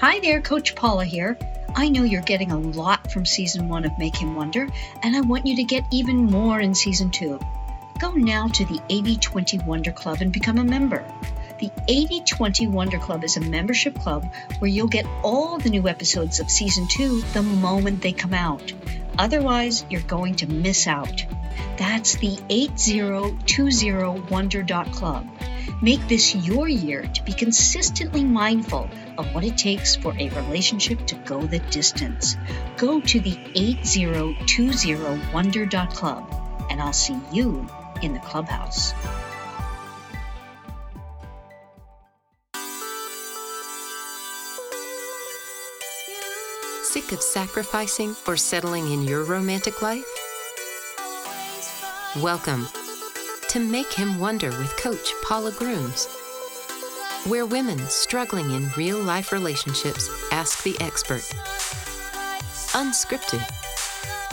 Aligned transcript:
Hi 0.00 0.18
there, 0.20 0.40
Coach 0.40 0.74
Paula 0.74 1.04
here. 1.04 1.36
I 1.74 1.90
know 1.90 2.04
you're 2.04 2.22
getting 2.22 2.52
a 2.52 2.58
lot 2.58 3.12
from 3.12 3.26
season 3.26 3.68
one 3.68 3.84
of 3.84 3.98
Make 3.98 4.16
Him 4.16 4.34
Wonder, 4.34 4.66
and 5.02 5.14
I 5.14 5.20
want 5.20 5.44
you 5.44 5.56
to 5.56 5.62
get 5.62 5.84
even 5.90 6.24
more 6.24 6.58
in 6.58 6.74
season 6.74 7.10
two. 7.10 7.38
Go 7.98 8.12
now 8.12 8.48
to 8.48 8.64
the 8.64 8.80
8020 8.88 9.58
Wonder 9.58 9.92
Club 9.92 10.22
and 10.22 10.32
become 10.32 10.56
a 10.56 10.64
member. 10.64 11.04
The 11.58 11.70
8020 11.86 12.66
Wonder 12.68 12.98
Club 12.98 13.24
is 13.24 13.36
a 13.36 13.42
membership 13.42 14.00
club 14.00 14.26
where 14.58 14.70
you'll 14.70 14.88
get 14.88 15.04
all 15.22 15.58
the 15.58 15.68
new 15.68 15.86
episodes 15.86 16.40
of 16.40 16.50
season 16.50 16.88
two 16.88 17.20
the 17.34 17.42
moment 17.42 18.00
they 18.00 18.12
come 18.12 18.32
out. 18.32 18.72
Otherwise, 19.18 19.84
you're 19.90 20.00
going 20.00 20.36
to 20.36 20.46
miss 20.46 20.86
out. 20.86 21.26
That's 21.76 22.14
the 22.14 22.38
8020wonder.club. 22.48 25.26
Make 25.82 26.08
this 26.08 26.34
your 26.34 26.68
year 26.68 27.06
to 27.06 27.24
be 27.24 27.32
consistently 27.32 28.22
mindful 28.22 28.90
of 29.16 29.34
what 29.34 29.44
it 29.44 29.56
takes 29.56 29.96
for 29.96 30.14
a 30.18 30.28
relationship 30.28 31.06
to 31.06 31.14
go 31.14 31.40
the 31.40 31.60
distance. 31.70 32.36
Go 32.76 33.00
to 33.00 33.18
the 33.18 33.32
8020wonder.club 33.54 36.34
and 36.68 36.82
I'll 36.82 36.92
see 36.92 37.18
you 37.32 37.66
in 38.02 38.12
the 38.12 38.18
clubhouse. 38.18 38.92
Sick 46.82 47.10
of 47.12 47.22
sacrificing 47.22 48.14
or 48.26 48.36
settling 48.36 48.92
in 48.92 49.04
your 49.04 49.24
romantic 49.24 49.80
life? 49.80 50.04
Welcome 52.20 52.66
to 53.50 53.58
Make 53.58 53.92
Him 53.92 54.20
Wonder 54.20 54.50
with 54.50 54.76
Coach 54.76 55.12
Paula 55.24 55.50
Grooms, 55.50 56.06
where 57.26 57.44
women 57.44 57.80
struggling 57.88 58.52
in 58.52 58.70
real 58.76 58.98
life 59.00 59.32
relationships 59.32 60.08
ask 60.30 60.62
the 60.62 60.80
expert. 60.80 61.24
Unscripted, 62.78 63.44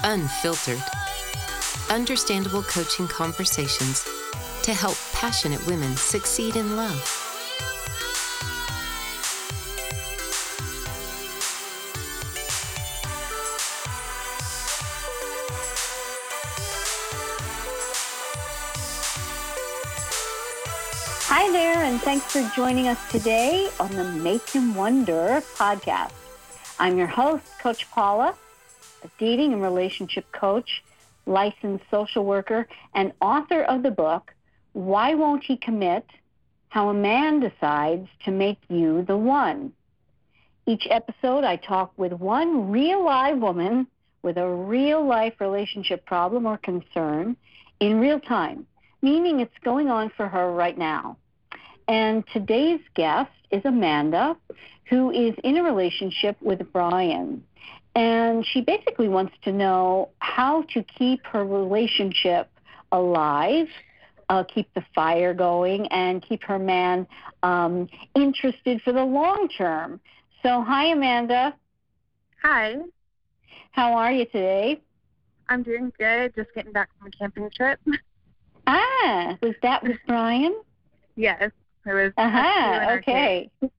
unfiltered, 0.03 0.83
understandable 1.89 2.61
coaching 2.61 3.07
conversations 3.07 4.07
to 4.61 4.75
help 4.75 4.97
passionate 5.13 5.65
women 5.65 5.95
succeed 5.97 6.55
in 6.55 6.75
love. 6.75 7.16
And 21.87 22.01
thanks 22.01 22.25
for 22.25 22.41
joining 22.53 22.89
us 22.89 22.99
today 23.09 23.69
on 23.79 23.89
the 23.95 24.03
Make 24.03 24.49
Him 24.49 24.75
Wonder 24.75 25.41
podcast. 25.55 26.11
I'm 26.79 26.97
your 26.97 27.07
host, 27.07 27.45
Coach 27.61 27.89
Paula, 27.91 28.35
a 29.05 29.09
dating 29.17 29.53
and 29.53 29.61
relationship 29.61 30.29
coach, 30.33 30.83
licensed 31.25 31.85
social 31.89 32.25
worker, 32.25 32.67
and 32.93 33.13
author 33.21 33.63
of 33.63 33.83
the 33.83 33.91
book, 33.91 34.33
Why 34.73 35.13
Won't 35.13 35.45
He 35.45 35.55
Commit? 35.55 36.05
How 36.67 36.89
a 36.89 36.93
Man 36.93 37.39
Decides 37.39 38.09
to 38.25 38.31
Make 38.31 38.59
You 38.67 39.03
the 39.03 39.15
One. 39.15 39.71
Each 40.65 40.85
episode, 40.89 41.45
I 41.45 41.55
talk 41.55 41.93
with 41.95 42.11
one 42.11 42.69
real 42.69 43.01
live 43.05 43.37
woman 43.37 43.87
with 44.23 44.37
a 44.37 44.49
real 44.49 45.05
life 45.05 45.35
relationship 45.39 46.05
problem 46.05 46.47
or 46.47 46.57
concern 46.57 47.37
in 47.79 48.01
real 48.01 48.19
time 48.19 48.67
meaning 49.01 49.39
it's 49.39 49.53
going 49.63 49.89
on 49.89 50.09
for 50.09 50.27
her 50.27 50.51
right 50.51 50.77
now. 50.77 51.17
And 51.87 52.23
today's 52.33 52.81
guest 52.95 53.31
is 53.51 53.61
Amanda, 53.63 54.35
who 54.89 55.09
is 55.11 55.33
in 55.43 55.57
a 55.57 55.63
relationship 55.63 56.35
with 56.41 56.61
Brian. 56.73 57.43
And 57.95 58.45
she 58.45 58.61
basically 58.61 59.07
wants 59.07 59.33
to 59.43 59.51
know 59.51 60.09
how 60.19 60.63
to 60.73 60.83
keep 60.83 61.25
her 61.25 61.45
relationship 61.45 62.49
alive, 62.91 63.67
uh, 64.29 64.43
keep 64.43 64.71
the 64.73 64.83
fire 64.93 65.33
going, 65.33 65.87
and 65.87 66.21
keep 66.21 66.43
her 66.43 66.59
man 66.59 67.07
um, 67.43 67.87
interested 68.15 68.81
for 68.83 68.91
the 68.91 69.03
long 69.03 69.47
term. 69.57 69.99
So, 70.43 70.61
hi, 70.61 70.87
Amanda. 70.87 71.55
Hi, 72.43 72.75
How 73.71 73.93
are 73.93 74.11
you 74.11 74.25
today? 74.25 74.79
I'm 75.49 75.63
doing 75.63 75.91
good. 75.97 76.35
Just 76.35 76.53
getting 76.53 76.71
back 76.71 76.89
from 76.97 77.07
a 77.07 77.11
camping 77.11 77.49
trip. 77.55 77.79
Ah, 78.69 79.37
was 79.41 79.55
that 79.61 79.81
with 79.81 79.95
Brian? 80.07 80.53
yes, 81.15 81.51
was. 81.93 82.13
Uh 82.17 82.21
us 82.21 82.31
two 82.31 82.37
and 82.37 82.83
huh. 82.83 82.89
our 82.91 83.01
kids. 83.01 83.49
Okay. 83.61 83.71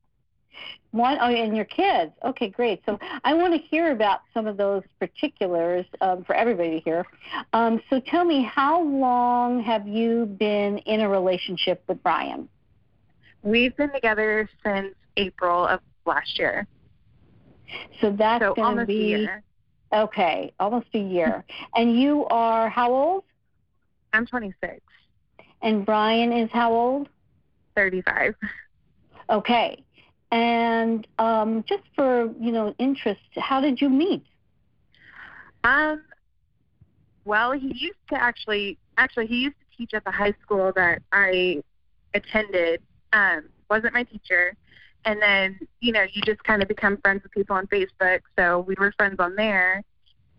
One, 0.90 1.18
oh, 1.20 1.26
and 1.26 1.54
your 1.54 1.66
kids. 1.66 2.12
Okay, 2.24 2.48
great. 2.48 2.80
So 2.86 2.98
I 3.22 3.34
want 3.34 3.52
to 3.52 3.58
hear 3.58 3.92
about 3.92 4.20
some 4.32 4.46
of 4.46 4.56
those 4.56 4.82
particulars 4.98 5.84
um, 6.00 6.24
for 6.24 6.34
everybody 6.34 6.70
to 6.70 6.80
hear. 6.80 7.04
Um, 7.52 7.82
so 7.90 8.00
tell 8.00 8.24
me, 8.24 8.42
how 8.42 8.82
long 8.82 9.62
have 9.62 9.86
you 9.86 10.24
been 10.38 10.78
in 10.78 11.00
a 11.02 11.08
relationship 11.08 11.82
with 11.88 12.02
Brian? 12.02 12.48
We've 13.42 13.76
been 13.76 13.92
together 13.92 14.48
since 14.64 14.94
April 15.18 15.66
of 15.66 15.80
last 16.06 16.38
year, 16.38 16.66
So 18.00 18.10
that's 18.10 18.42
so 18.42 18.54
going 18.54 18.56
to 18.56 18.62
almost 18.62 18.86
be 18.88 19.14
a 19.14 19.18
year. 19.18 19.42
okay, 19.92 20.52
almost 20.58 20.86
a 20.94 20.98
year. 20.98 21.44
and 21.76 22.00
you 22.00 22.24
are 22.30 22.70
how 22.70 22.94
old? 22.94 23.24
I'm 24.14 24.26
26, 24.26 24.80
And 25.60 25.84
Brian 25.84 26.32
is 26.32 26.48
how 26.50 26.72
old? 26.72 27.10
35. 27.78 28.34
Okay. 29.30 29.84
And 30.32 31.06
um, 31.20 31.64
just 31.68 31.84
for 31.94 32.24
you 32.40 32.50
know 32.50 32.74
interest, 32.78 33.20
how 33.36 33.60
did 33.60 33.80
you 33.80 33.88
meet? 33.88 34.24
Um, 35.62 36.02
well, 37.24 37.52
he 37.52 37.68
used 37.68 38.02
to 38.10 38.20
actually, 38.20 38.78
actually, 38.96 39.26
he 39.26 39.36
used 39.36 39.56
to 39.60 39.76
teach 39.76 39.94
at 39.94 40.04
the 40.04 40.10
high 40.10 40.34
school 40.42 40.72
that 40.74 41.02
I 41.12 41.62
attended. 42.14 42.82
Um, 43.12 43.44
wasn't 43.70 43.94
my 43.94 44.02
teacher, 44.02 44.54
and 45.04 45.22
then 45.22 45.58
you 45.80 45.92
know, 45.92 46.04
you 46.12 46.20
just 46.22 46.42
kind 46.42 46.62
of 46.62 46.68
become 46.68 46.96
friends 46.98 47.22
with 47.22 47.32
people 47.32 47.54
on 47.54 47.68
Facebook. 47.68 48.20
So 48.36 48.60
we 48.60 48.74
were 48.78 48.92
friends 48.98 49.16
on 49.20 49.36
there, 49.36 49.84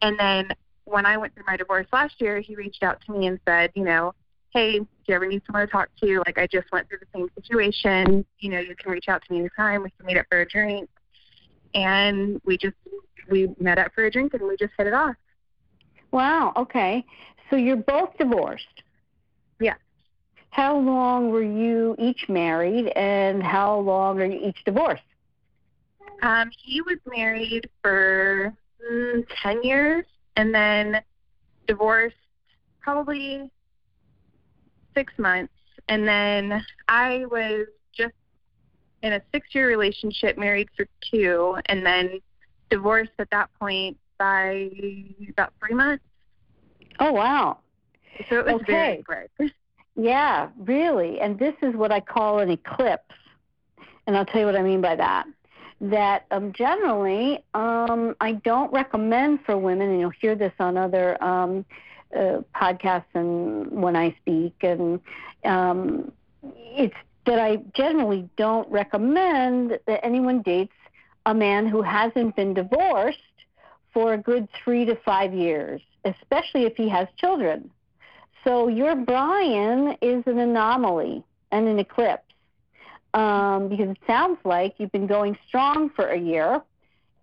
and 0.01 0.19
then 0.19 0.49
when 0.83 1.05
I 1.05 1.15
went 1.15 1.33
through 1.35 1.45
my 1.47 1.55
divorce 1.55 1.87
last 1.93 2.19
year, 2.19 2.41
he 2.41 2.55
reached 2.55 2.83
out 2.83 2.99
to 3.05 3.11
me 3.13 3.27
and 3.27 3.39
said, 3.47 3.71
you 3.75 3.83
know, 3.83 4.13
hey, 4.53 4.79
do 4.79 4.87
you 5.07 5.15
ever 5.15 5.27
need 5.27 5.41
someone 5.45 5.65
to 5.65 5.71
talk 5.71 5.89
to? 6.01 6.23
Like, 6.25 6.37
I 6.37 6.47
just 6.47 6.71
went 6.71 6.87
through 6.87 6.99
the 6.99 7.07
same 7.13 7.29
situation. 7.35 8.25
You 8.39 8.49
know, 8.49 8.59
you 8.59 8.75
can 8.75 8.91
reach 8.91 9.07
out 9.07 9.23
to 9.25 9.33
me 9.33 9.39
anytime. 9.39 9.83
We 9.83 9.91
can 9.91 10.05
meet 10.05 10.17
up 10.17 10.25
for 10.29 10.41
a 10.41 10.47
drink. 10.47 10.89
And 11.73 12.41
we 12.45 12.57
just 12.57 12.75
we 13.29 13.53
met 13.59 13.77
up 13.77 13.93
for 13.93 14.05
a 14.05 14.11
drink 14.11 14.33
and 14.33 14.43
we 14.43 14.57
just 14.57 14.73
hit 14.77 14.87
it 14.87 14.93
off. 14.93 15.15
Wow. 16.11 16.53
Okay. 16.57 17.05
So 17.49 17.55
you're 17.55 17.75
both 17.75 18.17
divorced. 18.17 18.83
Yeah. 19.59 19.75
How 20.49 20.77
long 20.77 21.29
were 21.29 21.43
you 21.43 21.95
each 21.99 22.25
married, 22.27 22.87
and 22.95 23.43
how 23.43 23.77
long 23.79 24.19
are 24.19 24.25
you 24.25 24.47
each 24.47 24.63
divorced? 24.65 25.03
Um, 26.23 26.49
he 26.57 26.81
was 26.81 26.97
married 27.05 27.69
for 27.83 28.53
mm, 28.91 29.25
ten 29.43 29.63
years 29.63 30.05
and 30.35 30.53
then 30.53 31.01
divorced 31.67 32.15
probably 32.81 33.51
six 34.99 35.13
months. 35.17 35.53
And 35.87 36.05
then 36.05 36.63
I 36.89 37.25
was 37.25 37.67
just 37.93 38.13
in 39.01 39.13
a 39.13 39.21
six 39.33 39.47
year 39.53 39.67
relationship, 39.67 40.37
married 40.37 40.67
for 40.75 40.85
two, 41.09 41.57
and 41.67 41.85
then 41.85 42.19
divorced 42.69 43.11
at 43.17 43.29
that 43.31 43.49
point 43.59 43.97
by 44.17 44.69
about 45.29 45.53
three 45.59 45.75
months. 45.75 46.03
Oh 46.99 47.13
wow. 47.13 47.59
So 48.29 48.39
it 48.39 48.45
was 48.45 48.61
very 48.67 49.01
quick. 49.03 49.53
Yeah, 49.95 50.49
really. 50.59 51.21
And 51.21 51.39
this 51.39 51.55
is 51.61 51.73
what 51.75 51.91
I 51.91 52.01
call 52.01 52.39
an 52.39 52.49
eclipse. 52.49 53.15
And 54.05 54.17
I'll 54.17 54.25
tell 54.25 54.41
you 54.41 54.45
what 54.45 54.57
I 54.57 54.63
mean 54.63 54.81
by 54.81 54.95
that. 54.95 55.25
That 55.81 56.25
um, 56.31 56.51
generally, 56.51 57.43
um, 57.53 58.15
I 58.19 58.33
don't 58.43 58.71
recommend 58.73 59.39
for 59.45 59.57
women, 59.57 59.89
and 59.89 59.99
you'll 60.01 60.19
hear 60.21 60.35
this 60.35 60.51
on 60.59 60.75
other 60.75 61.21
um, 61.23 61.65
uh, 62.15 62.39
podcasts 62.55 63.05
and 63.13 63.69
when 63.71 63.95
I 63.95 64.15
speak, 64.21 64.55
and 64.61 64.99
um, 65.45 66.11
it's 66.43 66.95
that 67.25 67.39
I 67.39 67.57
generally 67.75 68.27
don't 68.37 68.69
recommend 68.71 69.79
that 69.85 70.03
anyone 70.03 70.41
dates 70.41 70.73
a 71.25 71.33
man 71.33 71.67
who 71.67 71.81
hasn't 71.81 72.35
been 72.35 72.53
divorced 72.53 73.19
for 73.93 74.13
a 74.13 74.17
good 74.17 74.47
three 74.63 74.85
to 74.85 74.95
five 74.95 75.33
years, 75.33 75.81
especially 76.05 76.63
if 76.63 76.75
he 76.75 76.89
has 76.89 77.07
children. 77.17 77.69
So 78.43 78.67
your 78.67 78.95
Brian 78.95 79.97
is 80.01 80.23
an 80.25 80.39
anomaly 80.39 81.23
and 81.51 81.67
an 81.67 81.79
eclipse 81.79 82.23
um, 83.13 83.69
because 83.69 83.89
it 83.89 83.97
sounds 84.07 84.39
like 84.43 84.75
you've 84.77 84.91
been 84.91 85.07
going 85.07 85.37
strong 85.47 85.89
for 85.89 86.07
a 86.07 86.17
year. 86.17 86.61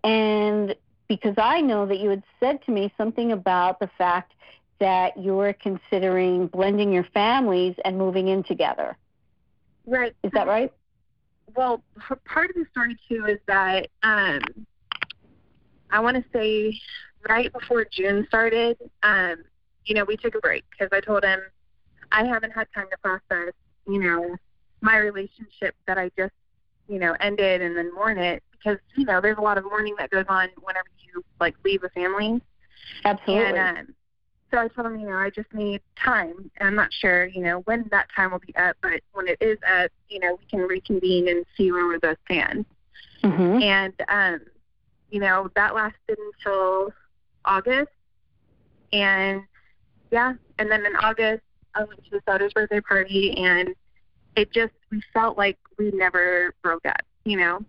And 0.03 0.75
because 1.07 1.35
I 1.37 1.61
know 1.61 1.85
that 1.85 1.99
you 1.99 2.09
had 2.09 2.23
said 2.39 2.63
to 2.65 2.71
me 2.71 2.93
something 2.97 3.31
about 3.31 3.79
the 3.79 3.89
fact 3.97 4.33
that 4.79 5.17
you're 5.17 5.53
considering 5.53 6.47
blending 6.47 6.91
your 6.91 7.05
families 7.13 7.75
and 7.85 7.97
moving 7.97 8.27
in 8.27 8.43
together. 8.43 8.95
Right. 9.85 10.15
Is 10.23 10.31
that 10.33 10.47
right? 10.47 10.71
well, 11.55 11.81
part 12.25 12.49
of 12.49 12.55
the 12.55 12.65
story 12.71 12.95
too 13.07 13.25
is 13.25 13.39
that 13.47 13.87
um, 14.03 14.41
I 15.89 15.99
want 15.99 16.17
to 16.17 16.23
say 16.31 16.79
right 17.27 17.51
before 17.51 17.85
June 17.89 18.25
started, 18.27 18.77
um, 19.03 19.43
you 19.85 19.95
know, 19.95 20.03
we 20.03 20.17
took 20.17 20.35
a 20.35 20.39
break 20.39 20.65
because 20.71 20.89
I 20.91 21.01
told 21.01 21.23
him 21.23 21.39
I 22.11 22.25
haven't 22.25 22.51
had 22.51 22.67
time 22.73 22.87
to 22.91 22.97
process, 22.97 23.53
you 23.87 23.99
know, 23.99 24.35
my 24.81 24.97
relationship 24.97 25.75
that 25.87 25.97
I 25.97 26.11
just, 26.17 26.33
you 26.87 26.99
know, 26.99 27.15
ended 27.19 27.61
and 27.61 27.75
then 27.75 27.93
mourn 27.93 28.17
it 28.17 28.43
because 28.51 28.77
you 28.95 29.05
know 29.05 29.21
there's 29.21 29.37
a 29.37 29.41
lot 29.41 29.57
of 29.57 29.63
mourning 29.65 29.95
that 29.99 30.09
goes 30.09 30.25
on 30.29 30.49
whenever 30.61 30.87
you 30.99 31.23
like 31.39 31.55
leave 31.63 31.83
a 31.83 31.89
family. 31.89 32.41
Absolutely. 33.03 33.57
And 33.57 33.77
um, 33.77 33.95
so 34.51 34.57
I 34.57 34.67
told 34.69 34.87
him, 34.87 34.99
you 34.99 35.07
know, 35.07 35.17
I 35.17 35.29
just 35.29 35.53
need 35.53 35.81
time. 36.03 36.49
And 36.57 36.69
I'm 36.69 36.75
not 36.75 36.93
sure, 36.93 37.25
you 37.25 37.41
know, 37.41 37.59
when 37.61 37.87
that 37.91 38.07
time 38.15 38.31
will 38.31 38.39
be 38.39 38.55
up, 38.55 38.77
but 38.81 39.01
when 39.13 39.27
it 39.27 39.37
is 39.41 39.57
up, 39.67 39.91
you 40.09 40.19
know, 40.19 40.37
we 40.39 40.45
can 40.49 40.61
reconvene 40.61 41.27
and 41.27 41.45
see 41.55 41.71
where 41.71 41.87
we 41.87 41.97
both 41.97 42.17
stand. 42.25 42.65
hmm 43.23 43.61
And, 43.61 43.93
um, 44.07 44.41
you 45.09 45.19
know, 45.19 45.49
that 45.55 45.75
lasted 45.75 46.17
until 46.17 46.93
August. 47.45 47.91
And 48.93 49.43
yeah, 50.11 50.33
and 50.59 50.71
then 50.71 50.85
in 50.85 50.95
August, 50.95 51.43
I 51.75 51.83
went 51.83 52.03
to 52.05 52.09
his 52.11 52.21
daughter's 52.25 52.53
birthday 52.53 52.81
party, 52.81 53.35
and 53.37 53.75
it 54.35 54.51
just, 54.53 54.73
we 54.91 55.01
felt 55.13 55.37
like 55.37 55.57
we 55.77 55.91
never 55.91 56.53
broke 56.63 56.85
up, 56.85 57.01
you 57.25 57.37
know? 57.37 57.63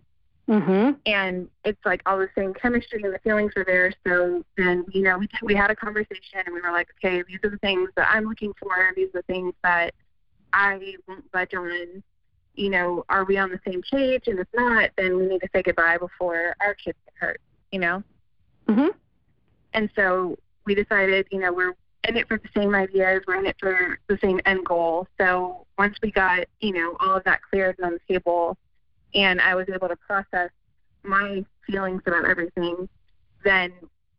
Hmm 0.48 0.92
and 1.04 1.46
it's 1.64 1.84
like 1.84 2.00
all 2.06 2.18
the 2.18 2.28
same 2.34 2.54
chemistry 2.54 3.02
and 3.02 3.12
the 3.12 3.18
feelings 3.18 3.52
are 3.54 3.64
there. 3.64 3.92
So 4.06 4.42
then, 4.56 4.86
you 4.90 5.02
know, 5.02 5.18
we 5.18 5.28
we 5.42 5.54
had 5.54 5.70
a 5.70 5.76
conversation 5.76 6.40
and 6.46 6.54
we 6.54 6.62
were 6.62 6.72
like, 6.72 6.88
okay, 6.98 7.22
these 7.28 7.38
are 7.44 7.50
the 7.50 7.58
things 7.58 7.90
that 7.96 8.08
I'm 8.10 8.24
looking 8.24 8.54
for. 8.58 8.70
These 8.96 9.08
are 9.08 9.20
the 9.20 9.32
things 9.32 9.52
that 9.62 9.92
I 10.54 10.96
won't 11.06 11.30
budge 11.32 11.52
on. 11.52 12.02
You 12.54 12.70
know, 12.70 13.04
are 13.10 13.24
we 13.24 13.36
on 13.36 13.50
the 13.50 13.60
same 13.66 13.82
page? 13.90 14.22
And 14.26 14.38
if 14.38 14.48
not, 14.54 14.90
then 14.96 15.18
we 15.18 15.26
need 15.26 15.40
to 15.40 15.48
say 15.54 15.62
goodbye 15.62 15.98
before 15.98 16.56
our 16.60 16.74
kids 16.74 16.96
get 17.04 17.14
hurt. 17.20 17.40
You 17.70 17.80
know. 17.80 18.02
hmm 18.66 18.88
And 19.74 19.90
so 19.94 20.38
we 20.64 20.74
decided, 20.74 21.26
you 21.30 21.40
know, 21.40 21.52
we're 21.52 21.74
in 22.04 22.16
it 22.16 22.26
for 22.26 22.38
the 22.38 22.48
same 22.56 22.74
ideas. 22.74 23.20
We're 23.28 23.38
in 23.38 23.46
it 23.46 23.56
for 23.60 23.98
the 24.08 24.18
same 24.22 24.40
end 24.46 24.64
goal. 24.64 25.06
So 25.20 25.66
once 25.78 25.98
we 26.02 26.10
got, 26.10 26.46
you 26.60 26.72
know, 26.72 26.96
all 27.00 27.16
of 27.16 27.24
that 27.24 27.40
cleared 27.42 27.76
and 27.78 27.86
on 27.86 27.92
the 27.92 28.14
table, 28.14 28.56
and 29.14 29.40
I 29.40 29.54
was 29.54 29.68
able 29.72 29.88
to 29.88 29.96
process 29.96 30.50
my 31.02 31.44
feelings 31.66 32.02
about 32.06 32.24
everything, 32.24 32.88
then 33.44 33.72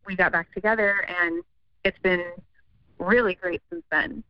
we 0.06 0.16
got 0.16 0.32
back 0.32 0.52
together, 0.52 1.06
and 1.08 1.42
it's 1.84 1.98
been 1.98 2.24
really 2.98 3.34
great 3.34 3.62
since 3.70 3.84
then. 3.90 4.22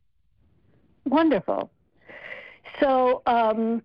Wonderful. 1.07 1.71
So, 2.81 3.23
um, 3.27 3.83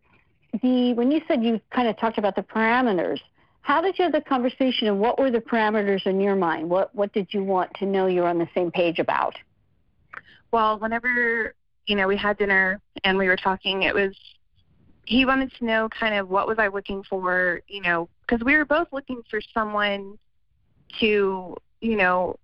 the 0.62 0.94
when 0.94 1.12
you 1.12 1.22
said 1.28 1.44
you 1.44 1.60
kind 1.72 1.88
of 1.88 1.98
talked 1.98 2.18
about 2.18 2.36
the 2.36 2.42
parameters, 2.42 3.20
how 3.62 3.82
did 3.82 3.98
you 3.98 4.04
have 4.04 4.14
the 4.14 4.22
conversation, 4.22 4.88
and 4.88 5.00
what 5.00 5.20
were 5.20 5.32
the 5.32 5.40
parameters 5.40 6.06
in 6.06 6.20
your 6.20 6.36
mind? 6.36 6.70
What 6.70 6.94
what 6.94 7.14
did 7.14 7.34
you 7.34 7.44
want 7.44 7.74
to 7.76 7.86
know 7.86 8.08
you're 8.08 8.28
on 8.28 8.38
the 8.38 8.48
same 8.54 8.72
page 8.72 9.00
about? 9.00 9.36
Well, 10.52 10.80
whenever 10.80 11.54
you 11.88 11.96
know 11.96 12.08
we 12.08 12.18
had 12.18 12.38
dinner 12.38 12.80
and 13.04 13.18
we 13.18 13.28
were 13.28 13.38
talking, 13.38 13.84
it 13.84 13.94
was 13.94 14.16
he 15.06 15.26
wanted 15.26 15.52
to 15.60 15.66
know 15.66 15.90
kind 15.90 16.16
of 16.16 16.30
what 16.30 16.48
was 16.48 16.58
I 16.60 16.68
looking 16.68 17.04
for, 17.04 17.62
you 17.68 17.82
know, 17.82 18.10
because 18.22 18.44
we 18.44 18.56
were 18.56 18.66
both 18.66 18.88
looking 18.92 19.22
for 19.30 19.40
someone 19.54 20.18
to, 21.00 21.56
you 21.82 21.96
know, 21.96 22.38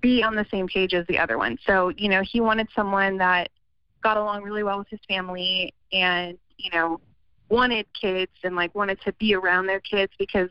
be 0.00 0.22
on 0.22 0.34
the 0.34 0.46
same 0.50 0.68
page 0.68 0.94
as 0.94 1.06
the 1.08 1.18
other 1.18 1.38
one. 1.38 1.58
So, 1.66 1.90
you 1.90 2.08
know, 2.08 2.22
he 2.22 2.40
wanted 2.40 2.68
someone 2.74 3.18
that 3.18 3.50
got 4.02 4.16
along 4.16 4.42
really 4.42 4.62
well 4.62 4.78
with 4.78 4.88
his 4.88 5.00
family 5.08 5.74
and, 5.92 6.38
you 6.56 6.70
know, 6.70 7.00
wanted 7.50 7.86
kids 7.98 8.32
and 8.44 8.54
like 8.54 8.74
wanted 8.74 9.00
to 9.02 9.12
be 9.14 9.34
around 9.34 9.66
their 9.66 9.80
kids 9.80 10.12
because 10.18 10.50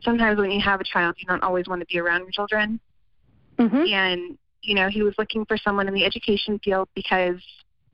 sometimes 0.00 0.38
when 0.38 0.50
you 0.50 0.60
have 0.60 0.80
a 0.80 0.84
child, 0.84 1.14
you 1.18 1.26
don't 1.26 1.42
always 1.42 1.66
want 1.66 1.80
to 1.80 1.86
be 1.86 1.98
around 1.98 2.20
your 2.20 2.30
children 2.30 2.80
Mm-hmm. 3.58 3.86
and 3.86 4.38
you 4.62 4.74
know 4.74 4.88
he 4.88 5.02
was 5.02 5.14
looking 5.18 5.44
for 5.46 5.56
someone 5.56 5.88
in 5.88 5.94
the 5.94 6.04
education 6.04 6.60
field 6.62 6.88
because 6.94 7.36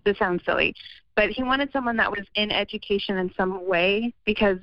this 0.05 0.19
sounds 0.19 0.43
silly 0.45 0.75
but 1.17 1.31
he 1.31 1.43
wanted 1.43 1.71
someone 1.73 1.97
that 1.99 2.11
was 2.11 2.27
in 2.35 2.51
education 2.51 3.19
in 3.19 3.33
some 3.37 3.67
way 3.67 4.13
because 4.25 4.59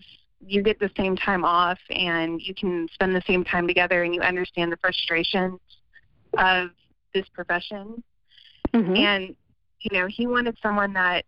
you 0.45 0.61
get 0.63 0.79
the 0.79 0.89
same 0.95 1.15
time 1.15 1.43
off 1.43 1.79
and 1.89 2.41
you 2.41 2.53
can 2.55 2.87
spend 2.93 3.15
the 3.15 3.21
same 3.27 3.43
time 3.43 3.67
together 3.67 4.03
and 4.03 4.15
you 4.15 4.21
understand 4.21 4.71
the 4.71 4.77
frustrations 4.77 5.59
of 6.37 6.69
this 7.13 7.27
profession 7.33 8.01
Mm-hmm. 8.73 8.95
and 8.97 9.35
you 9.81 9.97
know 9.97 10.05
he 10.05 10.27
wanted 10.27 10.55
someone 10.61 10.93
that 10.93 11.25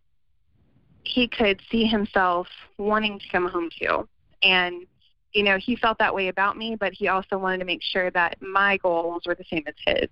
he 1.02 1.26
could 1.26 1.60
see 1.72 1.84
himself 1.86 2.46
wanting 2.78 3.18
to 3.18 3.28
come 3.30 3.48
home 3.48 3.68
to 3.80 4.06
and 4.44 4.86
you 5.32 5.42
know 5.42 5.58
he 5.58 5.74
felt 5.74 5.98
that 5.98 6.14
way 6.14 6.28
about 6.28 6.56
me 6.56 6.76
but 6.76 6.92
he 6.92 7.08
also 7.08 7.36
wanted 7.36 7.58
to 7.58 7.64
make 7.64 7.82
sure 7.82 8.12
that 8.12 8.40
my 8.40 8.76
goals 8.76 9.22
were 9.26 9.34
the 9.34 9.44
same 9.50 9.64
as 9.66 9.74
his 9.84 10.08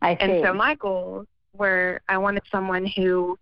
I 0.00 0.14
see. 0.16 0.20
and 0.22 0.44
so 0.44 0.52
my 0.52 0.74
goals 0.74 1.28
were 1.56 2.00
I 2.08 2.18
wanted 2.18 2.42
someone 2.50 2.84
who, 2.84 3.38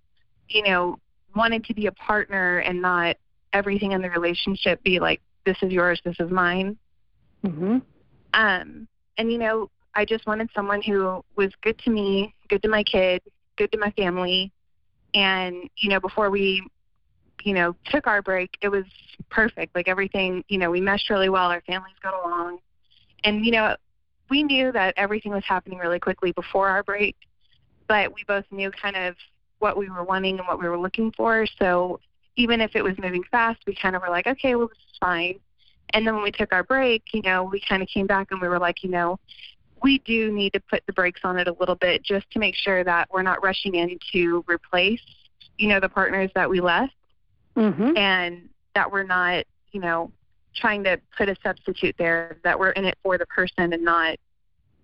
you 0.49 0.63
know, 0.65 0.99
wanted 1.35 1.65
to 1.65 1.75
be 1.75 1.87
a 1.87 1.93
partner 1.93 2.59
and 2.59 2.81
not 2.81 3.17
everything 3.53 3.93
in 3.93 4.03
the 4.03 4.11
relationship 4.11 4.83
be 4.83 5.01
like, 5.01 5.21
this 5.45 5.57
is 5.63 5.73
yours, 5.73 6.01
this 6.05 6.17
is 6.21 6.31
mine. 6.31 6.77
mm-hmm. 7.45 7.79
Um, 8.35 8.87
and 9.19 9.33
you 9.33 9.39
know, 9.39 9.71
I 9.95 10.05
just 10.05 10.27
wanted 10.27 10.51
someone 10.55 10.83
who 10.83 11.25
was 11.37 11.51
good 11.63 11.79
to 11.81 11.91
me, 11.91 12.35
good 12.49 12.63
to 12.63 12.69
my 12.69 12.83
kid, 12.83 13.23
good 13.57 13.73
to 13.73 13.79
my 13.79 13.91
family. 13.93 14.53
And, 15.15 15.69
you 15.77 15.91
know, 15.91 15.99
before 15.99 16.31
we, 16.31 16.65
you 17.43 17.55
know, 17.55 17.75
took 17.87 18.07
our 18.07 18.23
break, 18.23 18.57
it 18.63 18.69
was 18.69 18.85
perfect. 19.31 19.75
Like 19.75 19.89
everything, 19.89 20.45
you 20.49 20.59
know, 20.59 20.71
we 20.71 20.81
meshed 20.81 21.11
really 21.11 21.29
well. 21.29 21.51
Our 21.51 21.61
families 21.63 21.97
got 22.03 22.15
along. 22.15 22.59
And, 23.25 23.45
you 23.45 23.53
know, 23.53 23.77
we 24.31 24.43
knew 24.43 24.71
that 24.73 24.95
everything 24.97 25.33
was 25.33 25.45
happening 25.45 25.79
really 25.79 25.99
quickly 25.99 26.33
before 26.33 26.69
our 26.69 26.83
break, 26.83 27.17
but 27.89 28.15
we 28.15 28.25
both 28.29 28.45
knew 28.51 28.71
kind 28.71 28.97
of 28.97 29.17
what 29.61 29.77
we 29.77 29.89
were 29.89 30.05
wanting 30.05 30.39
and 30.39 30.47
what 30.47 30.61
we 30.61 30.69
were 30.69 30.79
looking 30.79 31.13
for. 31.13 31.47
So 31.59 32.01
even 32.37 32.61
if 32.61 32.75
it 32.75 32.83
was 32.83 32.99
moving 32.99 33.23
fast, 33.31 33.61
we 33.67 33.75
kind 33.75 33.95
of 33.95 34.03
were 34.03 34.11
like, 34.11 34.27
okay, 34.27 34.55
well, 34.57 34.69
this 34.69 34.79
is 34.79 34.99
fine. 34.99 35.39
And 35.93 36.07
then 36.07 36.15
when 36.15 36.23
we 36.23 36.33
took 36.33 36.53
our 36.53 36.65
break, 36.65 37.03
you 37.13 37.23
know, 37.23 37.45
we 37.45 37.63
kind 37.69 37.83
of 37.83 37.89
came 37.89 38.07
back 38.07 38.29
and 38.31 38.41
we 38.41 38.49
were 38.49 38.59
like, 38.59 38.83
you 38.83 38.91
know, 38.91 39.19
we 39.83 39.99
do 40.01 40.33
need 40.33 40.53
to 40.53 40.61
put 40.61 40.83
the 40.87 40.93
brakes 40.93 41.21
on 41.25 41.39
it 41.39 41.49
a 41.49 41.53
little 41.59 41.75
bit 41.75 42.03
just 42.03 42.31
to 42.33 42.39
make 42.39 42.55
sure 42.55 42.85
that 42.85 43.09
we're 43.13 43.23
not 43.23 43.43
rushing 43.43 43.75
in 43.75 43.99
to 44.13 44.45
replace, 44.47 45.01
you 45.59 45.69
know, 45.69 45.81
the 45.81 45.89
partners 45.89 46.31
that 46.35 46.49
we 46.49 46.61
left 46.61 46.93
Mm-hmm. 47.57 47.97
and 47.97 48.49
that 48.75 48.91
we're 48.91 49.03
not, 49.03 49.45
you 49.73 49.81
know, 49.81 50.13
trying 50.55 50.85
to 50.85 51.01
put 51.17 51.29
a 51.29 51.37
substitute 51.43 51.95
there, 51.99 52.39
that 52.45 52.59
we're 52.59 52.71
in 52.71 52.85
it 52.85 52.97
for 53.03 53.19
the 53.19 53.27
person 53.27 53.73
and 53.73 53.85
not 53.85 54.19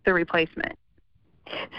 the 0.04 0.12
replacement. 0.12 0.76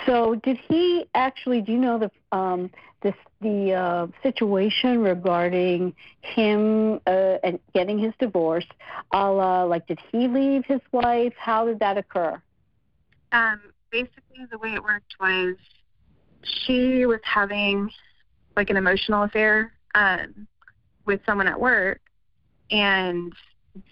So, 0.06 0.36
did 0.36 0.58
he 0.70 1.06
actually? 1.14 1.62
Do 1.62 1.72
you 1.72 1.78
know 1.78 2.00
the 2.00 2.38
um, 2.38 2.72
this 3.02 3.16
the 3.42 3.74
uh, 3.74 4.08
situation 4.24 5.00
regarding 5.00 5.94
him 6.22 7.00
uh, 7.06 7.38
and 7.44 7.60
getting 7.74 8.00
his 8.00 8.14
divorce? 8.20 8.66
A 9.12 9.30
la, 9.30 9.64
like, 9.64 9.88
did 9.88 10.00
he 10.12 10.28
leave 10.28 10.66
his 10.66 10.82
wife? 10.92 11.34
How 11.38 11.66
did 11.66 11.80
that 11.80 11.98
occur? 11.98 12.42
Um, 13.32 13.62
basically, 13.92 14.46
the 14.50 14.58
way 14.58 14.74
it 14.74 14.84
worked 14.84 15.16
was 15.20 15.56
she 16.44 17.06
was 17.06 17.20
having 17.24 17.90
like 18.56 18.70
an 18.70 18.78
emotional 18.78 19.24
affair 19.24 19.74
um, 19.96 20.48
with 21.06 21.20
someone 21.26 21.48
at 21.48 21.60
work, 21.60 22.00
and 22.72 23.34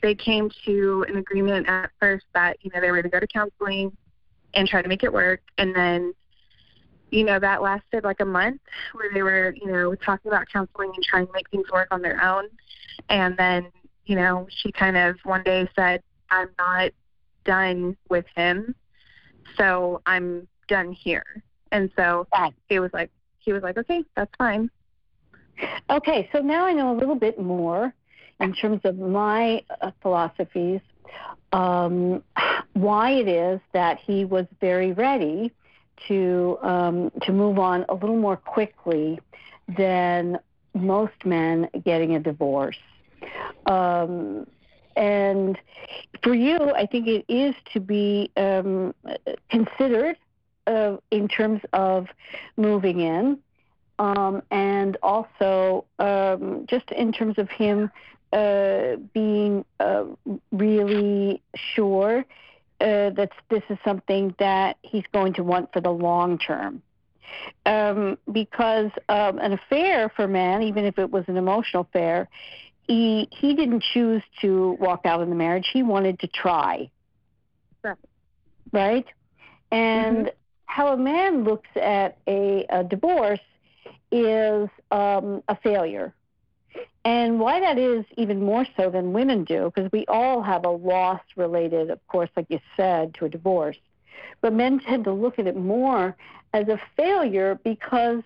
they 0.01 0.15
came 0.15 0.49
to 0.65 1.05
an 1.09 1.17
agreement 1.17 1.67
at 1.67 1.91
first 1.99 2.25
that 2.33 2.57
you 2.61 2.71
know 2.73 2.79
they 2.79 2.91
were 2.91 3.03
to 3.03 3.09
go 3.09 3.19
to 3.19 3.27
counseling 3.27 3.95
and 4.55 4.67
try 4.67 4.81
to 4.81 4.87
make 4.87 5.03
it 5.03 5.13
work, 5.13 5.41
and 5.57 5.75
then 5.75 6.13
you 7.11 7.23
know 7.23 7.39
that 7.39 7.61
lasted 7.61 8.03
like 8.03 8.19
a 8.19 8.25
month 8.25 8.61
where 8.93 9.11
they 9.13 9.21
were 9.21 9.53
you 9.55 9.71
know 9.71 9.95
talking 9.95 10.31
about 10.31 10.47
counseling 10.51 10.91
and 10.95 11.03
trying 11.03 11.27
to 11.27 11.33
make 11.33 11.49
things 11.49 11.67
work 11.71 11.87
on 11.91 12.01
their 12.01 12.23
own, 12.23 12.45
and 13.09 13.37
then 13.37 13.67
you 14.05 14.15
know 14.15 14.47
she 14.49 14.71
kind 14.71 14.97
of 14.97 15.17
one 15.23 15.43
day 15.43 15.67
said 15.75 16.01
I'm 16.31 16.49
not 16.57 16.91
done 17.45 17.95
with 18.09 18.25
him 18.35 18.73
so 19.57 20.01
I'm 20.05 20.47
done 20.67 20.91
here. 20.91 21.43
And 21.71 21.91
so 21.95 22.27
he 22.67 22.79
was 22.79 22.91
like, 22.93 23.11
he 23.39 23.53
was 23.53 23.63
like, 23.63 23.77
okay, 23.77 24.03
that's 24.15 24.31
fine. 24.37 24.69
Okay, 25.89 26.29
so 26.31 26.39
now 26.39 26.65
I 26.65 26.73
know 26.73 26.91
a 26.93 26.97
little 26.97 27.15
bit 27.15 27.39
more 27.39 27.93
in 28.39 28.53
terms 28.53 28.81
of 28.83 28.97
my 28.97 29.63
uh, 29.81 29.91
philosophies, 30.01 30.81
um, 31.51 32.23
why 32.73 33.11
it 33.11 33.27
is 33.27 33.59
that 33.73 33.99
he 33.99 34.25
was 34.25 34.45
very 34.59 34.91
ready 34.91 35.51
to 36.07 36.57
um, 36.61 37.11
to 37.21 37.31
move 37.31 37.57
on 37.57 37.85
a 37.87 37.93
little 37.93 38.17
more 38.17 38.35
quickly 38.35 39.19
than 39.77 40.37
most 40.73 41.13
men 41.23 41.69
getting 41.85 42.15
a 42.15 42.19
divorce. 42.19 42.77
Um, 43.65 44.45
and 44.95 45.57
for 46.21 46.33
you, 46.33 46.57
I 46.57 46.85
think 46.85 47.07
it 47.07 47.25
is 47.27 47.55
to 47.73 47.79
be 47.79 48.31
um, 48.37 48.93
considered 49.49 50.17
uh, 50.67 50.97
in 51.11 51.27
terms 51.27 51.61
of 51.73 52.07
moving 52.57 52.99
in 52.99 53.39
um, 53.99 54.41
and 54.51 54.97
also 55.01 55.85
um, 55.99 56.65
just 56.67 56.89
in 56.91 57.11
terms 57.11 57.37
of 57.37 57.49
him 57.49 57.91
uh, 58.35 58.97
being 59.13 59.63
uh, 59.79 60.03
really 60.51 61.41
sure 61.73 62.25
uh, 62.81 63.09
that 63.11 63.31
this 63.49 63.63
is 63.69 63.77
something 63.85 64.35
that 64.39 64.77
he's 64.81 65.05
going 65.13 65.33
to 65.33 65.43
want 65.43 65.71
for 65.71 65.81
the 65.81 65.89
long 65.89 66.37
term. 66.37 66.81
Um, 67.65 68.17
because 68.31 68.91
um, 69.09 69.39
an 69.39 69.53
affair 69.53 70.11
for 70.15 70.27
man, 70.27 70.63
even 70.63 70.85
if 70.85 70.99
it 70.99 71.09
was 71.09 71.23
an 71.27 71.37
emotional 71.37 71.83
affair, 71.83 72.29
he 72.87 73.27
he 73.31 73.55
didn't 73.55 73.83
choose 73.93 74.23
to 74.41 74.77
walk 74.79 75.05
out 75.05 75.21
of 75.21 75.29
the 75.29 75.35
marriage. 75.35 75.69
He 75.73 75.81
wanted 75.81 76.19
to 76.19 76.27
try. 76.27 76.89
Right. 77.83 77.97
Right. 78.71 79.05
And 79.71 80.27
Mm-hmm. 80.27 80.35
how 80.65 80.93
a 80.93 80.97
man 80.97 81.43
looks 81.43 81.69
at 81.75 82.17
a, 82.27 82.65
a 82.69 82.83
divorce 82.83 83.39
is 84.11 84.69
um, 84.91 85.41
a 85.47 85.55
failure. 85.63 86.13
And 87.05 87.39
why 87.39 87.59
that 87.59 87.77
is 87.77 88.03
even 88.17 88.43
more 88.43 88.65
so 88.75 88.89
than 88.89 89.13
women 89.13 89.43
do, 89.43 89.71
because 89.73 89.91
we 89.91 90.05
all 90.07 90.41
have 90.41 90.65
a 90.65 90.71
loss 90.71 91.21
related, 91.35 91.91
of 91.91 92.05
course, 92.07 92.31
like 92.35 92.47
you 92.49 92.59
said, 92.75 93.13
to 93.15 93.25
a 93.25 93.29
divorce. 93.29 93.77
But 94.41 94.53
men 94.53 94.79
tend 94.79 95.03
to 95.03 95.13
look 95.13 95.37
at 95.37 95.45
it 95.45 95.55
more 95.55 96.15
as 96.51 96.67
a 96.67 96.81
failure 96.97 97.59
because 97.63 98.23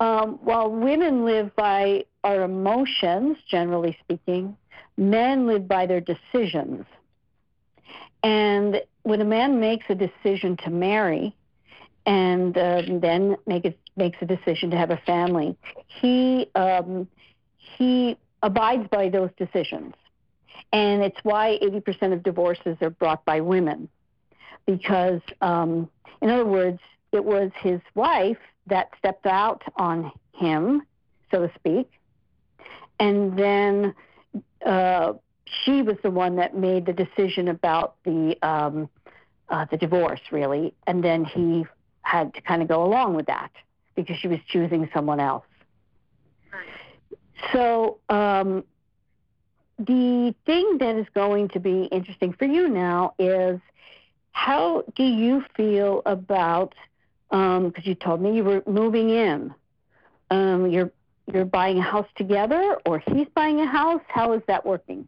um, 0.00 0.38
while 0.42 0.70
women 0.70 1.24
live 1.24 1.56
by 1.56 2.04
our 2.22 2.42
emotions, 2.42 3.38
generally 3.50 3.96
speaking, 4.04 4.54
men 4.98 5.46
live 5.46 5.66
by 5.66 5.86
their 5.86 6.00
decisions. 6.02 6.84
And 8.22 8.82
when 9.02 9.22
a 9.22 9.24
man 9.24 9.60
makes 9.60 9.86
a 9.88 9.94
decision 9.94 10.58
to 10.58 10.70
marry 10.70 11.34
and 12.04 12.56
um, 12.58 13.00
then 13.00 13.36
make 13.46 13.64
it, 13.64 13.78
makes 13.96 14.18
a 14.20 14.26
decision 14.26 14.70
to 14.70 14.76
have 14.76 14.90
a 14.90 15.00
family, 15.06 15.56
he 15.86 16.50
um, 16.54 17.08
he 17.80 18.18
abides 18.42 18.86
by 18.88 19.08
those 19.08 19.30
decisions. 19.38 19.94
And 20.70 21.02
it's 21.02 21.18
why 21.22 21.58
80% 21.62 22.12
of 22.12 22.22
divorces 22.22 22.76
are 22.82 22.90
brought 22.90 23.24
by 23.24 23.40
women. 23.40 23.88
Because, 24.66 25.22
um, 25.40 25.88
in 26.20 26.28
other 26.28 26.44
words, 26.44 26.78
it 27.10 27.24
was 27.24 27.50
his 27.56 27.80
wife 27.94 28.36
that 28.66 28.90
stepped 28.98 29.26
out 29.26 29.62
on 29.76 30.12
him, 30.34 30.82
so 31.30 31.46
to 31.46 31.52
speak. 31.54 31.90
And 32.98 33.38
then 33.38 33.94
uh, 34.64 35.14
she 35.64 35.80
was 35.80 35.96
the 36.02 36.10
one 36.10 36.36
that 36.36 36.54
made 36.54 36.84
the 36.84 36.92
decision 36.92 37.48
about 37.48 37.96
the, 38.04 38.36
um, 38.42 38.90
uh, 39.48 39.64
the 39.70 39.78
divorce, 39.78 40.20
really. 40.30 40.74
And 40.86 41.02
then 41.02 41.24
he 41.24 41.64
had 42.02 42.34
to 42.34 42.42
kind 42.42 42.60
of 42.60 42.68
go 42.68 42.84
along 42.84 43.14
with 43.14 43.26
that 43.26 43.50
because 43.94 44.18
she 44.18 44.28
was 44.28 44.38
choosing 44.48 44.88
someone 44.92 45.18
else. 45.18 45.44
So 47.52 47.98
um, 48.08 48.64
the 49.78 50.34
thing 50.46 50.78
that 50.78 50.96
is 50.96 51.06
going 51.14 51.48
to 51.48 51.60
be 51.60 51.84
interesting 51.84 52.32
for 52.32 52.44
you 52.44 52.68
now 52.68 53.14
is 53.18 53.60
how 54.32 54.84
do 54.94 55.04
you 55.04 55.44
feel 55.56 56.02
about 56.06 56.74
because 57.30 57.58
um, 57.58 57.72
you 57.82 57.94
told 57.94 58.20
me 58.20 58.36
you 58.36 58.44
were 58.44 58.62
moving 58.66 59.10
in. 59.10 59.54
Um, 60.30 60.70
you're 60.70 60.90
you're 61.32 61.44
buying 61.44 61.78
a 61.78 61.82
house 61.82 62.08
together, 62.16 62.76
or 62.86 62.98
he's 62.98 63.28
buying 63.34 63.60
a 63.60 63.66
house. 63.66 64.02
How 64.08 64.32
is 64.32 64.42
that 64.48 64.66
working? 64.66 65.06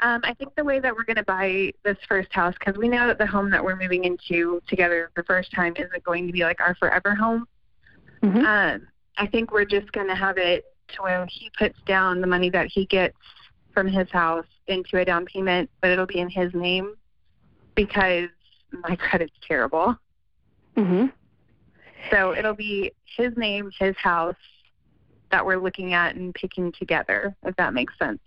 Um, 0.00 0.22
I 0.24 0.34
think 0.34 0.54
the 0.56 0.64
way 0.64 0.80
that 0.80 0.94
we're 0.94 1.04
going 1.04 1.16
to 1.16 1.22
buy 1.22 1.72
this 1.84 1.98
first 2.08 2.32
house, 2.32 2.54
because 2.58 2.76
we 2.76 2.88
know 2.88 3.06
that 3.06 3.18
the 3.18 3.26
home 3.26 3.50
that 3.50 3.62
we're 3.62 3.76
moving 3.76 4.04
into 4.04 4.60
together 4.66 5.10
the 5.14 5.22
first 5.24 5.52
time 5.52 5.74
isn't 5.76 6.02
going 6.02 6.26
to 6.26 6.32
be 6.32 6.40
like 6.40 6.60
our 6.60 6.74
forever 6.76 7.14
home. 7.14 7.46
Mhm. 8.22 8.44
Um, 8.44 8.88
I 9.18 9.26
think 9.26 9.52
we're 9.52 9.66
just 9.66 9.92
going 9.92 10.08
to 10.08 10.14
have 10.14 10.38
it 10.38 10.64
to 10.94 11.02
where 11.02 11.26
he 11.26 11.50
puts 11.58 11.78
down 11.86 12.20
the 12.20 12.26
money 12.26 12.50
that 12.50 12.66
he 12.66 12.86
gets 12.86 13.16
from 13.72 13.86
his 13.86 14.10
house 14.10 14.46
into 14.66 14.98
a 14.98 15.04
down 15.04 15.24
payment, 15.26 15.70
but 15.80 15.90
it'll 15.90 16.06
be 16.06 16.18
in 16.18 16.28
his 16.28 16.52
name 16.54 16.94
because 17.74 18.28
my 18.72 18.96
credit's 18.96 19.32
terrible. 19.46 19.96
hmm 20.76 21.06
So 22.10 22.34
it'll 22.34 22.54
be 22.54 22.92
his 23.16 23.36
name, 23.36 23.70
his 23.78 23.96
house 23.96 24.36
that 25.30 25.44
we're 25.44 25.58
looking 25.58 25.94
at 25.94 26.16
and 26.16 26.34
picking 26.34 26.72
together, 26.72 27.34
if 27.44 27.54
that 27.56 27.74
makes 27.74 27.96
sense. 27.98 28.20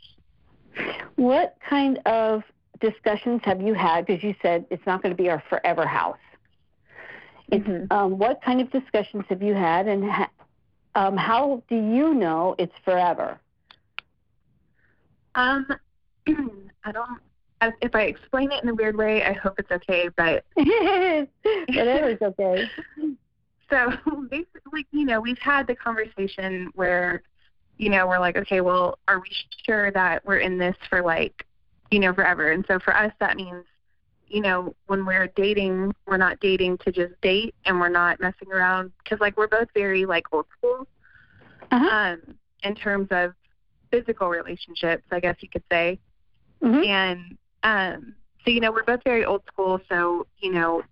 What 1.15 1.57
kind 1.69 1.99
of 2.05 2.43
discussions 2.79 3.41
have 3.43 3.61
you 3.61 3.73
had? 3.73 4.05
Because 4.05 4.23
you 4.23 4.35
said 4.41 4.65
it's 4.69 4.85
not 4.85 5.01
going 5.03 5.15
to 5.15 5.21
be 5.21 5.29
our 5.29 5.43
forever 5.49 5.85
house. 5.85 6.17
Mhm. 7.51 7.91
um, 7.91 8.17
what 8.17 8.41
kind 8.41 8.61
of 8.61 8.71
discussions 8.71 9.25
have 9.29 9.43
you 9.43 9.53
had, 9.53 9.87
and 9.87 10.09
ha- 10.09 10.29
um, 10.95 11.17
how 11.17 11.63
do 11.69 11.75
you 11.75 12.13
know 12.13 12.55
it's 12.57 12.73
forever? 12.85 13.39
Um, 15.35 15.67
I 16.83 16.91
don't. 16.91 17.19
If 17.81 17.95
I 17.95 18.03
explain 18.03 18.51
it 18.51 18.61
in 18.61 18.69
a 18.69 18.73
weird 18.73 18.97
way, 18.97 19.23
I 19.23 19.31
hope 19.33 19.57
it's 19.57 19.71
okay. 19.71 20.09
But 20.17 20.43
it 20.57 21.29
is 21.45 22.21
okay. 22.21 22.69
so 23.69 23.93
basically, 24.29 24.85
you 24.91 25.05
know, 25.05 25.21
we've 25.21 25.39
had 25.39 25.67
the 25.67 25.75
conversation 25.75 26.69
where, 26.75 27.23
you 27.77 27.89
know, 27.89 28.05
we're 28.05 28.19
like, 28.19 28.35
okay, 28.35 28.59
well, 28.59 28.99
are 29.07 29.19
we 29.19 29.29
sure 29.65 29.91
that 29.91 30.25
we're 30.25 30.39
in 30.39 30.57
this 30.57 30.75
for 30.89 31.01
like, 31.01 31.45
you 31.89 31.99
know, 31.99 32.13
forever? 32.13 32.51
And 32.51 32.65
so 32.67 32.79
for 32.79 32.95
us, 32.95 33.13
that 33.21 33.37
means, 33.37 33.63
you 34.33 34.41
know, 34.41 34.75
when 34.87 35.05
we're 35.05 35.27
dating, 35.35 35.93
we're 36.07 36.17
not 36.17 36.39
dating 36.39 36.79
to 36.79 36.91
just 36.91 37.13
date, 37.21 37.53
and 37.65 37.79
we're 37.79 37.87
not 37.87 38.19
messing 38.19 38.51
around 38.51 38.91
because 39.03 39.19
like 39.21 39.37
we're 39.37 39.47
both 39.47 39.67
very 39.73 40.05
like 40.05 40.25
old 40.33 40.45
school. 40.57 40.87
Uh-huh. 41.71 41.89
um, 41.89 42.35
in 42.63 42.75
terms 42.75 43.07
of 43.09 43.33
physical 43.89 44.29
relationships, 44.29 45.03
I 45.11 45.19
guess 45.19 45.35
you 45.39 45.49
could 45.49 45.63
say. 45.71 45.99
Mhm. 46.61 46.85
And 46.85 47.37
um, 47.63 48.15
so, 48.43 48.51
you 48.51 48.59
know, 48.59 48.71
we're 48.71 48.83
both 48.83 49.03
very 49.03 49.25
old 49.25 49.41
school. 49.47 49.79
So, 49.89 50.27
you 50.39 50.51
know, 50.51 50.83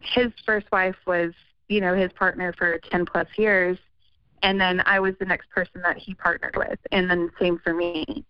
his 0.00 0.32
first 0.46 0.66
wife 0.72 0.96
was, 1.06 1.32
you 1.68 1.80
know, 1.80 1.94
his 1.94 2.12
partner 2.12 2.54
for 2.56 2.78
10 2.90 3.04
plus 3.06 3.26
years. 3.36 3.78
And 4.42 4.60
then 4.60 4.82
I 4.86 5.00
was 5.00 5.14
the 5.18 5.26
next 5.26 5.50
person 5.50 5.82
that 5.82 5.98
he 5.98 6.14
partnered 6.14 6.56
with. 6.56 6.78
And 6.90 7.10
then 7.10 7.30
same 7.40 7.58
for 7.58 7.74
me. 7.74 8.24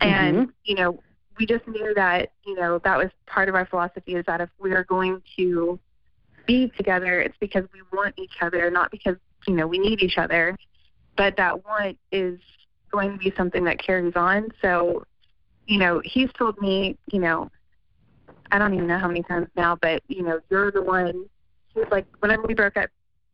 And, 0.00 0.52
you 0.64 0.74
know, 0.74 1.00
we 1.38 1.46
just 1.46 1.66
knew 1.68 1.94
that, 1.94 2.32
you 2.44 2.54
know, 2.54 2.78
that 2.84 2.98
was 2.98 3.10
part 3.26 3.48
of 3.48 3.54
our 3.54 3.66
philosophy 3.66 4.14
is 4.14 4.24
that 4.26 4.40
if 4.40 4.50
we 4.58 4.72
are 4.72 4.84
going 4.84 5.22
to 5.36 5.78
be 6.46 6.68
together, 6.76 7.20
it's 7.20 7.36
because 7.38 7.64
we 7.72 7.80
want 7.92 8.14
each 8.18 8.36
other, 8.40 8.70
not 8.70 8.90
because, 8.90 9.16
you 9.46 9.54
know, 9.54 9.66
we 9.66 9.78
need 9.78 10.02
each 10.02 10.18
other 10.18 10.56
but 11.18 11.36
that 11.36 11.66
want 11.66 11.98
is 12.12 12.38
going 12.90 13.12
to 13.12 13.18
be 13.18 13.34
something 13.36 13.64
that 13.64 13.78
carries 13.78 14.14
on. 14.16 14.48
So, 14.62 15.04
you 15.66 15.78
know, 15.78 16.00
he's 16.04 16.30
told 16.38 16.58
me, 16.62 16.96
you 17.12 17.18
know, 17.18 17.50
I 18.50 18.58
don't 18.58 18.72
even 18.72 18.86
know 18.86 18.98
how 18.98 19.08
many 19.08 19.24
times 19.24 19.48
now, 19.54 19.76
but 19.82 20.02
you 20.08 20.22
know, 20.22 20.40
you're 20.48 20.70
the 20.70 20.80
one. 20.80 21.26
He 21.74 21.80
was 21.80 21.88
like, 21.90 22.06
whenever 22.20 22.46
we 22.46 22.54
broke 22.54 22.78
up, 22.78 22.88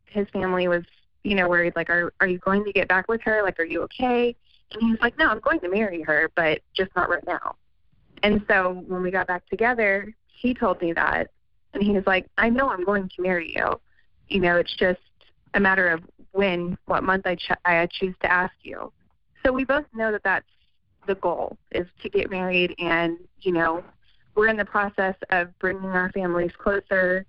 his 0.07 0.27
family 0.33 0.67
was, 0.67 0.83
you 1.23 1.35
know, 1.35 1.47
worried. 1.47 1.73
Like, 1.77 1.89
are 1.89 2.11
are 2.19 2.27
you 2.27 2.39
going 2.39 2.65
to 2.65 2.73
get 2.73 2.89
back 2.89 3.07
with 3.07 3.21
her? 3.21 3.41
Like, 3.43 3.59
are 3.59 3.65
you 3.65 3.83
okay? 3.83 4.35
And 4.73 4.81
he 4.81 4.89
was 4.89 4.99
like, 4.99 5.17
no, 5.17 5.27
I'm 5.27 5.39
going 5.39 5.59
to 5.61 5.69
marry 5.69 6.01
her, 6.01 6.29
but 6.35 6.61
just 6.73 6.93
not 6.95 7.09
right 7.09 7.25
now. 7.25 7.55
And 8.25 8.43
so 8.49 8.83
when 8.87 9.03
we 9.03 9.11
got 9.11 9.27
back 9.27 9.45
together, 9.47 10.11
he 10.25 10.55
told 10.55 10.81
me 10.81 10.93
that, 10.93 11.29
and 11.73 11.83
he 11.83 11.91
was 11.91 12.03
like, 12.07 12.25
I 12.39 12.49
know 12.49 12.69
I'm 12.69 12.83
going 12.83 13.07
to 13.15 13.21
marry 13.21 13.53
you. 13.55 13.79
You 14.29 14.39
know, 14.39 14.55
it's 14.57 14.75
just 14.75 14.99
a 15.53 15.59
matter 15.59 15.89
of 15.89 16.01
when, 16.31 16.75
what 16.87 17.03
month 17.03 17.27
I, 17.27 17.35
ch- 17.35 17.51
I 17.65 17.87
choose 17.91 18.15
to 18.23 18.31
ask 18.31 18.53
you. 18.63 18.91
So 19.45 19.53
we 19.53 19.63
both 19.63 19.85
know 19.93 20.11
that 20.11 20.23
that's 20.23 20.47
the 21.05 21.13
goal 21.13 21.55
is 21.71 21.85
to 22.01 22.09
get 22.09 22.31
married, 22.31 22.73
and 22.79 23.19
you 23.41 23.51
know, 23.51 23.83
we're 24.33 24.47
in 24.47 24.57
the 24.57 24.65
process 24.65 25.13
of 25.29 25.57
bringing 25.59 25.85
our 25.85 26.11
families 26.11 26.51
closer. 26.57 27.27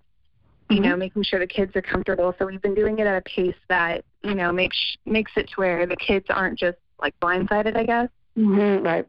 You 0.71 0.81
know, 0.81 0.97
making 0.97 1.23
sure 1.25 1.39
the 1.39 1.47
kids 1.47 1.77
are 1.77 1.83
comfortable. 1.83 2.35
So 2.39 2.47
we've 2.47 2.63
been 2.63 2.75
doing 2.75 2.99
it 2.99 3.07
at 3.07 3.19
a 3.19 3.21
pace 3.21 3.55
that 3.69 4.03
you 4.25 4.35
know 4.35 4.51
makes 4.51 4.97
makes 5.05 5.31
it 5.37 5.49
to 5.51 5.55
where 5.57 5.87
the 5.87 5.95
kids 5.97 6.27
aren't 6.31 6.59
just 6.59 6.79
like 7.01 7.15
blindsided, 7.21 7.77
I 7.77 7.85
guess. 7.85 8.09
hmm 8.35 8.79
Right. 8.79 9.07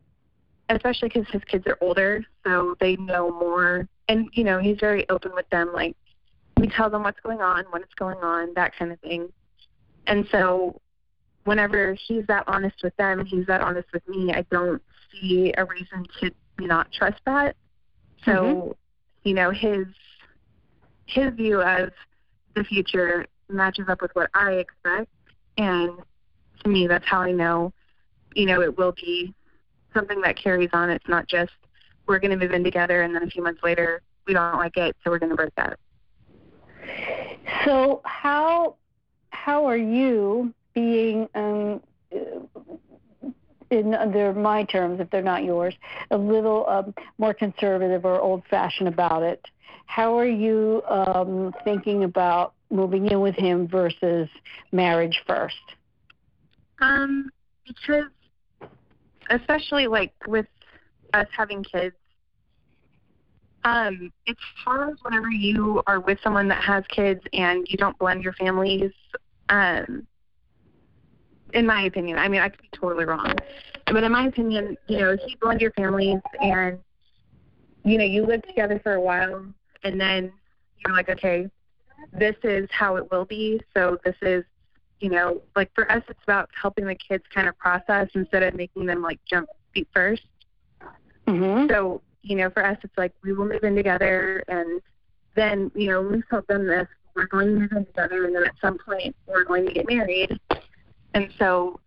Especially 0.70 1.10
because 1.10 1.28
his 1.32 1.44
kids 1.46 1.66
are 1.68 1.78
older, 1.80 2.24
so 2.46 2.76
they 2.80 2.98
know 2.98 3.32
more. 3.32 3.88
And 4.10 4.30
you 4.34 4.44
know, 4.44 4.60
he's 4.60 4.78
very 4.80 5.08
open 5.10 5.32
with 5.34 5.50
them. 5.50 5.72
Like 5.74 5.96
we 6.58 6.68
tell 6.68 6.90
them 6.90 7.04
what's 7.04 7.20
going 7.22 7.42
on, 7.42 7.66
when 7.70 7.82
it's 7.82 7.94
going 7.94 8.18
on, 8.18 8.54
that 8.56 8.74
kind 8.78 8.92
of 8.92 9.00
thing. 9.00 9.32
And 10.08 10.28
so 10.32 10.80
whenever 11.48 11.94
he's 11.94 12.26
that 12.28 12.44
honest 12.48 12.76
with 12.84 12.96
them 12.98 13.26
he's 13.26 13.46
that 13.48 13.62
honest 13.62 13.88
with 13.94 14.08
me, 14.08 14.34
I 14.34 14.46
don't 14.52 14.82
see 15.12 15.54
a 15.58 15.66
reason 15.66 16.06
to 16.20 16.32
not 16.60 16.92
trust 16.92 17.20
that. 17.26 17.56
So, 18.26 18.32
mm-hmm. 18.32 18.72
you 19.24 19.34
know, 19.34 19.52
his 19.52 19.86
his 21.06 21.34
view 21.36 21.62
of 21.62 21.92
the 22.56 22.64
future 22.66 23.26
matches 23.50 23.86
up 23.88 24.02
with 24.02 24.12
what 24.14 24.30
I 24.34 24.54
expect 24.54 25.10
and 25.58 25.92
to 26.64 26.70
me 26.70 26.88
that's 26.88 27.06
how 27.06 27.22
I 27.22 27.32
know, 27.32 27.72
you 28.36 28.46
know, 28.46 28.62
it 28.62 28.78
will 28.78 28.94
be 28.94 29.34
something 29.94 30.22
that 30.22 30.38
carries 30.38 30.70
on. 30.74 30.90
It's 30.90 31.08
not 31.08 31.28
just 31.28 31.52
we're 32.08 32.20
gonna 32.20 32.38
move 32.38 32.52
in 32.52 32.64
together 32.64 33.02
and 33.04 33.14
then 33.14 33.24
a 33.24 33.28
few 33.28 33.44
months 33.44 33.62
later 33.64 34.02
we 34.26 34.34
don't 34.34 34.58
like 34.58 34.78
it, 34.78 34.96
so 35.04 35.12
we're 35.12 35.20
gonna 35.20 35.36
break 35.36 35.54
up. 35.58 35.80
So 37.66 38.02
how 38.06 38.76
how 39.32 39.66
are 39.66 39.78
you 39.78 40.54
being 40.74 41.28
um, 41.36 41.82
uh, 42.14 43.30
in 43.70 43.92
they're 44.14 44.34
my 44.34 44.64
terms, 44.64 45.00
if 45.00 45.10
they're 45.10 45.22
not 45.22 45.44
yours, 45.44 45.74
a 46.12 46.18
little 46.18 46.68
um, 46.68 46.94
more 47.18 47.34
conservative 47.34 48.06
or 48.06 48.20
old-fashioned 48.20 48.88
about 48.88 49.24
it. 49.24 49.44
How 49.88 50.18
are 50.18 50.28
you 50.28 50.84
um, 50.88 51.54
thinking 51.64 52.04
about 52.04 52.54
moving 52.70 53.08
in 53.08 53.22
with 53.22 53.36
him 53.36 53.68
versus 53.68 54.30
marriage 54.72 55.22
first? 55.26 55.56
Um, 56.80 57.30
because 57.66 58.06
especially 59.30 59.88
like 59.88 60.14
with 60.28 60.48
us 61.14 61.28
having 61.36 61.64
kids, 61.64 61.96
um, 63.64 64.12
it's 64.26 64.40
hard 64.64 64.98
whenever 65.02 65.30
you 65.30 65.82
are 65.88 66.00
with 66.00 66.20
someone 66.24 66.48
that 66.48 66.64
has 66.64 66.84
kids 66.88 67.22
and 67.34 67.68
you 67.70 67.78
don't 67.78 67.98
blend 67.98 68.24
your 68.24 68.34
families. 68.34 68.92
Um, 69.50 70.08
in 71.54 71.66
my 71.66 71.84
opinion, 71.84 72.18
I 72.18 72.28
mean, 72.28 72.42
I 72.42 72.50
could 72.50 72.62
be 72.62 72.70
totally 72.74 73.06
wrong, 73.06 73.34
but 73.86 74.04
in 74.04 74.12
my 74.12 74.28
opinion, 74.28 74.78
you 74.88 75.00
know, 75.00 75.12
if 75.12 75.22
you 75.28 75.38
blend 75.42 75.62
your 75.62 75.72
families 75.72 76.20
and 76.42 76.80
you 77.84 77.98
know 77.98 78.04
you 78.04 78.26
live 78.26 78.44
together 78.44 78.80
for 78.84 78.94
a 78.94 79.02
while, 79.02 79.46
and 79.84 80.00
then 80.00 80.32
you're 80.86 80.96
like, 80.96 81.10
okay, 81.10 81.50
this 82.14 82.36
is 82.44 82.68
how 82.72 82.96
it 82.98 83.10
will 83.12 83.26
be. 83.26 83.62
So 83.74 83.98
this 84.04 84.16
is, 84.22 84.44
you 85.00 85.10
know, 85.10 85.42
like 85.56 85.72
for 85.76 85.92
us, 85.92 86.04
it's 86.10 86.24
about 86.24 86.50
helping 86.60 86.86
the 86.86 86.96
kids 86.96 87.24
kind 87.34 87.48
of 87.48 87.58
process 87.58 88.10
instead 88.16 88.44
of 88.44 88.56
making 88.56 88.86
them 88.86 89.02
like 89.02 89.20
jump 89.30 89.50
feet 89.74 89.88
1st 89.96 90.20
Mm-hmm. 91.28 91.70
So 91.70 92.02
you 92.22 92.36
know, 92.36 92.50
for 92.50 92.66
us, 92.66 92.78
it's 92.84 92.98
like 92.98 93.14
we 93.24 93.34
will 93.34 93.48
move 93.48 93.64
in 93.64 93.76
together, 93.76 94.44
and 94.48 94.82
then 95.36 95.72
you 95.76 95.90
know, 95.90 96.02
we've 96.02 96.28
told 96.30 96.48
them 96.48 96.66
this: 96.66 96.88
we're 97.16 97.28
going 97.28 97.48
to 97.48 97.60
move 97.60 97.72
in 97.72 97.86
together, 97.86 98.26
and 98.26 98.36
then 98.36 98.44
at 98.44 98.56
some 98.62 98.78
point 98.78 99.16
we're 99.28 99.44
going 99.44 99.66
to 99.66 99.74
get 99.74 99.88
married. 99.88 100.40
And 101.14 101.30
so 101.38 101.80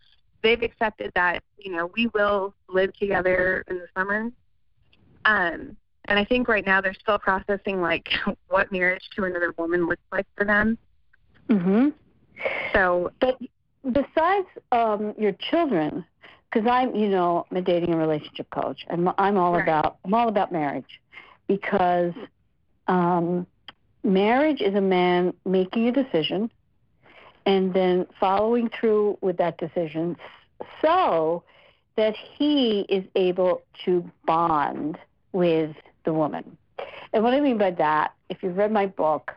they've 0.43 0.63
accepted 0.63 1.13
that 1.15 1.43
you 1.59 1.73
know 1.73 1.91
we 1.97 2.09
will 2.09 2.55
live 2.69 2.93
together 2.99 3.65
in 3.69 3.79
the 3.79 3.87
summer. 3.97 4.31
Um, 5.25 5.77
and 6.07 6.19
I 6.19 6.25
think 6.25 6.49
right 6.49 6.65
now 6.65 6.81
they're 6.81 6.95
still 6.95 7.19
processing 7.19 7.81
like 7.81 8.09
what 8.49 8.73
marriage 8.73 9.09
to 9.17 9.25
another 9.25 9.55
woman 9.57 9.87
looks 9.87 10.03
like 10.13 10.27
for 10.37 10.45
them. 10.45 10.79
Mm-hmm. 11.49 11.89
So, 12.73 13.13
but 13.21 13.39
besides 13.85 14.47
um, 14.73 15.15
your 15.19 15.33
children, 15.33 16.05
because 16.51 16.69
I'm, 16.69 16.95
you 16.95 17.09
know, 17.09 17.47
I'm 17.51 17.59
a 17.59 17.63
dating 17.63 17.91
and 17.91 17.99
relationship 17.99 18.51
coach, 18.51 18.85
and 18.89 19.09
I'm 19.19 19.37
all 19.37 19.53
Right. 19.55 19.63
about 19.63 19.99
I'm 20.05 20.15
all 20.15 20.29
about 20.29 20.53
marriage, 20.53 21.01
because 21.47 22.13
um, 22.89 23.47
marriage 24.03 24.61
is 24.61 24.75
a 24.75 24.81
man 24.81 25.33
making 25.45 25.89
a 25.89 25.93
decision, 25.93 26.51
and 27.47 27.73
then 27.73 28.07
following 28.19 28.69
through 28.69 29.19
with 29.21 29.37
that 29.39 29.59
decision, 29.59 30.17
so 30.83 31.43
that 31.97 32.15
he 32.17 32.81
is 32.89 33.05
able 33.15 33.63
to 33.85 34.09
bond 34.27 34.99
with 35.33 35.75
the 36.05 36.13
woman. 36.13 36.57
And 37.13 37.23
what 37.23 37.35
I 37.35 37.41
mean 37.41 37.59
by 37.59 37.73
that, 37.73 38.13
if 38.29 38.43
you've 38.43 38.57
read 38.57 38.73
my 38.73 38.87
book, 38.87 39.33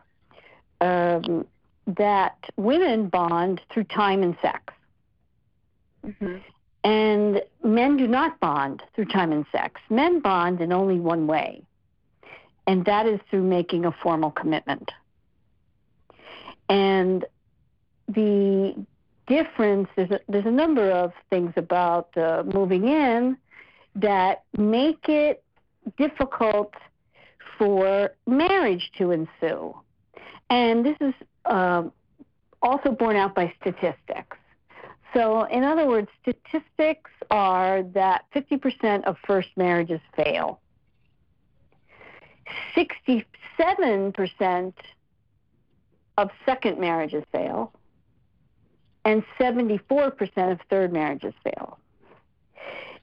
um, 0.80 1.46
that 1.86 2.36
women 2.56 3.08
bond 3.08 3.60
through 3.70 3.84
time 3.84 4.22
and 4.22 4.36
sex. 4.40 4.72
mhm. 6.04 6.42
And 6.82 7.42
men 7.62 7.96
do 7.96 8.06
not 8.06 8.38
bond 8.40 8.82
through 8.94 9.06
time 9.06 9.32
and 9.32 9.46
sex. 9.50 9.80
Men 9.88 10.20
bond 10.20 10.60
in 10.60 10.70
only 10.70 11.00
one 11.00 11.26
way, 11.26 11.62
and 12.66 12.84
that 12.84 13.06
is 13.06 13.20
through 13.30 13.44
making 13.44 13.86
a 13.86 13.92
formal 13.92 14.30
commitment. 14.30 14.92
And 16.68 17.24
the 18.06 18.74
difference, 19.26 19.88
there's 19.96 20.10
a, 20.10 20.20
there's 20.28 20.46
a 20.46 20.50
number 20.50 20.90
of 20.90 21.12
things 21.30 21.54
about 21.56 22.14
uh, 22.18 22.42
moving 22.44 22.86
in 22.86 23.38
that 23.94 24.42
make 24.56 25.08
it 25.08 25.42
difficult 25.96 26.74
for 27.58 28.10
marriage 28.26 28.90
to 28.98 29.10
ensue. 29.10 29.74
And 30.50 30.84
this 30.84 30.96
is 31.00 31.14
um, 31.46 31.92
also 32.62 32.90
borne 32.90 33.16
out 33.16 33.34
by 33.34 33.52
statistics. 33.60 34.36
So, 35.14 35.44
in 35.44 35.62
other 35.62 35.86
words, 35.86 36.08
statistics 36.22 37.10
are 37.30 37.82
that 37.94 38.24
50% 38.34 39.04
of 39.04 39.16
first 39.26 39.48
marriages 39.56 40.00
fail. 40.16 40.60
67% 42.76 44.72
of 46.18 46.30
second 46.44 46.80
marriages 46.80 47.22
fail. 47.30 47.72
And 49.04 49.22
74% 49.38 50.52
of 50.52 50.58
third 50.70 50.92
marriages 50.92 51.34
fail. 51.44 51.78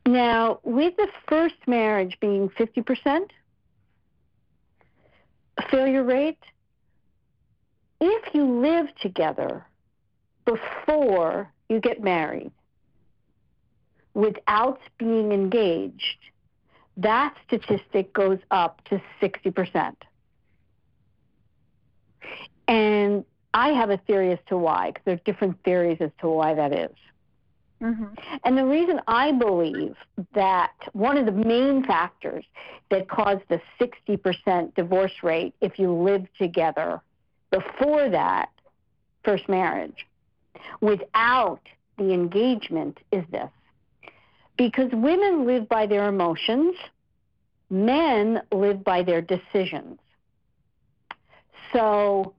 Now, 0.05 0.59
with 0.63 0.95
the 0.97 1.07
first 1.27 1.55
marriage 1.67 2.17
being 2.19 2.49
50% 2.49 3.29
failure 5.69 6.03
rate, 6.03 6.39
if 8.01 8.33
you 8.33 8.43
live 8.43 8.87
together 8.99 9.65
before 10.45 11.49
you 11.69 11.79
get 11.79 12.03
married 12.03 12.51
without 14.13 14.79
being 14.97 15.31
engaged, 15.31 16.17
that 16.97 17.35
statistic 17.47 18.11
goes 18.11 18.39
up 18.49 18.83
to 18.85 19.01
60%. 19.21 19.95
And 22.67 23.23
I 23.53 23.69
have 23.69 23.89
a 23.89 23.97
theory 23.97 24.31
as 24.31 24.39
to 24.47 24.57
why, 24.57 24.87
because 24.87 25.03
there 25.05 25.15
are 25.15 25.21
different 25.23 25.63
theories 25.63 25.97
as 26.01 26.11
to 26.21 26.29
why 26.29 26.53
that 26.55 26.73
is. 26.73 26.95
Mhm. 27.81 28.17
And 28.43 28.57
the 28.57 28.65
reason 28.65 29.01
I 29.07 29.31
believe 29.31 29.95
that 30.33 30.73
one 30.93 31.17
of 31.17 31.25
the 31.25 31.31
main 31.31 31.83
factors 31.83 32.45
that 32.89 33.07
caused 33.09 33.47
the 33.47 33.61
60% 33.79 34.73
divorce 34.75 35.23
rate 35.23 35.55
if 35.61 35.79
you 35.79 35.91
live 35.91 36.27
together 36.37 37.01
before 37.51 38.09
that 38.09 38.49
first 39.23 39.47
marriage 39.47 40.07
without 40.79 41.61
the 41.97 42.13
engagement 42.13 42.99
is 43.11 43.23
this. 43.31 43.49
Because 44.57 44.91
women 44.91 45.45
live 45.45 45.67
by 45.69 45.85
their 45.85 46.07
emotions, 46.07 46.75
men 47.69 48.41
live 48.51 48.83
by 48.83 49.03
their 49.03 49.21
decisions. 49.21 49.99
So 51.73 52.33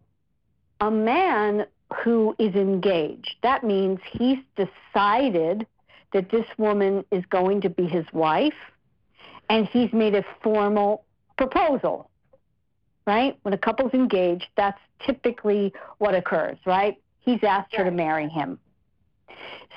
a 0.81 0.91
man 0.91 1.67
who 2.03 2.35
is 2.39 2.55
engaged, 2.55 3.37
that 3.43 3.65
means 3.65 4.01
he's 4.11 4.39
decided 4.57 5.67
that 6.13 6.31
this 6.31 6.47
woman 6.59 7.05
is 7.11 7.25
going 7.27 7.61
to 7.63 7.71
be 7.71 7.87
his 7.87 8.05
wife 8.13 8.53
and 9.49 9.67
he's 9.67 9.93
made 9.93 10.15
a 10.15 10.25
formal 10.43 11.05
proposal. 11.39 12.11
Right? 13.07 13.37
When 13.43 13.53
a 13.53 13.59
couple's 13.59 13.95
engaged, 13.95 14.47
that's 14.57 14.79
typically 15.05 15.73
what 15.99 16.15
occurs, 16.15 16.59
right? 16.65 16.97
He's 17.21 17.43
asked 17.43 17.75
her 17.75 17.85
to 17.85 17.91
marry 17.91 18.29
him. 18.29 18.59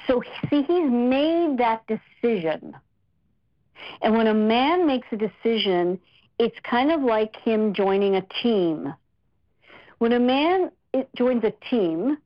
So, 0.07 0.21
see, 0.49 0.61
he's 0.63 0.89
made 0.89 1.57
that 1.57 1.83
decision. 1.87 2.75
And 4.01 4.15
when 4.15 4.27
a 4.27 4.33
man 4.33 4.85
makes 4.85 5.07
a 5.11 5.17
decision, 5.17 5.99
it's 6.37 6.55
kind 6.63 6.91
of 6.91 7.01
like 7.01 7.35
him 7.37 7.73
joining 7.73 8.15
a 8.15 8.21
team. 8.43 8.93
When 9.97 10.13
a 10.13 10.19
man 10.19 10.71
joins 11.15 11.43
a 11.43 11.53
team, 11.69 12.17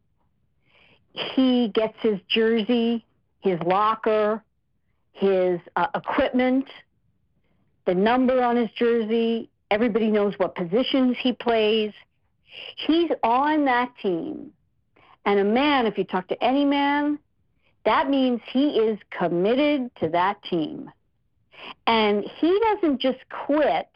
he 1.13 1.69
gets 1.73 1.95
his 2.01 2.19
jersey, 2.27 3.05
his 3.41 3.59
locker, 3.65 4.43
his 5.13 5.59
uh, 5.75 5.88
equipment, 5.95 6.65
the 7.85 7.93
number 7.93 8.43
on 8.43 8.55
his 8.55 8.69
jersey. 8.71 9.49
Everybody 9.71 10.10
knows 10.10 10.34
what 10.38 10.55
positions 10.55 11.17
he 11.19 11.34
plays. 11.34 11.93
He's 12.88 13.12
on 13.23 13.65
that 13.65 13.91
team. 14.01 14.51
And 15.25 15.39
a 15.39 15.43
man, 15.43 15.86
if 15.86 15.97
you 15.97 16.03
talk 16.03 16.27
to 16.29 16.43
any 16.43 16.65
man, 16.65 17.19
that 17.86 18.10
means 18.10 18.41
he 18.51 18.77
is 18.77 18.97
committed 19.17 19.91
to 19.95 20.10
that 20.10 20.41
team. 20.43 20.91
And 21.88 22.23
he 22.39 22.60
doesn't 22.71 22.99
just 22.99 23.19
quit 23.29 23.89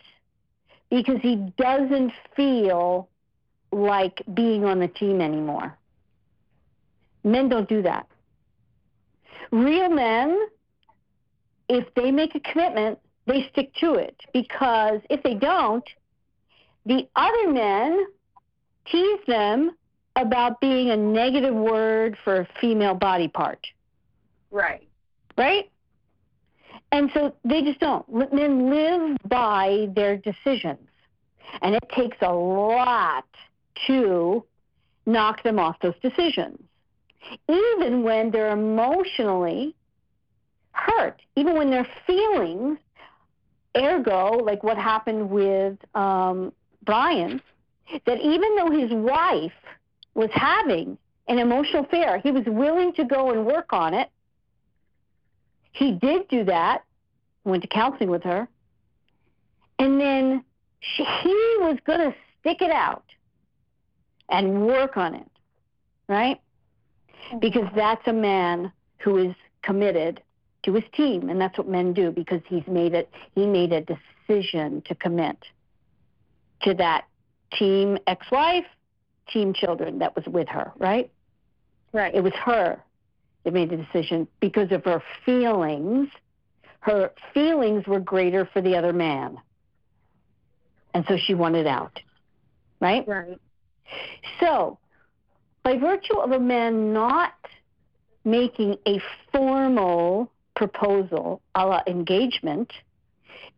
because 0.90 1.20
he 1.22 1.52
doesn't 1.58 2.12
feel 2.36 3.10
like 3.72 4.22
being 4.34 4.66
on 4.66 4.80
the 4.80 4.88
team 4.88 5.22
anymore. 5.22 5.76
Men 7.24 7.50
don't 7.50 7.68
do 7.68 7.82
that. 7.82 8.08
Real 9.52 9.90
men, 9.90 10.48
if 11.70 11.92
they 11.96 12.12
make 12.12 12.36
a 12.36 12.40
commitment, 12.40 13.00
they 13.26 13.48
stick 13.52 13.74
to 13.76 13.94
it 13.94 14.16
because 14.34 15.00
if 15.10 15.24
they 15.24 15.36
don't, 15.36 15.88
the 16.86 17.08
other 17.16 17.52
men 17.52 18.06
tease 18.86 19.20
them 19.28 19.72
about 20.16 20.60
being 20.62 20.90
a 20.92 20.98
negative 20.98 21.56
word 21.56 22.18
for 22.24 22.42
a 22.42 22.48
female 22.60 22.94
body 22.94 23.28
part, 23.28 23.66
Right. 24.52 24.88
right? 25.38 25.70
And 26.92 27.10
so 27.14 27.34
they 27.44 27.64
just 27.64 27.80
don't. 27.80 28.08
Men 28.34 28.70
live 28.70 29.18
by 29.28 29.88
their 29.96 30.18
decisions. 30.18 30.88
And 31.62 31.76
it 31.76 31.84
takes 31.96 32.18
a 32.22 32.32
lot 32.32 33.26
to 33.88 34.44
knock 35.06 35.42
them 35.44 35.58
off 35.58 35.78
those 35.82 35.96
decisions. 36.02 36.60
Even 37.48 38.04
when 38.04 38.30
they're 38.32 38.52
emotionally 38.52 39.76
hurt, 40.72 41.22
even 41.36 41.56
when 41.56 41.72
their 41.72 41.88
feelings, 42.06 42.78
ergo, 43.78 44.38
like 44.44 44.64
what 44.64 44.78
happened 44.78 45.30
with 45.30 45.78
um, 45.96 46.54
Brian, 46.86 47.42
that 48.06 48.20
even 48.22 48.56
though 48.56 48.72
his 48.72 48.92
wife 48.92 49.52
was 50.14 50.30
having 50.34 50.98
an 51.28 51.40
emotional 51.40 51.84
affair, 51.84 52.20
he 52.20 52.32
was 52.32 52.44
willing 52.46 52.94
to 52.94 53.06
go 53.06 53.32
and 53.32 53.46
work 53.46 53.74
on 53.74 53.94
it. 53.94 54.10
He 55.72 55.94
did 55.94 56.28
do 56.28 56.44
that, 56.46 56.84
went 57.46 57.64
to 57.64 57.68
counseling 57.68 58.10
with 58.10 58.24
her, 58.24 58.48
and 59.80 60.00
then 60.00 60.44
she, 60.80 61.04
he 61.04 61.56
was 61.60 61.78
going 61.86 62.00
to 62.00 62.16
stick 62.40 62.62
it 62.62 62.72
out 62.72 63.06
and 64.30 64.66
work 64.66 64.98
on 64.98 65.16
it, 65.16 65.30
right? 66.08 66.40
Because 67.40 67.68
that's 67.76 68.06
a 68.08 68.14
man 68.14 68.72
who 69.00 69.18
is 69.18 69.36
committed 69.62 70.22
to 70.64 70.74
his 70.74 70.84
team, 70.94 71.30
and 71.30 71.40
that's 71.40 71.58
what 71.58 71.68
men 71.68 71.94
do 71.94 72.12
because 72.12 72.42
he's 72.48 72.66
made 72.68 72.94
it. 72.94 73.10
He 73.36 73.46
made 73.46 73.74
a 73.74 73.82
decision 73.82 74.82
to 74.88 74.96
commit 74.96 75.38
to 76.64 76.74
that 76.76 77.06
team 77.52 77.98
ex-wife, 78.08 78.66
team 79.32 79.54
children 79.54 80.00
that 80.00 80.16
was 80.16 80.26
with 80.26 80.48
her, 80.48 80.72
right? 80.78 81.12
Right. 81.92 82.14
It 82.16 82.24
was 82.24 82.34
her 82.34 82.82
that 83.44 83.54
made 83.54 83.70
the 83.70 83.78
decision 83.78 84.28
because 84.40 84.72
of 84.72 84.84
her 84.86 85.04
feelings. 85.26 86.10
Her 86.80 87.12
feelings 87.34 87.86
were 87.86 88.00
greater 88.00 88.50
for 88.52 88.62
the 88.62 88.76
other 88.76 88.94
man. 88.94 89.38
And 90.94 91.06
so 91.08 91.18
she 91.18 91.34
wanted 91.34 91.68
out. 91.68 92.00
Right? 92.80 93.08
Right. 93.08 93.40
So, 94.40 94.78
by 95.64 95.78
virtue 95.78 96.18
of 96.18 96.32
a 96.32 96.40
man 96.40 96.94
not 96.94 97.34
making 98.26 98.78
a 98.88 99.02
formal 99.32 100.32
proposal 100.56 101.42
a 101.56 101.66
la 101.66 101.82
engagement, 101.88 102.72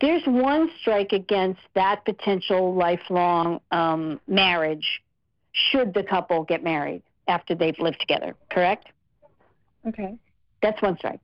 there's 0.01 0.23
one 0.25 0.69
strike 0.79 1.11
against 1.11 1.61
that 1.73 2.03
potential 2.05 2.73
lifelong 2.73 3.59
um, 3.71 4.19
marriage 4.27 5.01
should 5.51 5.93
the 5.93 6.03
couple 6.03 6.43
get 6.43 6.63
married 6.63 7.01
after 7.27 7.55
they've 7.55 7.79
lived 7.79 7.99
together, 7.99 8.35
correct? 8.51 8.87
Okay. 9.87 10.15
That's 10.61 10.81
one 10.81 10.97
strike. 10.97 11.21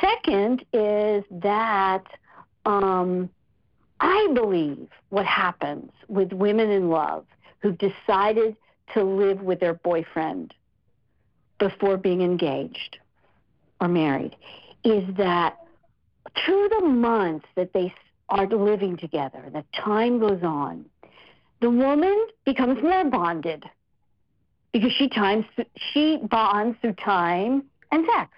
Second 0.00 0.64
is 0.72 1.24
that 1.30 2.04
um, 2.66 3.30
I 4.00 4.28
believe 4.34 4.88
what 5.08 5.24
happens 5.24 5.90
with 6.08 6.32
women 6.32 6.70
in 6.70 6.90
love 6.90 7.24
who've 7.60 7.78
decided 7.78 8.56
to 8.94 9.02
live 9.02 9.40
with 9.40 9.60
their 9.60 9.74
boyfriend 9.74 10.52
before 11.58 11.96
being 11.96 12.20
engaged 12.20 12.98
or 13.80 13.88
married 13.88 14.36
is 14.86 15.16
that 15.16 15.58
through 16.44 16.68
the 16.68 16.86
months 16.86 17.46
that 17.56 17.72
they 17.72 17.92
are 18.28 18.46
living 18.46 18.96
together, 18.96 19.42
the 19.52 19.64
time 19.74 20.20
goes 20.20 20.42
on, 20.44 20.84
the 21.60 21.70
woman 21.70 22.26
becomes 22.44 22.80
more 22.82 23.04
bonded 23.04 23.64
because 24.72 24.92
she 24.92 25.08
times 25.08 25.44
she 25.92 26.18
bonds 26.30 26.78
through 26.80 26.92
time 26.94 27.64
and 27.90 28.06
sex. 28.14 28.30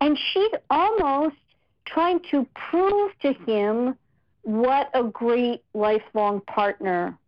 And 0.00 0.18
she's 0.32 0.52
almost 0.70 1.36
trying 1.84 2.20
to 2.30 2.46
prove 2.70 3.12
to 3.20 3.34
him 3.46 3.96
what 4.42 4.90
a 4.94 5.02
great 5.04 5.62
lifelong 5.74 6.40
partner 6.42 7.18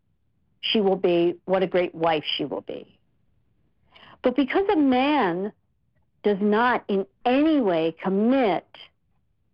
she 0.61 0.81
will 0.81 0.97
be, 0.97 1.35
what 1.45 1.63
a 1.63 1.67
great 1.67 1.95
wife 1.95 2.25
she 2.37 2.45
will 2.47 2.63
be. 2.63 2.99
But 4.23 4.35
because 4.35 4.67
a 4.73 4.77
man 4.77 5.53
does 6.27 6.41
not 6.41 6.83
in 6.89 7.07
any 7.25 7.61
way 7.61 7.95
commit 8.03 8.67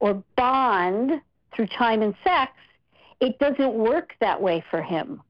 or 0.01 0.25
bond 0.37 1.21
through 1.55 1.67
time 1.67 2.01
and 2.01 2.15
sex, 2.25 2.53
it 3.21 3.39
doesn't 3.39 3.75
work 3.75 4.15
that 4.21 4.41
way 4.41 4.65
for 4.71 4.81
him. 4.81 5.21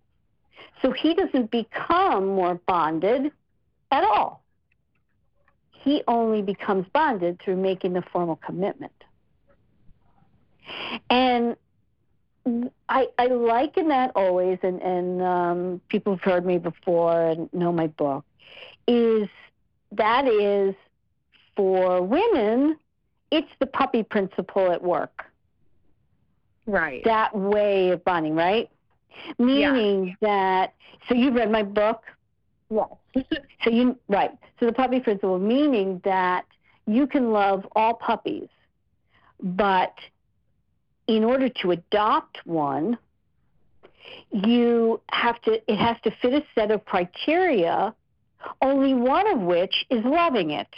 So 0.80 0.92
he 0.92 1.14
doesn't 1.14 1.50
become 1.50 2.28
more 2.28 2.60
bonded 2.68 3.32
at 3.90 4.04
all. 4.04 4.44
He 5.72 6.04
only 6.06 6.42
becomes 6.42 6.86
bonded 6.92 7.40
through 7.42 7.56
making 7.56 7.94
the 7.94 8.02
formal 8.12 8.36
commitment. 8.36 8.92
And 11.10 11.56
I, 12.88 13.08
I 13.18 13.26
liken 13.26 13.88
that 13.88 14.12
always, 14.14 14.60
and, 14.62 14.80
and 14.80 15.22
um, 15.22 15.80
people 15.88 16.14
have 16.14 16.22
heard 16.22 16.46
me 16.46 16.58
before 16.58 17.20
and 17.20 17.52
know 17.52 17.72
my 17.72 17.88
book, 17.88 18.24
is 18.86 19.28
that 19.90 20.28
is 20.28 20.76
for 21.56 22.02
women, 22.02 22.76
it's 23.30 23.50
the 23.60 23.66
puppy 23.66 24.02
principle 24.02 24.70
at 24.70 24.82
work. 24.82 25.24
Right. 26.66 27.02
That 27.04 27.34
way 27.34 27.90
of 27.90 28.04
bonding, 28.04 28.34
right? 28.34 28.70
Meaning 29.38 30.16
yeah. 30.20 30.28
that, 30.28 30.74
so 31.08 31.14
you've 31.14 31.34
read 31.34 31.50
my 31.50 31.62
book? 31.62 32.02
Yes. 32.70 32.88
so 33.64 33.70
you, 33.70 33.98
right. 34.08 34.30
So 34.60 34.66
the 34.66 34.72
puppy 34.72 35.00
principle, 35.00 35.38
meaning 35.38 36.00
that 36.04 36.44
you 36.86 37.06
can 37.06 37.32
love 37.32 37.66
all 37.74 37.94
puppies, 37.94 38.48
but 39.40 39.94
in 41.06 41.24
order 41.24 41.48
to 41.48 41.72
adopt 41.72 42.38
one, 42.44 42.96
you 44.30 45.00
have 45.10 45.40
to, 45.42 45.60
it 45.70 45.76
has 45.76 45.96
to 46.04 46.10
fit 46.22 46.32
a 46.32 46.44
set 46.54 46.70
of 46.70 46.84
criteria, 46.84 47.94
only 48.60 48.94
one 48.94 49.30
of 49.30 49.40
which 49.40 49.84
is 49.90 50.04
loving 50.04 50.50
it. 50.50 50.68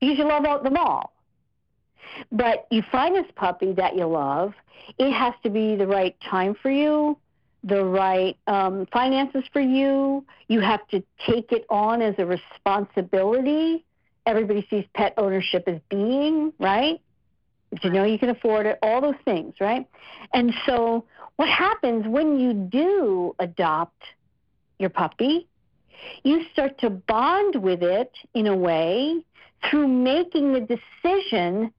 You 0.00 0.14
love 0.24 0.62
them 0.62 0.76
all. 0.76 1.12
But 2.32 2.66
you 2.70 2.82
find 2.90 3.14
this 3.14 3.30
puppy 3.36 3.72
that 3.72 3.96
you 3.96 4.06
love, 4.06 4.54
it 4.98 5.12
has 5.12 5.34
to 5.42 5.50
be 5.50 5.76
the 5.76 5.86
right 5.86 6.16
time 6.20 6.54
for 6.60 6.70
you, 6.70 7.16
the 7.62 7.84
right 7.84 8.36
um, 8.46 8.86
finances 8.92 9.44
for 9.52 9.60
you. 9.60 10.24
You 10.48 10.60
have 10.60 10.86
to 10.88 11.02
take 11.26 11.52
it 11.52 11.66
on 11.68 12.02
as 12.02 12.14
a 12.18 12.26
responsibility. 12.26 13.84
Everybody 14.26 14.66
sees 14.70 14.84
pet 14.94 15.14
ownership 15.16 15.64
as 15.66 15.80
being, 15.88 16.52
right? 16.58 17.00
But 17.70 17.84
you 17.84 17.90
know 17.90 18.04
you 18.04 18.18
can 18.18 18.30
afford 18.30 18.66
it, 18.66 18.78
all 18.82 19.00
those 19.00 19.20
things, 19.24 19.54
right? 19.60 19.86
And 20.34 20.52
so 20.66 21.04
what 21.36 21.48
happens 21.48 22.06
when 22.06 22.38
you 22.40 22.52
do 22.52 23.34
adopt 23.38 24.02
your 24.78 24.90
puppy? 24.90 25.46
You 26.24 26.44
start 26.52 26.78
to 26.78 26.90
bond 26.90 27.56
with 27.56 27.82
it 27.82 28.12
in 28.34 28.46
a 28.46 28.56
way 28.56 29.22
through 29.68 29.88
making 29.88 30.52
the 30.52 30.60
decision 30.60 31.72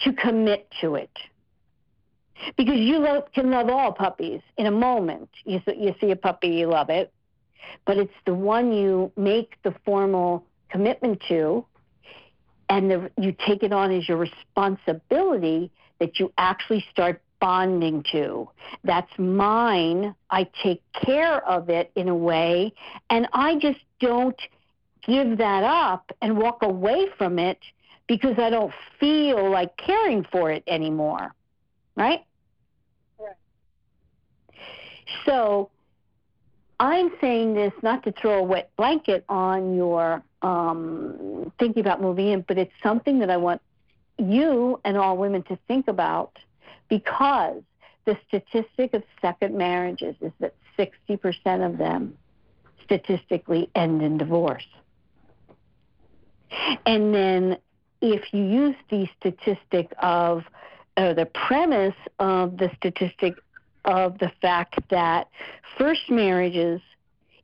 to 0.00 0.12
commit 0.12 0.68
to 0.80 0.96
it. 0.96 1.10
Because 2.56 2.78
you 2.78 2.98
love, 2.98 3.30
can 3.32 3.50
love 3.50 3.68
all 3.68 3.92
puppies 3.92 4.40
in 4.56 4.66
a 4.66 4.70
moment. 4.70 5.28
You, 5.44 5.60
you 5.76 5.94
see 6.00 6.10
a 6.10 6.16
puppy, 6.16 6.48
you 6.48 6.66
love 6.66 6.90
it. 6.90 7.12
But 7.84 7.98
it's 7.98 8.12
the 8.26 8.34
one 8.34 8.72
you 8.72 9.12
make 9.16 9.56
the 9.62 9.74
formal 9.84 10.44
commitment 10.68 11.22
to 11.28 11.64
and 12.68 12.90
the, 12.90 13.10
you 13.16 13.34
take 13.46 13.62
it 13.62 13.72
on 13.72 13.92
as 13.92 14.08
your 14.08 14.16
responsibility 14.16 15.70
that 16.00 16.18
you 16.18 16.32
actually 16.38 16.84
start 16.90 17.22
bonding 17.40 18.04
to. 18.12 18.48
That's 18.82 19.10
mine. 19.18 20.14
I 20.30 20.48
take 20.62 20.82
care 20.92 21.46
of 21.46 21.68
it 21.68 21.90
in 21.96 22.08
a 22.08 22.14
way, 22.14 22.72
and 23.10 23.28
I 23.32 23.56
just 23.56 23.80
don't 24.00 24.40
give 25.06 25.38
that 25.38 25.64
up 25.64 26.12
and 26.20 26.36
walk 26.36 26.62
away 26.62 27.08
from 27.18 27.38
it 27.38 27.58
because 28.06 28.38
I 28.38 28.50
don't 28.50 28.72
feel 28.98 29.50
like 29.50 29.76
caring 29.76 30.24
for 30.24 30.50
it 30.50 30.62
anymore. 30.66 31.34
Right? 31.96 32.24
Right. 33.18 33.36
So 35.26 35.70
I'm 36.80 37.12
saying 37.20 37.54
this 37.54 37.72
not 37.82 38.02
to 38.04 38.12
throw 38.12 38.38
a 38.38 38.42
wet 38.42 38.70
blanket 38.76 39.24
on 39.28 39.76
your 39.76 40.22
um, 40.42 41.52
thinking 41.58 41.80
about 41.80 42.02
moving 42.02 42.28
in, 42.28 42.44
but 42.46 42.58
it's 42.58 42.72
something 42.82 43.20
that 43.20 43.30
I 43.30 43.36
want 43.36 43.60
you 44.18 44.80
and 44.84 44.96
all 44.96 45.16
women 45.16 45.42
to 45.44 45.58
think 45.68 45.88
about 45.88 46.36
because 46.88 47.62
the 48.04 48.18
statistic 48.26 48.94
of 48.94 49.02
second 49.20 49.56
marriages 49.56 50.16
is 50.20 50.32
that 50.40 50.54
60% 50.78 51.64
of 51.64 51.78
them 51.78 52.16
statistically 52.84 53.70
end 53.74 54.02
in 54.02 54.18
divorce. 54.18 54.66
And 56.86 57.14
then 57.14 57.58
if 58.00 58.32
you 58.32 58.44
use 58.44 58.76
the 58.90 59.08
statistic 59.18 59.92
of, 59.98 60.44
uh, 60.96 61.14
the 61.14 61.26
premise 61.26 61.94
of 62.18 62.58
the 62.58 62.70
statistic 62.76 63.34
of 63.84 64.18
the 64.18 64.30
fact 64.40 64.78
that 64.90 65.28
first 65.78 66.10
marriages, 66.10 66.80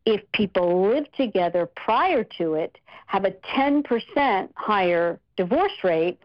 if 0.04 0.20
people 0.32 0.88
live 0.88 1.10
together 1.12 1.66
prior 1.66 2.24
to 2.24 2.54
it, 2.54 2.78
have 3.06 3.24
a 3.24 3.30
10% 3.30 4.48
higher 4.54 5.18
divorce 5.36 5.72
rate, 5.82 6.18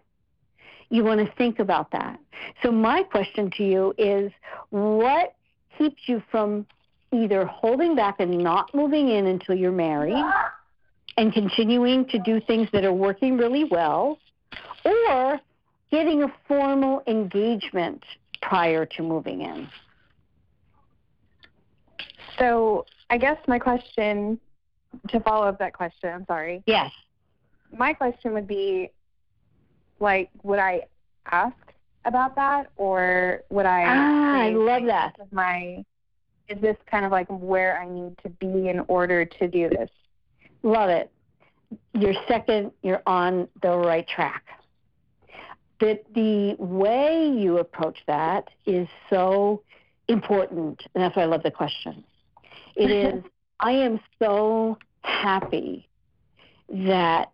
you 0.90 1.04
want 1.04 1.26
to 1.26 1.34
think 1.36 1.60
about 1.60 1.92
that. 1.92 2.20
So, 2.62 2.72
my 2.72 3.04
question 3.04 3.50
to 3.58 3.64
you 3.64 3.94
is 3.98 4.32
what 4.70 5.34
keeps 5.78 6.04
you 6.08 6.22
from 6.30 6.68
either 7.12 7.46
holding 7.46 7.96
back 7.96 8.20
and 8.20 8.38
not 8.38 8.74
moving 8.76 9.10
in 9.10 9.28
until 9.28 9.56
you're 9.56 9.72
married 9.72 10.24
and 11.18 11.32
continuing 11.34 12.06
to 12.10 12.20
do 12.20 12.40
things 12.42 12.68
that 12.74 12.84
are 12.84 12.94
working 12.94 13.38
really 13.38 13.66
well, 13.66 14.20
or 14.86 15.40
getting 15.92 16.24
a 16.24 16.34
formal 16.48 17.04
engagement 17.08 18.04
prior 18.42 18.86
to 18.86 19.04
moving 19.04 19.42
in? 19.42 19.68
So 22.40 22.86
I 23.10 23.18
guess 23.18 23.38
my 23.48 23.60
question 23.60 24.40
to 25.10 25.20
follow 25.20 25.48
up 25.48 25.60
that 25.60 25.74
question, 25.74 26.10
I'm 26.14 26.26
sorry. 26.26 26.64
Yes. 26.66 26.92
My 27.76 27.94
question 27.94 28.34
would 28.34 28.48
be 28.48 28.92
like, 30.00 30.30
would 30.44 30.60
I 30.60 30.82
ask 31.32 31.56
about 32.06 32.36
that 32.36 32.70
or 32.76 33.42
would 33.50 33.66
I 33.66 33.84
Ah, 33.86 34.42
I 34.42 34.50
love 34.50 34.84
that. 34.86 35.16
this 35.18 35.28
my 35.32 35.84
is 36.50 36.60
this 36.60 36.76
kind 36.92 37.06
of 37.06 37.12
like 37.12 37.28
where 37.30 37.80
I 37.80 37.88
need 37.88 38.18
to 38.24 38.30
be 38.30 38.68
in 38.68 38.82
order 38.88 39.24
to 39.24 39.48
do 39.48 39.70
this? 39.70 39.90
Love 40.64 40.90
it. 40.90 41.12
You're 41.94 42.14
second, 42.28 42.72
you're 42.82 43.02
on 43.06 43.48
the 43.62 43.78
right 43.78 44.08
track. 44.08 44.44
That 45.80 46.04
the 46.14 46.56
way 46.58 47.28
you 47.28 47.58
approach 47.58 48.00
that 48.08 48.50
is 48.66 48.88
so 49.10 49.62
important, 50.08 50.82
and 50.96 51.04
that's 51.04 51.16
why 51.16 51.24
I 51.24 51.26
love 51.26 51.44
the 51.44 51.52
question. 51.52 52.04
It 52.76 52.90
is, 52.90 53.24
I 53.60 53.72
am 53.72 54.00
so 54.20 54.78
happy 55.02 55.88
that 56.70 57.32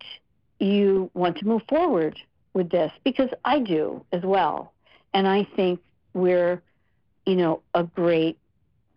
you 0.59 1.09
want 1.13 1.37
to 1.37 1.45
move 1.45 1.61
forward 1.69 2.17
with 2.53 2.69
this 2.69 2.91
because 3.03 3.29
I 3.45 3.59
do 3.59 4.03
as 4.11 4.23
well. 4.23 4.73
And 5.13 5.27
I 5.27 5.47
think 5.55 5.79
we're, 6.13 6.61
you 7.25 7.35
know, 7.35 7.61
a 7.73 7.83
great 7.83 8.37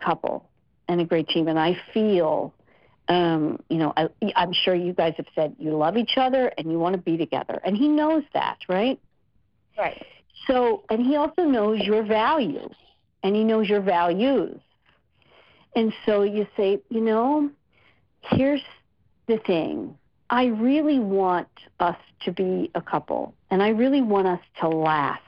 couple 0.01 0.49
and 0.89 1.01
a 1.01 1.05
great 1.05 1.29
team. 1.29 1.49
And 1.49 1.59
I 1.59 1.79
feel 1.95 2.53
um, 3.09 3.61
you 3.69 3.79
know, 3.79 3.93
I, 3.97 4.09
I'm 4.37 4.53
sure 4.53 4.75
you 4.75 4.93
guys 4.93 5.15
have 5.17 5.27
said 5.35 5.57
you 5.59 5.77
love 5.77 5.97
each 5.97 6.17
other 6.17 6.53
and 6.57 6.71
you 6.71 6.79
want 6.79 6.95
to 6.95 7.01
be 7.01 7.17
together. 7.17 7.61
And 7.65 7.77
he 7.77 7.89
knows 7.89 8.23
that, 8.35 8.59
right? 8.69 8.99
Right. 9.77 10.05
So, 10.47 10.85
and 10.91 11.05
he 11.05 11.17
also 11.17 11.43
knows 11.43 11.81
your 11.81 12.03
value 12.03 12.69
and 13.23 13.35
he 13.35 13.45
knows 13.45 13.69
your 13.69 13.81
values. 13.81 14.61
And 15.75 15.93
so 16.05 16.23
you 16.23 16.47
say, 16.57 16.81
you 16.91 17.01
know, 17.01 17.51
here's 18.21 18.63
the 19.27 19.39
thing. 19.39 19.97
I 20.31 20.47
really 20.47 20.99
want 20.99 21.49
us 21.81 21.97
to 22.25 22.33
be 22.33 22.71
a 22.75 22.81
couple 22.81 23.35
and 23.51 23.63
I 23.63 23.69
really 23.69 24.03
want 24.03 24.27
us 24.27 24.41
to 24.61 24.69
last. 24.69 25.21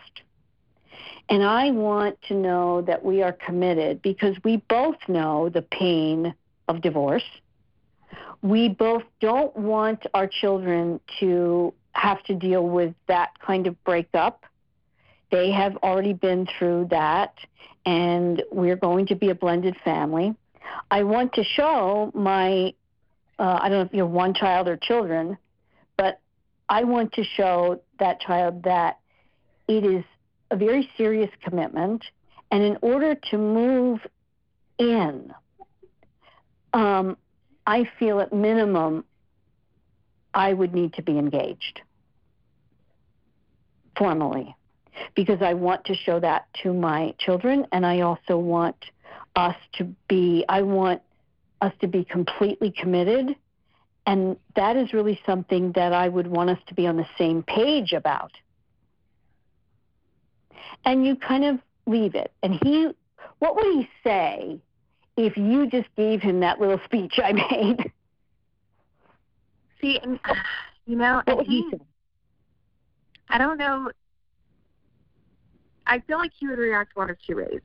And 1.29 1.43
I 1.43 1.71
want 1.71 2.21
to 2.29 2.35
know 2.35 2.83
that 2.83 3.05
we 3.05 3.23
are 3.23 3.33
committed 3.33 4.03
because 4.03 4.37
we 4.45 4.59
both 4.69 4.97
know 5.09 5.49
the 5.49 5.63
pain 5.63 6.35
of 6.69 6.83
divorce 6.83 7.25
we 8.45 8.69
both 8.69 9.05
don't 9.21 9.57
want 9.57 10.05
our 10.13 10.27
children 10.27 11.01
to 11.19 11.73
have 11.93 12.23
to 12.25 12.35
deal 12.35 12.69
with 12.69 12.95
that 13.07 13.31
kind 13.41 13.67
of 13.67 13.83
breakup. 13.85 14.45
They 15.31 15.51
have 15.51 15.79
already 15.79 16.13
been 16.13 16.47
through 16.59 16.89
that, 16.91 17.33
and 17.87 18.43
we're 18.53 18.77
going 18.77 19.07
to 19.07 19.15
be 19.15 19.31
a 19.31 19.35
blended 19.35 19.77
family. 19.83 20.35
I 20.91 21.05
want 21.05 21.33
to 21.35 21.43
show 21.43 22.13
my, 22.15 22.75
uh, 23.39 23.61
I 23.63 23.71
don't 23.71 23.79
know 23.79 23.85
if 23.87 23.95
you 23.95 24.03
have 24.03 24.13
one 24.13 24.35
child 24.35 24.69
or 24.69 24.77
children, 24.77 25.39
but 25.97 26.21
I 26.69 26.85
want 26.85 27.15
to 27.15 27.25
show 27.25 27.81
that 27.99 28.21
child 28.21 28.65
that 28.65 28.99
it 29.69 29.87
is 29.87 30.05
a 30.51 30.57
very 30.57 30.91
serious 30.99 31.31
commitment, 31.43 32.05
and 32.51 32.63
in 32.63 32.77
order 32.83 33.15
to 33.31 33.39
move 33.39 34.01
in, 34.79 35.33
um, 36.75 37.17
I 37.67 37.89
feel 37.99 38.21
at 38.21 38.33
minimum 38.33 39.05
I 40.33 40.53
would 40.53 40.75
need 40.75 40.95
to 40.95 41.03
be 41.03 41.19
engaged 41.19 41.81
formally 43.97 44.55
because 45.15 45.41
I 45.41 45.55
want 45.55 45.85
to 45.87 45.95
show 45.95 46.21
that 46.21 46.47
to 46.63 46.73
my 46.73 47.15
children 47.19 47.67
and 47.73 47.87
I 47.87 48.01
also 48.01 48.39
want 48.39 48.77
us 49.37 49.57
to 49.75 49.85
be 50.09 50.45
I 50.49 50.63
want 50.63 51.03
us 51.61 51.73
to 51.81 51.89
be 51.89 52.05
completely 52.05 52.71
committed 52.71 53.37
and 54.07 54.37
that 54.55 54.77
is 54.77 54.93
really 54.93 55.21
something 55.25 55.73
that 55.73 55.93
I 55.93 56.09
would 56.09 56.27
want 56.27 56.51
us 56.51 56.59
to 56.67 56.75
be 56.75 56.87
on 56.87 56.97
the 56.97 57.07
same 57.17 57.43
page 57.43 57.93
about. 57.93 58.33
And 60.85 61.07
you 61.07 61.17
kind 61.17 61.45
of 61.45 61.59
leave 61.87 62.15
it. 62.15 62.31
And 62.43 62.59
he 62.63 62.91
what 63.39 63.57
would 63.57 63.65
he 63.65 63.89
say 64.03 64.61
if 65.17 65.37
you 65.37 65.69
just 65.69 65.89
gave 65.97 66.21
him 66.21 66.41
that 66.41 66.61
little 66.61 66.81
speech 66.85 67.19
I 67.23 67.33
made? 67.33 67.93
See, 69.81 69.99
and, 70.03 70.19
you 70.87 70.97
know, 70.97 71.17
What 71.25 71.29
I, 71.29 71.35
would 71.35 71.47
he 71.47 71.69
say? 71.71 71.79
I 73.29 73.39
don't 73.39 73.59
know. 73.59 73.91
I 75.87 76.01
feel 76.01 76.19
like 76.19 76.33
he 76.39 76.49
would 76.49 76.59
react 76.59 76.97
one 76.97 77.11
of 77.11 77.17
two 77.27 77.37
ways. 77.37 77.61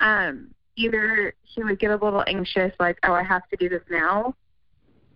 Um, 0.00 0.48
either 0.76 1.34
he 1.42 1.62
would 1.62 1.78
get 1.78 1.90
a 1.90 1.96
little 1.96 2.24
anxious, 2.26 2.72
like, 2.78 2.98
"Oh, 3.04 3.12
I 3.12 3.22
have 3.22 3.48
to 3.50 3.56
do 3.56 3.68
this 3.68 3.82
now," 3.90 4.34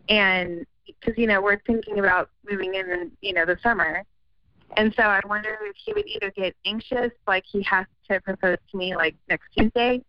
and 0.09 0.65
because 0.87 1.19
you 1.19 1.27
know 1.27 1.43
we're 1.43 1.61
thinking 1.67 1.99
about 1.99 2.31
moving 2.49 2.75
in, 2.75 2.91
in 2.91 3.13
you 3.21 3.33
know 3.33 3.45
the 3.45 3.59
summer, 3.63 4.05
and 4.77 4.95
so 4.97 5.03
I 5.03 5.21
wonder 5.27 5.59
if 5.63 5.77
he 5.77 5.93
would 5.93 6.07
either 6.07 6.31
get 6.31 6.55
anxious, 6.65 7.11
like 7.27 7.45
he 7.47 7.63
has 7.65 7.87
to 8.11 8.21
propose 8.21 8.59
to 8.71 8.77
me 8.77 8.95
like 8.97 9.17
next 9.29 9.49
Tuesday, 9.57 10.03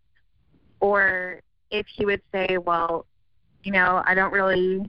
or 0.80 1.40
if 1.70 1.86
he 1.86 2.04
would 2.04 2.22
say, 2.32 2.58
"Well, 2.58 3.06
you 3.62 3.72
know, 3.72 4.02
I 4.06 4.14
don't 4.14 4.32
really, 4.32 4.80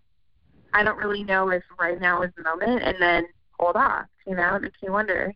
I 0.73 0.83
don't 0.83 0.97
really 0.97 1.23
know 1.23 1.49
if 1.49 1.63
right 1.79 1.99
now 1.99 2.21
is 2.21 2.31
the 2.35 2.43
moment," 2.43 2.83
and 2.83 2.95
then 2.99 3.27
hold 3.59 3.75
off. 3.75 4.05
You 4.25 4.35
know, 4.35 4.55
it 4.55 4.61
makes 4.61 4.81
me 4.81 4.89
wonder. 4.89 5.33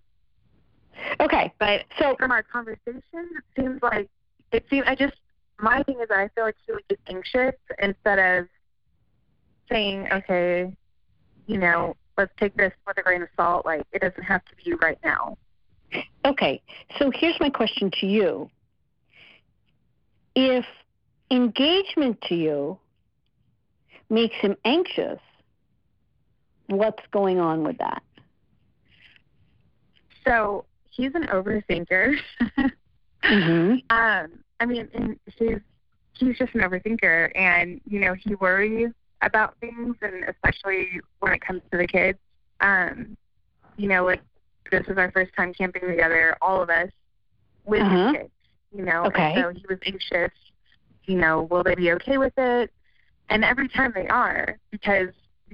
Okay. 1.19 1.51
But 1.59 1.85
So 1.99 2.15
from 2.17 2.31
our 2.31 2.43
conversation, 2.43 3.01
it 3.13 3.43
seems 3.55 3.81
like 3.81 4.09
it 4.51 4.65
seems. 4.69 4.85
I 4.87 4.95
just 4.95 5.15
my 5.59 5.83
thing 5.83 5.99
is, 5.99 6.09
I 6.09 6.29
feel 6.35 6.43
like 6.45 6.55
he 6.65 6.73
would 6.73 6.87
get 6.87 6.99
anxious 7.07 7.55
instead 7.79 8.19
of 8.19 8.47
saying, 9.69 10.07
"Okay, 10.11 10.75
you 11.47 11.57
know, 11.57 11.95
let's 12.17 12.33
take 12.37 12.55
this 12.55 12.73
with 12.85 12.97
a 12.97 13.01
grain 13.01 13.21
of 13.21 13.29
salt. 13.35 13.65
Like 13.65 13.85
it 13.91 14.01
doesn't 14.01 14.23
have 14.23 14.43
to 14.45 14.55
be 14.63 14.73
right 14.75 14.99
now." 15.03 15.37
Okay, 16.25 16.61
so 16.97 17.11
here's 17.11 17.39
my 17.39 17.49
question 17.49 17.91
to 17.99 18.07
you. 18.07 18.49
If 20.36 20.65
engagement 21.32 22.22
to 22.24 22.36
you 22.36 22.80
makes 24.10 24.36
him 24.36 24.56
anxious, 24.65 25.19
what's 26.67 27.04
going 27.12 27.39
on 27.39 27.63
with 27.63 27.78
that? 27.80 28.02
So 30.26 30.65
he's 30.89 31.13
an 31.15 31.28
overthinker. 31.28 32.15
Mm-hmm. 33.26 33.76
Um, 33.89 34.39
I 34.60 34.65
mean, 34.65 34.89
and 34.93 35.17
he's 35.38 35.60
he's 36.12 36.38
just 36.38 36.54
an 36.56 36.60
overthinker, 36.60 37.32
and 37.38 37.80
you 37.88 38.02
know, 38.02 38.13
he 38.13 38.36
worries 38.36 38.91
about 39.22 39.56
things, 39.62 39.96
and 40.02 40.26
especially 40.26 41.00
when 41.22 41.32
it 41.32 41.39
comes 41.39 41.62
to 41.72 41.78
the 41.78 41.88
kids. 41.88 42.19
Um, 42.60 43.15
you 43.78 43.88
know, 43.88 44.04
like 44.04 44.22
this 44.72 44.86
is 44.89 44.98
our 44.98 45.10
first 45.12 45.32
time 45.38 45.54
camping 45.54 45.88
together, 45.88 46.36
all 46.41 46.62
of 46.62 46.69
us 46.69 46.89
with 47.65 47.82
Uh-huh. 47.82 48.12
kids. 48.12 48.30
You 48.75 48.83
know, 48.86 49.05
Okay. 49.05 49.33
and 49.36 49.53
so 49.53 49.59
he 49.59 49.65
was 49.69 49.79
anxious. 49.86 50.31
You 51.05 51.17
know, 51.17 51.43
will 51.43 51.63
they 51.63 51.75
be 51.75 51.91
okay 51.93 52.17
with 52.17 52.33
it? 52.38 52.71
And 53.29 53.43
every 53.43 53.67
time 53.67 53.91
they 53.93 54.07
are, 54.07 54.57
because 54.71 55.09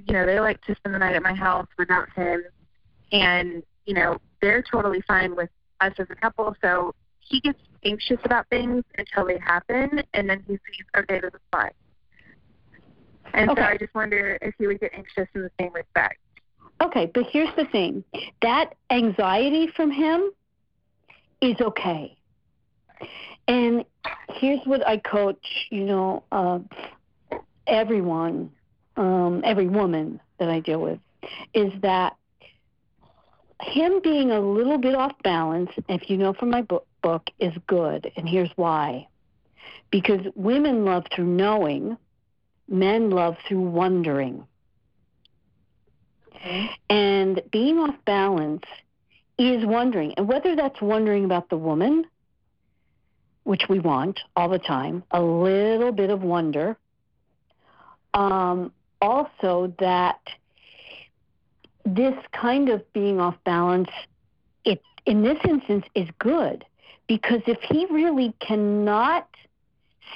you 0.06 0.12
know 0.12 0.24
they 0.26 0.40
like 0.40 0.62
to 0.64 0.74
spend 0.76 0.94
the 0.94 0.98
night 0.98 1.14
at 1.14 1.22
my 1.22 1.34
house 1.34 1.66
without 1.78 2.08
him, 2.14 2.44
and 3.12 3.62
you 3.84 3.94
know 3.94 4.18
they're 4.40 4.62
totally 4.62 5.02
fine 5.06 5.36
with 5.36 5.50
us 5.80 5.92
as 5.98 6.06
a 6.10 6.14
couple. 6.14 6.54
So 6.62 6.94
he 7.20 7.40
gets 7.40 7.58
anxious 7.84 8.18
about 8.24 8.48
things 8.48 8.84
until 8.98 9.26
they 9.26 9.38
happen, 9.38 10.02
and 10.14 10.28
then 10.28 10.42
he 10.46 10.54
sees, 10.54 10.86
okay, 10.96 11.20
this 11.20 11.32
is 11.32 11.40
fine. 11.52 11.70
And 13.34 13.50
Okay. 13.50 13.60
so 13.60 13.66
I 13.66 13.76
just 13.76 13.94
wonder 13.94 14.38
if 14.42 14.54
he 14.58 14.66
would 14.66 14.80
get 14.80 14.92
anxious 14.94 15.28
in 15.34 15.42
the 15.42 15.50
same 15.60 15.72
respect. 15.72 16.18
Okay, 16.82 17.10
but 17.12 17.24
here's 17.30 17.54
the 17.56 17.66
thing 17.66 18.02
that 18.42 18.74
anxiety 18.90 19.68
from 19.76 19.90
him 19.90 20.30
is 21.40 21.56
okay. 21.60 22.16
And 23.48 23.84
here's 24.28 24.60
what 24.64 24.86
I 24.86 24.98
coach, 24.98 25.66
you 25.70 25.84
know, 25.84 26.22
uh, 26.30 26.60
everyone, 27.66 28.50
um, 28.96 29.42
every 29.44 29.66
woman 29.66 30.20
that 30.38 30.48
I 30.48 30.60
deal 30.60 30.80
with, 30.80 30.98
is 31.54 31.72
that 31.82 32.16
him 33.62 34.00
being 34.02 34.30
a 34.30 34.40
little 34.40 34.78
bit 34.78 34.94
off 34.94 35.12
balance, 35.22 35.70
if 35.88 36.08
you 36.08 36.16
know 36.16 36.32
from 36.32 36.50
my 36.50 36.62
book, 36.62 36.86
book 37.02 37.30
is 37.38 37.52
good. 37.66 38.10
And 38.16 38.28
here's 38.28 38.50
why. 38.56 39.08
Because 39.90 40.20
women 40.34 40.84
love 40.84 41.04
through 41.14 41.26
knowing, 41.26 41.96
men 42.68 43.10
love 43.10 43.36
through 43.46 43.62
wondering. 43.62 44.46
And 46.88 47.42
being 47.50 47.78
off 47.78 47.96
balance 48.06 48.64
is 49.38 49.64
wondering. 49.66 50.14
And 50.14 50.28
whether 50.28 50.56
that's 50.56 50.80
wondering 50.80 51.24
about 51.24 51.50
the 51.50 51.56
woman, 51.56 52.06
which 53.50 53.68
we 53.68 53.80
want 53.80 54.20
all 54.36 54.48
the 54.48 54.60
time, 54.60 55.02
a 55.10 55.20
little 55.20 55.90
bit 55.90 56.08
of 56.08 56.22
wonder. 56.22 56.76
Um, 58.14 58.70
also, 59.00 59.74
that 59.80 60.20
this 61.84 62.14
kind 62.30 62.68
of 62.68 62.80
being 62.92 63.18
off 63.18 63.34
balance, 63.44 63.90
it 64.64 64.80
in 65.04 65.24
this 65.24 65.38
instance 65.42 65.84
is 65.96 66.06
good 66.20 66.64
because 67.08 67.40
if 67.48 67.58
he 67.62 67.86
really 67.86 68.32
cannot 68.38 69.28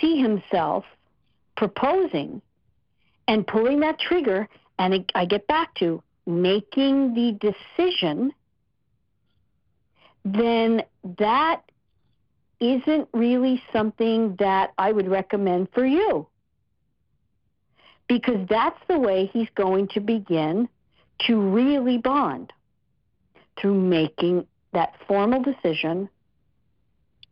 see 0.00 0.22
himself 0.22 0.84
proposing 1.56 2.40
and 3.26 3.44
pulling 3.44 3.80
that 3.80 3.98
trigger, 3.98 4.48
and 4.78 5.10
I 5.16 5.24
get 5.24 5.48
back 5.48 5.74
to 5.80 6.00
making 6.24 7.14
the 7.14 7.32
decision, 7.50 8.32
then 10.24 10.84
that 11.18 11.63
isn't 12.60 13.08
really 13.12 13.62
something 13.72 14.36
that 14.38 14.72
I 14.78 14.92
would 14.92 15.08
recommend 15.08 15.68
for 15.72 15.84
you. 15.84 16.26
Because 18.08 18.46
that's 18.48 18.78
the 18.88 18.98
way 18.98 19.30
he's 19.32 19.48
going 19.54 19.88
to 19.88 20.00
begin 20.00 20.68
to 21.26 21.40
really 21.40 21.98
bond 21.98 22.52
through 23.58 23.74
making 23.74 24.46
that 24.72 24.94
formal 25.06 25.42
decision 25.42 26.08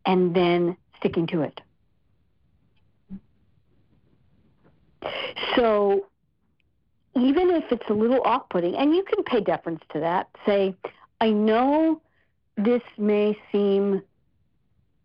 and 0.05 0.35
then 0.35 0.75
sticking 0.97 1.27
to 1.27 1.41
it. 1.41 1.61
So 5.55 6.07
even 7.15 7.51
if 7.51 7.71
it's 7.71 7.89
a 7.89 7.93
little 7.93 8.21
off 8.21 8.49
putting, 8.49 8.75
and 8.75 8.95
you 8.95 9.03
can 9.03 9.23
pay 9.23 9.41
deference 9.41 9.81
to 9.91 9.99
that, 9.99 10.29
say, 10.45 10.75
I 11.21 11.29
know 11.29 12.01
this 12.57 12.81
may 12.97 13.37
seem 13.51 14.01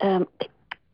um, 0.00 0.26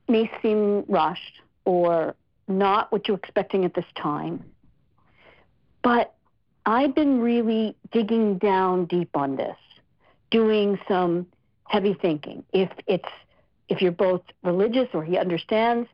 may 0.08 0.30
seem 0.42 0.84
rushed 0.88 1.40
or 1.64 2.14
not 2.48 2.92
what 2.92 3.08
you're 3.08 3.16
expecting 3.16 3.64
at 3.64 3.74
this 3.74 3.86
time, 3.96 4.44
but 5.82 6.14
I've 6.66 6.94
been 6.94 7.20
really 7.20 7.76
digging 7.92 8.38
down 8.38 8.86
deep 8.86 9.10
on 9.14 9.36
this, 9.36 9.56
doing 10.30 10.78
some 10.88 11.26
heavy 11.64 11.94
thinking. 11.94 12.44
If 12.52 12.70
it's 12.86 13.08
if 13.68 13.80
you're 13.80 13.92
both 13.92 14.22
religious 14.42 14.88
or 14.92 15.04
he 15.04 15.16
understands, 15.16 15.88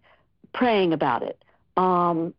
praying 0.52 0.92
about 0.92 1.22
it, 1.22 1.42
um, 1.76 2.34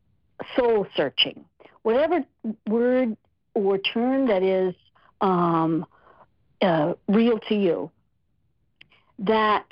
soul 0.55 0.85
searching, 0.95 1.45
whatever 1.83 2.23
word 2.67 3.15
or 3.53 3.77
term 3.77 4.27
that 4.27 4.43
is 4.43 4.75
um, 5.21 5.85
uh, 6.61 6.93
real 7.07 7.39
to 7.39 7.55
you, 7.55 7.91
that 9.19 9.65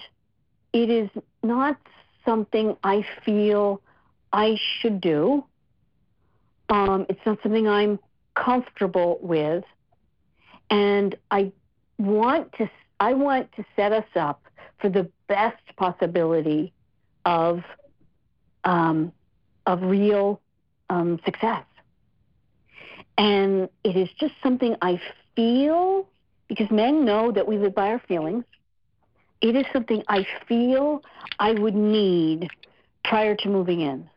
it 0.74 0.90
is 0.90 1.10
not 1.44 1.78
something 2.26 2.76
I 2.84 3.06
feel 3.26 3.82
I 4.32 4.58
should 4.80 5.02
do. 5.02 5.44
Um, 6.70 7.06
it's 7.10 7.20
not 7.26 7.40
something 7.42 7.68
I'm 7.68 8.00
comfortable 8.36 9.20
with, 9.22 9.64
and 10.70 11.16
I 11.32 11.52
want 11.98 12.54
to. 12.54 12.70
I 13.00 13.14
want 13.14 13.52
to 13.54 13.66
set 13.76 13.94
us 13.94 14.06
up 14.16 14.44
for 14.80 14.90
the 14.90 15.10
best 15.28 15.64
possibility 15.78 16.74
of 17.26 17.64
um, 18.64 19.12
of 19.66 19.82
real 19.82 20.42
um, 20.90 21.20
success. 21.26 21.66
And 23.18 23.70
it 23.84 23.96
is 23.98 24.10
just 24.20 24.34
something 24.42 24.76
I 24.82 25.02
feel 25.36 26.08
because 26.48 26.70
men 26.72 27.06
know 27.06 27.32
that 27.32 27.48
we 27.48 27.58
live 27.58 27.76
by 27.76 27.90
our 27.90 28.00
feelings. 28.00 28.46
It 29.42 29.56
is 29.56 29.66
something 29.72 30.04
I 30.08 30.26
feel 30.48 31.04
I 31.40 31.54
would 31.54 31.76
need 31.76 32.50
prior 33.04 33.36
to 33.36 33.50
moving 33.50 33.82
in. 33.82 34.10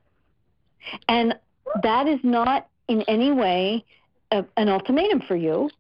And 1.09 1.35
that 1.83 2.09
is 2.09 2.19
not 2.23 2.69
in 2.89 3.03
any 3.03 3.33
way 3.33 3.85
a, 4.31 4.45
an 4.57 4.69
ultimatum 4.69 5.23
for 5.27 5.37
you. 5.37 5.71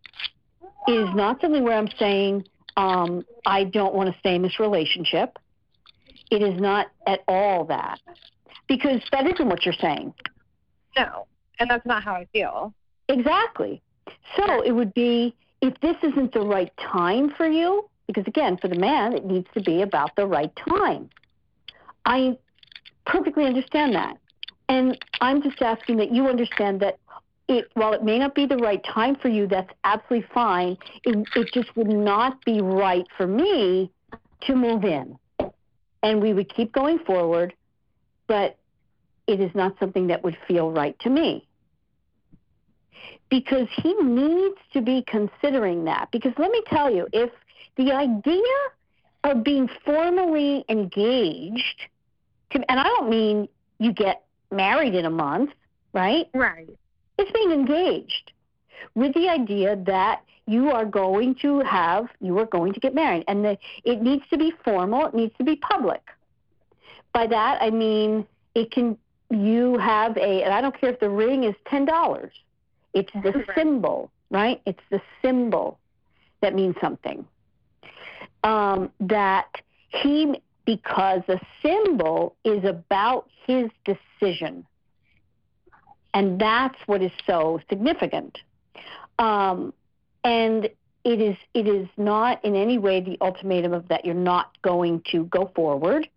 It 0.86 0.92
is 0.92 1.14
not 1.14 1.40
something 1.40 1.62
where 1.64 1.76
I'm 1.76 1.90
saying 1.98 2.44
um, 2.76 3.24
I 3.46 3.64
don't 3.64 3.94
want 3.94 4.12
to 4.12 4.18
stay 4.20 4.34
in 4.34 4.42
this 4.42 4.58
relationship. 4.58 5.38
It 6.30 6.42
is 6.42 6.58
not 6.60 6.88
at 7.06 7.20
all 7.28 7.64
that 7.66 8.00
because 8.68 9.02
that 9.12 9.26
isn't 9.26 9.46
what 9.46 9.64
you're 9.64 9.74
saying. 9.74 10.14
No, 10.96 11.26
and 11.58 11.68
that's 11.68 11.84
not 11.84 12.02
how 12.02 12.14
I 12.14 12.26
feel. 12.32 12.72
Exactly. 13.08 13.82
So 14.36 14.62
it 14.62 14.72
would 14.72 14.94
be 14.94 15.34
if 15.60 15.78
this 15.80 15.96
isn't 16.02 16.32
the 16.32 16.40
right 16.40 16.72
time 16.78 17.32
for 17.36 17.46
you, 17.46 17.88
because 18.06 18.24
again, 18.26 18.56
for 18.56 18.68
the 18.68 18.78
man, 18.78 19.12
it 19.12 19.24
needs 19.24 19.46
to 19.54 19.60
be 19.60 19.82
about 19.82 20.14
the 20.16 20.26
right 20.26 20.52
time. 20.56 21.08
I 22.04 22.36
perfectly 23.06 23.44
understand 23.44 23.94
that. 23.94 24.18
And 24.68 24.98
I'm 25.20 25.42
just 25.42 25.60
asking 25.60 25.98
that 25.98 26.12
you 26.12 26.28
understand 26.28 26.80
that 26.80 26.98
it, 27.48 27.66
while 27.74 27.92
it 27.92 28.02
may 28.02 28.18
not 28.18 28.34
be 28.34 28.46
the 28.46 28.56
right 28.56 28.82
time 28.84 29.16
for 29.16 29.28
you, 29.28 29.46
that's 29.46 29.70
absolutely 29.84 30.28
fine. 30.32 30.76
It, 31.04 31.26
it 31.36 31.52
just 31.52 31.74
would 31.76 31.88
not 31.88 32.42
be 32.44 32.60
right 32.60 33.06
for 33.16 33.26
me 33.26 33.90
to 34.42 34.56
move 34.56 34.84
in. 34.84 35.18
And 36.02 36.20
we 36.20 36.32
would 36.32 36.52
keep 36.52 36.72
going 36.72 36.98
forward, 37.00 37.54
but 38.26 38.58
it 39.26 39.40
is 39.40 39.54
not 39.54 39.78
something 39.78 40.08
that 40.08 40.24
would 40.24 40.36
feel 40.48 40.70
right 40.70 40.98
to 41.00 41.10
me 41.10 41.46
because 43.32 43.68
he 43.82 43.94
needs 43.94 44.58
to 44.74 44.82
be 44.82 45.02
considering 45.06 45.84
that. 45.84 46.08
Because 46.12 46.32
let 46.38 46.50
me 46.50 46.62
tell 46.66 46.92
you, 46.92 47.06
if 47.12 47.30
the 47.76 47.92
idea 47.92 48.42
of 49.24 49.44
being 49.44 49.68
formally 49.84 50.64
engaged, 50.68 51.82
to, 52.50 52.70
and 52.70 52.80
I 52.80 52.84
don't 52.84 53.08
mean 53.08 53.48
you 53.78 53.92
get 53.92 54.24
married 54.50 54.94
in 54.94 55.04
a 55.04 55.10
month, 55.10 55.50
right? 55.92 56.28
Right. 56.34 56.68
It's 57.18 57.30
being 57.32 57.52
engaged 57.52 58.32
with 58.94 59.14
the 59.14 59.28
idea 59.28 59.76
that 59.86 60.22
you 60.46 60.70
are 60.70 60.84
going 60.84 61.36
to 61.36 61.60
have, 61.60 62.08
you 62.20 62.38
are 62.38 62.46
going 62.46 62.72
to 62.72 62.80
get 62.80 62.94
married. 62.94 63.24
And 63.28 63.44
the, 63.44 63.58
it 63.84 64.02
needs 64.02 64.24
to 64.30 64.38
be 64.38 64.52
formal, 64.64 65.06
it 65.06 65.14
needs 65.14 65.34
to 65.38 65.44
be 65.44 65.56
public. 65.56 66.02
By 67.12 67.26
that, 67.28 67.62
I 67.62 67.70
mean 67.70 68.26
it 68.54 68.70
can, 68.70 68.98
you 69.30 69.78
have 69.78 70.16
a, 70.16 70.42
and 70.42 70.52
I 70.52 70.60
don't 70.60 70.78
care 70.78 70.90
if 70.90 71.00
the 71.00 71.08
ring 71.08 71.44
is 71.44 71.54
$10 71.66 72.30
it's 72.94 73.12
the 73.12 73.44
symbol, 73.54 74.10
right? 74.30 74.60
It's 74.66 74.82
the 74.90 75.00
symbol 75.20 75.78
that 76.40 76.54
means 76.54 76.76
something. 76.80 77.24
Um, 78.44 78.90
that 79.00 79.48
he, 79.88 80.40
because 80.64 81.22
the 81.26 81.40
symbol 81.62 82.34
is 82.44 82.64
about 82.64 83.28
his 83.46 83.70
decision. 83.84 84.66
And 86.14 86.40
that's 86.40 86.76
what 86.86 87.02
is 87.02 87.12
so 87.26 87.60
significant. 87.68 88.38
Um, 89.18 89.72
and 90.24 90.68
it 91.04 91.20
is 91.20 91.36
it 91.54 91.66
is 91.66 91.88
not 91.96 92.44
in 92.44 92.54
any 92.54 92.78
way 92.78 93.00
the 93.00 93.18
ultimatum 93.20 93.72
of 93.72 93.88
that 93.88 94.04
you're 94.04 94.14
not 94.14 94.50
going 94.62 95.02
to 95.10 95.24
go 95.24 95.50
forward. 95.54 96.08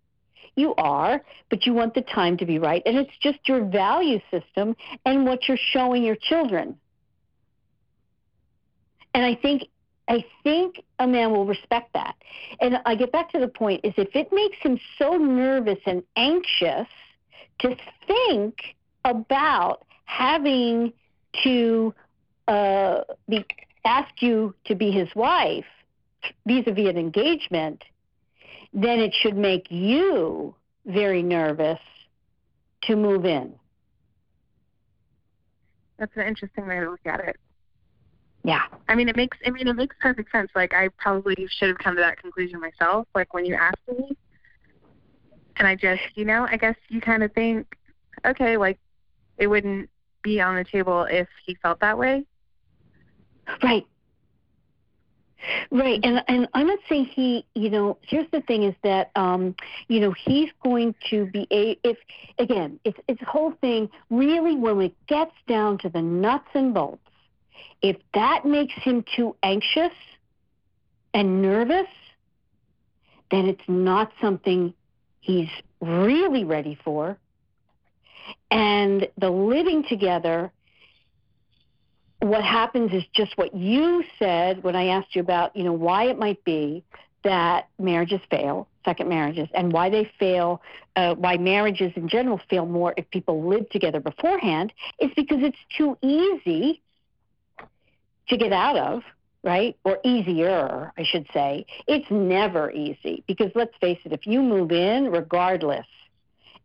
You 0.54 0.74
are, 0.76 1.22
but 1.50 1.66
you 1.66 1.74
want 1.74 1.94
the 1.94 2.02
time 2.02 2.38
to 2.38 2.46
be 2.46 2.58
right. 2.58 2.82
And 2.86 2.96
it's 2.96 3.16
just 3.20 3.38
your 3.46 3.64
value 3.64 4.20
system 4.30 4.74
and 5.04 5.26
what 5.26 5.48
you're 5.48 5.58
showing 5.72 6.02
your 6.02 6.16
children. 6.16 6.78
And 9.12 9.24
I 9.24 9.34
think 9.34 9.64
I 10.08 10.24
think 10.44 10.82
a 10.98 11.06
man 11.06 11.32
will 11.32 11.46
respect 11.46 11.92
that. 11.94 12.14
And 12.60 12.78
I 12.86 12.94
get 12.94 13.10
back 13.10 13.30
to 13.32 13.40
the 13.40 13.48
point 13.48 13.80
is 13.84 13.92
if 13.96 14.14
it 14.14 14.32
makes 14.32 14.56
him 14.58 14.78
so 14.98 15.16
nervous 15.16 15.78
and 15.84 16.02
anxious 16.16 16.86
to 17.60 17.76
think 18.06 18.76
about 19.04 19.84
having 20.04 20.92
to 21.42 21.94
uh, 22.46 23.00
be, 23.28 23.44
ask 23.84 24.22
you 24.22 24.54
to 24.66 24.74
be 24.74 24.90
his 24.90 25.08
wife 25.14 25.64
vis-a-vis 26.46 26.88
an 26.88 26.98
engagement, 26.98 27.82
then 28.72 29.00
it 29.00 29.14
should 29.14 29.36
make 29.36 29.70
you 29.70 30.54
very 30.86 31.22
nervous 31.22 31.80
to 32.82 32.94
move 32.94 33.24
in. 33.24 33.52
That's 35.98 36.12
an 36.16 36.26
interesting 36.26 36.66
way 36.66 36.80
to 36.80 36.90
look 36.90 37.06
at 37.06 37.20
it. 37.20 37.36
Yeah. 38.46 38.62
I 38.88 38.94
mean, 38.94 39.08
it 39.08 39.16
makes. 39.16 39.36
I 39.44 39.50
mean, 39.50 39.66
it 39.66 39.74
makes 39.74 39.96
perfect 40.00 40.30
sense. 40.30 40.52
Like, 40.54 40.72
I 40.72 40.88
probably 40.98 41.48
should 41.50 41.68
have 41.68 41.78
come 41.78 41.96
to 41.96 42.00
that 42.00 42.22
conclusion 42.22 42.60
myself. 42.60 43.08
Like 43.12 43.34
when 43.34 43.44
you 43.44 43.56
asked 43.56 43.80
me, 43.88 44.16
and 45.56 45.66
I 45.66 45.74
just, 45.74 46.02
you 46.14 46.24
know, 46.24 46.46
I 46.48 46.56
guess 46.56 46.76
you 46.88 47.00
kind 47.00 47.24
of 47.24 47.32
think, 47.32 47.76
okay, 48.24 48.56
like 48.56 48.78
it 49.36 49.48
wouldn't 49.48 49.90
be 50.22 50.40
on 50.40 50.54
the 50.54 50.62
table 50.62 51.08
if 51.10 51.26
he 51.44 51.56
felt 51.56 51.80
that 51.80 51.98
way. 51.98 52.24
Right. 53.64 53.84
Right, 55.72 55.98
and 56.04 56.22
and 56.28 56.48
I'm 56.54 56.68
not 56.68 56.78
saying 56.88 57.06
he, 57.06 57.44
you 57.54 57.68
know. 57.68 57.98
Here's 58.02 58.30
the 58.30 58.42
thing: 58.42 58.62
is 58.62 58.74
that, 58.84 59.10
um, 59.16 59.56
you 59.88 60.00
know, 60.00 60.12
he's 60.12 60.50
going 60.62 60.94
to 61.10 61.26
be 61.26 61.48
a 61.52 61.78
if 61.82 61.98
again, 62.38 62.78
it's 62.84 62.98
it's 63.08 63.20
whole 63.22 63.52
thing. 63.60 63.88
Really, 64.08 64.54
when 64.56 64.80
it 64.80 64.94
gets 65.08 65.34
down 65.48 65.78
to 65.78 65.88
the 65.88 66.00
nuts 66.00 66.48
and 66.54 66.72
bolts, 66.72 67.02
if 67.82 67.96
that 68.14 68.44
makes 68.44 68.74
him 68.74 69.04
too 69.14 69.36
anxious 69.42 69.92
and 71.14 71.42
nervous, 71.42 71.88
then 73.30 73.46
it's 73.46 73.68
not 73.68 74.12
something 74.20 74.74
he's 75.20 75.48
really 75.80 76.44
ready 76.44 76.78
for. 76.84 77.18
And 78.50 79.08
the 79.18 79.30
living 79.30 79.84
together 79.88 80.52
what 82.20 82.42
happens 82.42 82.92
is 82.92 83.04
just 83.12 83.36
what 83.36 83.54
you 83.54 84.02
said 84.18 84.62
when 84.62 84.74
I 84.74 84.86
asked 84.86 85.14
you 85.14 85.20
about, 85.20 85.54
you 85.54 85.64
know, 85.64 85.72
why 85.72 86.04
it 86.04 86.18
might 86.18 86.42
be 86.44 86.82
that 87.24 87.68
marriages 87.78 88.20
fail, 88.30 88.68
second 88.84 89.08
marriages, 89.08 89.48
and 89.54 89.72
why 89.72 89.90
they 89.90 90.10
fail, 90.18 90.62
uh, 90.94 91.14
why 91.14 91.36
marriages 91.36 91.92
in 91.96 92.08
general 92.08 92.40
fail 92.48 92.66
more 92.66 92.94
if 92.96 93.08
people 93.10 93.46
live 93.48 93.68
together 93.70 94.00
beforehand, 94.00 94.72
is 94.98 95.10
because 95.16 95.38
it's 95.40 95.58
too 95.76 95.98
easy 96.02 96.80
to 98.28 98.36
get 98.36 98.52
out 98.52 98.76
of, 98.76 99.02
right? 99.42 99.76
Or 99.84 99.98
easier, 100.04 100.92
I 100.96 101.04
should 101.04 101.26
say. 101.32 101.66
It's 101.86 102.10
never 102.10 102.70
easy 102.70 103.22
because 103.26 103.50
let's 103.54 103.74
face 103.80 103.98
it, 104.04 104.12
if 104.12 104.26
you 104.26 104.42
move 104.42 104.72
in, 104.72 105.10
regardless, 105.10 105.86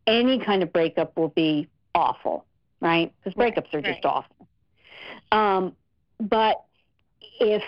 any 0.08 0.40
kind 0.40 0.64
of 0.64 0.74
breakup 0.74 1.16
will 1.16 1.30
be 1.30 1.68
awful, 1.94 2.46
right? 2.80 3.14
Because 3.24 3.38
breakups 3.38 3.74
are 3.74 3.82
just 3.82 4.04
awful. 4.04 4.48
Um, 5.32 5.76
but 6.20 6.64
if 7.40 7.64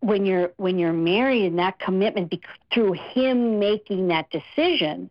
when 0.00 0.26
you're 0.26 0.52
when 0.56 0.78
you're 0.78 0.92
married 0.92 1.46
and 1.46 1.58
that 1.58 1.78
commitment 1.78 2.30
be, 2.30 2.40
through 2.72 2.92
him 2.92 3.58
making 3.58 4.08
that 4.08 4.30
decision, 4.30 5.10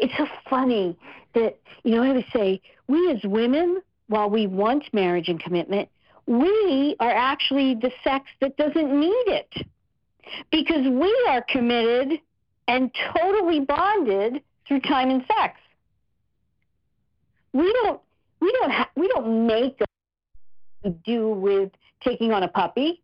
it's 0.00 0.16
so 0.16 0.26
funny 0.48 0.98
that 1.34 1.58
you 1.84 1.94
know 1.94 2.02
I 2.02 2.12
would 2.12 2.26
say 2.32 2.60
we 2.88 3.10
as 3.10 3.22
women, 3.24 3.82
while 4.08 4.30
we 4.30 4.46
want 4.46 4.92
marriage 4.92 5.28
and 5.28 5.40
commitment, 5.40 5.88
we 6.26 6.96
are 7.00 7.10
actually 7.10 7.74
the 7.74 7.92
sex 8.02 8.26
that 8.40 8.56
doesn't 8.56 8.98
need 8.98 9.24
it 9.26 9.52
because 10.50 10.86
we 10.86 11.26
are 11.28 11.42
committed 11.42 12.20
and 12.68 12.90
totally 13.16 13.60
bonded 13.60 14.42
through 14.66 14.80
time 14.80 15.10
and 15.10 15.24
sex. 15.38 15.60
We 17.52 17.72
don't 17.82 18.00
we 18.40 18.52
don't 18.60 18.72
ha- 18.72 18.90
we 18.96 19.08
don't 19.08 19.46
make 19.46 19.78
do 21.04 21.30
with 21.30 21.70
taking 22.04 22.32
on 22.32 22.42
a 22.42 22.48
puppy. 22.48 23.02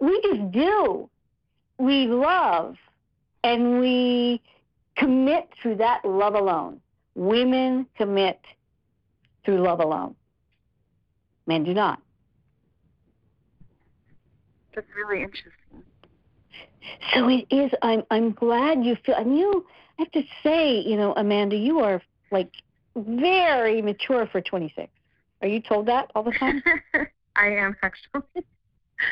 We 0.00 0.20
just 0.22 0.50
do. 0.50 1.08
We 1.78 2.06
love 2.06 2.76
and 3.44 3.80
we 3.80 4.40
commit 4.96 5.48
through 5.60 5.76
that 5.76 6.04
love 6.04 6.34
alone. 6.34 6.80
Women 7.14 7.86
commit 7.96 8.40
through 9.44 9.62
love 9.62 9.80
alone. 9.80 10.14
Men 11.46 11.64
do 11.64 11.74
not. 11.74 12.00
That's 14.76 14.86
really 14.94 15.22
interesting. 15.22 15.82
So 17.14 17.28
it 17.28 17.46
is. 17.50 17.72
I'm. 17.82 18.04
I'm 18.12 18.30
glad 18.32 18.84
you 18.84 18.96
feel. 19.04 19.16
And 19.16 19.36
you, 19.36 19.66
I 19.98 20.02
have 20.02 20.12
to 20.12 20.22
say, 20.42 20.78
you 20.78 20.96
know, 20.96 21.14
Amanda, 21.16 21.56
you 21.56 21.80
are 21.80 22.00
like 22.30 22.50
very 22.94 23.82
mature 23.82 24.28
for 24.30 24.40
26. 24.40 24.88
Are 25.42 25.48
you 25.48 25.60
told 25.60 25.86
that 25.86 26.12
all 26.14 26.22
the 26.22 26.32
time? 26.32 26.62
I 27.36 27.48
am 27.48 27.76
actually. 27.82 28.22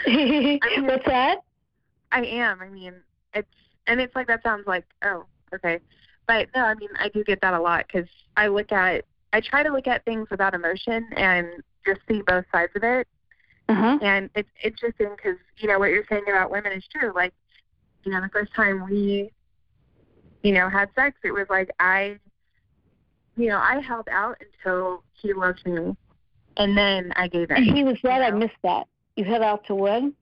What's 0.87 1.07
that? 1.07 1.39
I 2.13 2.25
am. 2.25 2.61
I 2.61 2.69
mean, 2.69 2.95
it's 3.35 3.49
and 3.87 4.01
it's 4.01 4.15
like 4.15 4.27
that 4.29 4.43
sounds 4.43 4.67
like 4.67 4.85
oh 5.03 5.25
okay, 5.55 5.81
but 6.27 6.49
no, 6.55 6.63
I 6.63 6.75
mean 6.75 6.91
I 6.99 7.09
do 7.09 7.25
get 7.25 7.41
that 7.41 7.55
a 7.55 7.61
lot 7.61 7.87
because 7.87 8.09
I 8.37 8.49
look 8.49 8.71
at 8.73 9.05
I 9.33 9.41
try 9.41 9.63
to 9.63 9.73
look 9.73 9.87
at 9.87 10.05
things 10.05 10.29
without 10.31 10.55
emotion 10.55 11.09
and 11.17 11.49
just 11.85 12.01
see 12.09 12.23
both 12.27 12.45
sides 12.53 12.73
of 12.77 12.85
it. 12.85 13.09
Uh-huh. 13.75 13.99
And 14.03 14.31
it's 14.35 14.49
interesting 14.63 15.11
because 15.17 15.37
you 15.59 15.69
know 15.69 15.79
what 15.79 15.91
you're 15.91 16.05
saying 16.09 16.25
about 16.29 16.51
women 16.51 16.73
is 16.73 16.85
true. 16.91 17.13
Like, 17.15 17.33
you 18.05 18.13
know, 18.13 18.21
the 18.21 18.29
first 18.29 18.55
time 18.55 18.85
we, 18.89 19.33
you 20.43 20.53
know, 20.53 20.69
had 20.69 20.91
sex, 20.95 21.17
it 21.25 21.33
was 21.33 21.47
like 21.51 21.71
I, 21.81 22.19
you 23.37 23.49
know, 23.49 23.59
I 23.59 23.81
held 23.81 24.09
out 24.11 24.37
until 24.41 25.03
he 25.13 25.33
loved 25.33 25.67
me, 25.67 25.97
and 26.57 26.77
then 26.77 27.13
I 27.17 27.27
gave 27.29 27.51
in. 27.51 27.65
He 27.65 27.83
was 27.83 27.97
that. 28.05 28.23
I 28.23 28.31
missed 28.31 28.53
that. 28.63 28.87
You 29.17 29.25
held 29.25 29.43
out 29.43 29.67
to 29.67 29.75
when? 29.75 30.15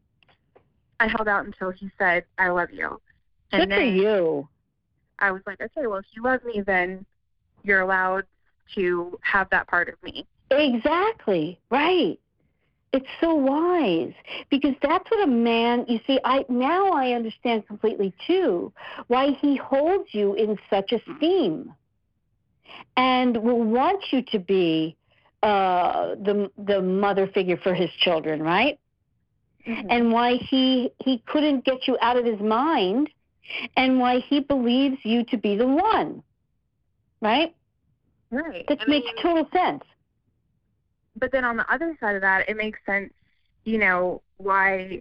I 0.98 1.08
held 1.08 1.28
out 1.28 1.44
until 1.44 1.70
he 1.70 1.90
said, 1.98 2.24
"I 2.38 2.48
love 2.48 2.70
you," 2.72 3.00
and 3.52 3.68
Good 3.68 3.76
for 3.76 3.82
you. 3.82 4.48
I 5.18 5.30
was 5.30 5.42
like, 5.46 5.60
"Okay, 5.60 5.86
well, 5.86 5.98
if 5.98 6.06
you 6.12 6.22
love 6.22 6.42
me, 6.44 6.62
then 6.62 7.04
you're 7.64 7.80
allowed 7.80 8.24
to 8.76 9.18
have 9.22 9.50
that 9.50 9.66
part 9.66 9.88
of 9.88 10.02
me." 10.02 10.26
Exactly. 10.50 11.58
Right. 11.70 12.18
It's 12.92 13.06
so 13.22 13.34
wise 13.34 14.12
because 14.50 14.74
that's 14.82 15.10
what 15.10 15.26
a 15.26 15.30
man, 15.30 15.86
you 15.88 15.98
see, 16.06 16.18
I 16.24 16.44
now 16.50 16.90
I 16.90 17.12
understand 17.12 17.66
completely 17.66 18.12
too 18.26 18.70
why 19.06 19.30
he 19.40 19.56
holds 19.56 20.08
you 20.12 20.34
in 20.34 20.58
such 20.68 20.92
esteem 20.92 21.72
and 22.96 23.36
will 23.36 23.62
want 23.62 24.04
you 24.12 24.22
to 24.32 24.38
be 24.38 24.96
uh, 25.42 26.14
the 26.16 26.50
the 26.58 26.80
mother 26.82 27.26
figure 27.28 27.56
for 27.56 27.74
his 27.74 27.90
children, 28.00 28.42
right? 28.42 28.78
And 29.64 30.12
why 30.12 30.34
he 30.34 30.92
he 31.04 31.22
couldn't 31.26 31.64
get 31.64 31.86
you 31.86 31.96
out 32.00 32.16
of 32.16 32.24
his 32.24 32.40
mind 32.40 33.08
and 33.76 33.98
why 33.98 34.18
he 34.18 34.40
believes 34.40 34.98
you 35.02 35.24
to 35.24 35.36
be 35.36 35.56
the 35.56 35.66
one. 35.66 36.22
Right? 37.20 37.54
right. 38.30 38.64
That 38.68 38.80
I 38.80 38.90
makes 38.90 39.06
mean, 39.06 39.22
total 39.22 39.48
sense. 39.52 39.84
But 41.16 41.32
then 41.32 41.44
on 41.44 41.56
the 41.56 41.72
other 41.72 41.96
side 42.00 42.14
of 42.14 42.22
that, 42.22 42.48
it 42.48 42.56
makes 42.56 42.78
sense, 42.86 43.12
you 43.64 43.78
know, 43.78 44.22
why 44.38 45.00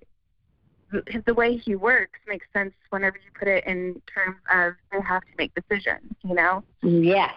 the, 0.92 1.24
the 1.26 1.34
way 1.34 1.58
he 1.58 1.76
works 1.76 2.20
makes 2.28 2.46
sense 2.54 2.74
whenever 2.90 3.18
you 3.18 3.32
put 3.38 3.48
it 3.48 3.66
in 3.66 4.02
terms 4.14 4.38
of 4.54 4.74
they 4.92 5.00
have 5.02 5.22
to 5.22 5.32
make 5.38 5.52
decisions, 5.56 6.12
you 6.24 6.36
know? 6.36 6.64
Yes. 6.84 7.34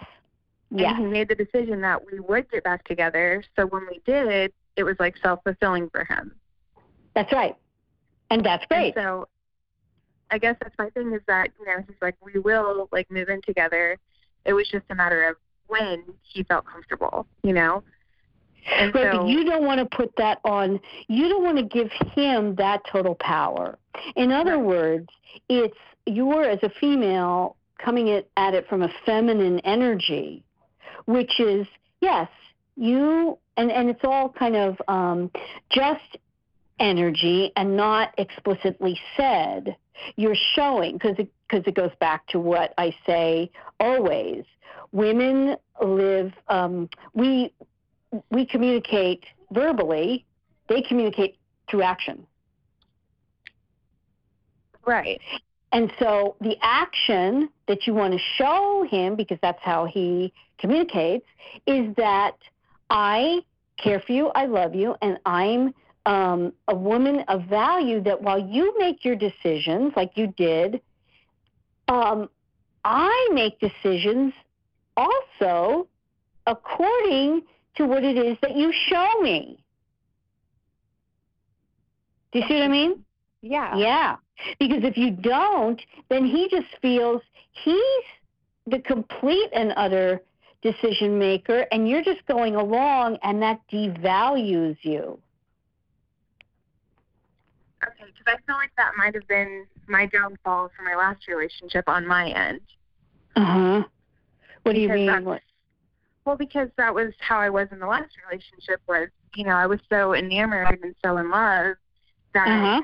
Yes. 0.71 0.95
And 0.97 1.07
he 1.07 1.13
made 1.13 1.29
the 1.29 1.37
decision 1.37 1.81
that 1.83 2.01
we 2.11 2.19
would 2.21 2.51
get 2.51 2.65
back 2.65 2.85
together. 2.85 3.45
So 3.57 3.67
when 3.67 3.87
we 3.89 4.01
did, 4.05 4.53
it 4.77 4.83
was 4.83 4.97
like 4.99 5.17
self 5.23 5.41
fulfilling 5.45 5.89
for 5.91 6.05
him. 6.05 6.33
That's 7.15 7.33
right. 7.33 7.55
And 8.31 8.45
that's 8.45 8.65
And 8.71 8.93
great. 8.93 8.95
so 8.97 9.29
I 10.31 10.39
guess 10.39 10.57
that's 10.61 10.75
my 10.79 10.91
thing 10.91 11.13
is 11.13 11.21
that, 11.29 11.51
you 11.61 11.67
know, 11.67 11.77
he's 11.87 11.97
like, 12.03 12.17
we 12.25 12.41
will 12.41 12.89
like 12.91 13.09
move 13.11 13.29
in 13.29 13.41
together. 13.43 13.99
It 14.45 14.53
was 14.53 14.69
just 14.69 14.85
a 14.91 14.95
matter 14.95 15.29
of 15.29 15.37
when 15.69 16.03
he 16.23 16.43
felt 16.43 16.67
comfortable, 16.67 17.27
you 17.45 17.53
know? 17.53 17.85
And 18.67 18.95
Right, 18.95 19.13
so 19.13 19.19
but 19.19 19.29
you 19.29 19.45
don't 19.45 19.65
want 19.65 19.81
to 19.81 19.97
put 19.97 20.15
that 20.17 20.41
on, 20.45 20.81
you 21.09 21.29
don't 21.29 21.45
want 21.45 21.59
to 21.59 21.65
give 21.65 21.91
him 22.15 22.55
that 22.57 22.83
total 22.91 23.15
power. 23.17 23.79
In 24.17 24.33
other 24.33 24.57
Right. 24.57 24.65
words, 24.65 25.09
it's 25.49 25.77
you're 26.07 26.45
as 26.45 26.63
a 26.63 26.71
female 26.81 27.57
coming 27.79 28.11
at, 28.11 28.27
at 28.37 28.55
it 28.55 28.69
from 28.69 28.83
a 28.83 28.89
feminine 29.05 29.59
energy, 29.61 30.43
which 31.07 31.41
is, 31.41 31.67
yes, 32.01 32.29
you, 32.77 33.39
and, 33.57 33.71
and 33.71 33.89
it's 33.89 34.05
all 34.05 34.29
kind 34.29 34.57
of 34.57 34.81
um, 34.89 35.31
just 35.71 36.19
energy 36.81 37.53
and 37.57 37.77
not 37.77 38.13
explicitly 38.19 38.99
said. 39.17 39.77
You're 40.17 40.37
showing, 40.55 40.95
because 40.95 41.19
it, 41.19 41.31
cause 41.49 41.63
it 41.67 41.75
goes 41.75 41.93
back 42.01 42.27
to 42.29 42.41
what 42.41 42.75
I 42.79 42.95
say 43.07 43.51
always. 43.79 44.45
Women 44.93 45.57
live, 45.83 46.33
um, 46.49 46.89
we, 47.15 47.53
we 48.31 48.47
communicate 48.47 49.25
verbally, 49.53 50.25
they 50.69 50.83
communicate 50.83 51.37
through 51.69 51.83
action. 51.83 52.27
right. 54.87 55.21
And 55.73 55.93
so 55.99 56.37
the 56.41 56.57
action 56.63 57.49
that 57.67 57.87
you 57.87 57.95
want 57.95 58.13
to 58.13 58.21
show 58.37 58.87
him, 58.89 59.17
because 59.17 59.39
that's 59.43 59.61
how 59.61 59.87
he 59.87 60.33
communicates, 60.59 61.27
is 61.67 61.93
that 61.97 62.37
I 62.91 63.41
care 63.77 64.01
for 64.01 64.13
you, 64.13 64.29
I 64.37 64.47
love 64.47 64.77
you, 64.77 64.95
and 65.03 65.19
I'm 65.27 65.75
um, 66.07 66.53
a 66.69 66.75
woman 66.75 67.25
of 67.29 67.47
value 67.47 68.01
that 68.03 68.23
while 68.23 68.39
you 68.39 68.79
make 68.79 69.05
your 69.05 69.17
decisions 69.17 69.93
like 69.97 70.13
you 70.15 70.29
did, 70.37 70.81
um, 71.89 72.29
I 72.85 73.29
make 73.33 73.59
decisions 73.59 74.33
also 74.97 75.89
according 76.47 77.43
to 77.77 77.87
what 77.87 78.05
it 78.05 78.17
is 78.17 78.37
that 78.43 78.57
you 78.57 78.73
show 78.73 79.21
me. 79.21 79.65
Do 82.33 82.41
you 82.41 82.49
see 82.49 82.55
what 82.55 82.63
I 82.65 82.69
mean? 82.69 83.05
Yeah. 83.43 83.77
Yeah. 83.77 84.17
Because 84.59 84.83
if 84.83 84.97
you 84.97 85.11
don't, 85.11 85.81
then 86.09 86.25
he 86.25 86.49
just 86.49 86.67
feels 86.83 87.23
he's 87.53 88.05
the 88.67 88.81
complete 88.81 89.51
and 89.53 89.73
utter 89.77 90.21
decision 90.63 91.19
maker, 91.19 91.67
and 91.71 91.89
you're 91.89 92.03
just 92.03 92.25
going 92.27 92.57
along, 92.57 93.19
and 93.23 93.43
that 93.43 93.61
devalues 93.71 94.79
you. 94.83 95.19
Okay, 97.85 98.05
because 98.07 98.27
I 98.27 98.37
feel 98.47 98.57
like 98.57 98.71
that 98.79 98.93
might 98.97 99.15
have 99.15 99.29
been 99.29 99.67
my 99.87 100.07
downfall 100.07 100.71
for 100.75 100.83
my 100.83 100.97
last 100.97 101.29
relationship 101.29 101.85
on 101.87 102.07
my 102.07 102.31
end. 102.31 102.61
Uh 103.37 103.45
huh. 103.45 103.85
What 104.63 104.75
do 104.75 104.81
you 104.81 104.89
Because 104.89 105.25
mean? 105.25 105.41
Well, 106.25 106.37
because 106.37 106.69
that 106.77 106.95
was 106.95 107.13
how 107.19 107.39
I 107.39 107.51
was 107.51 107.69
in 107.71 107.79
the 107.79 107.87
last 107.87 108.13
relationship. 108.29 108.81
Was 108.89 109.09
you 109.35 109.45
know 109.45 109.53
I 109.53 109.67
was 109.67 109.81
so 109.91 110.15
enamored 110.15 110.79
and 110.83 110.95
so 111.05 111.17
in 111.19 111.31
love 111.31 111.77
that 112.33 112.49
Uh 112.49 112.77
huh. 112.77 112.83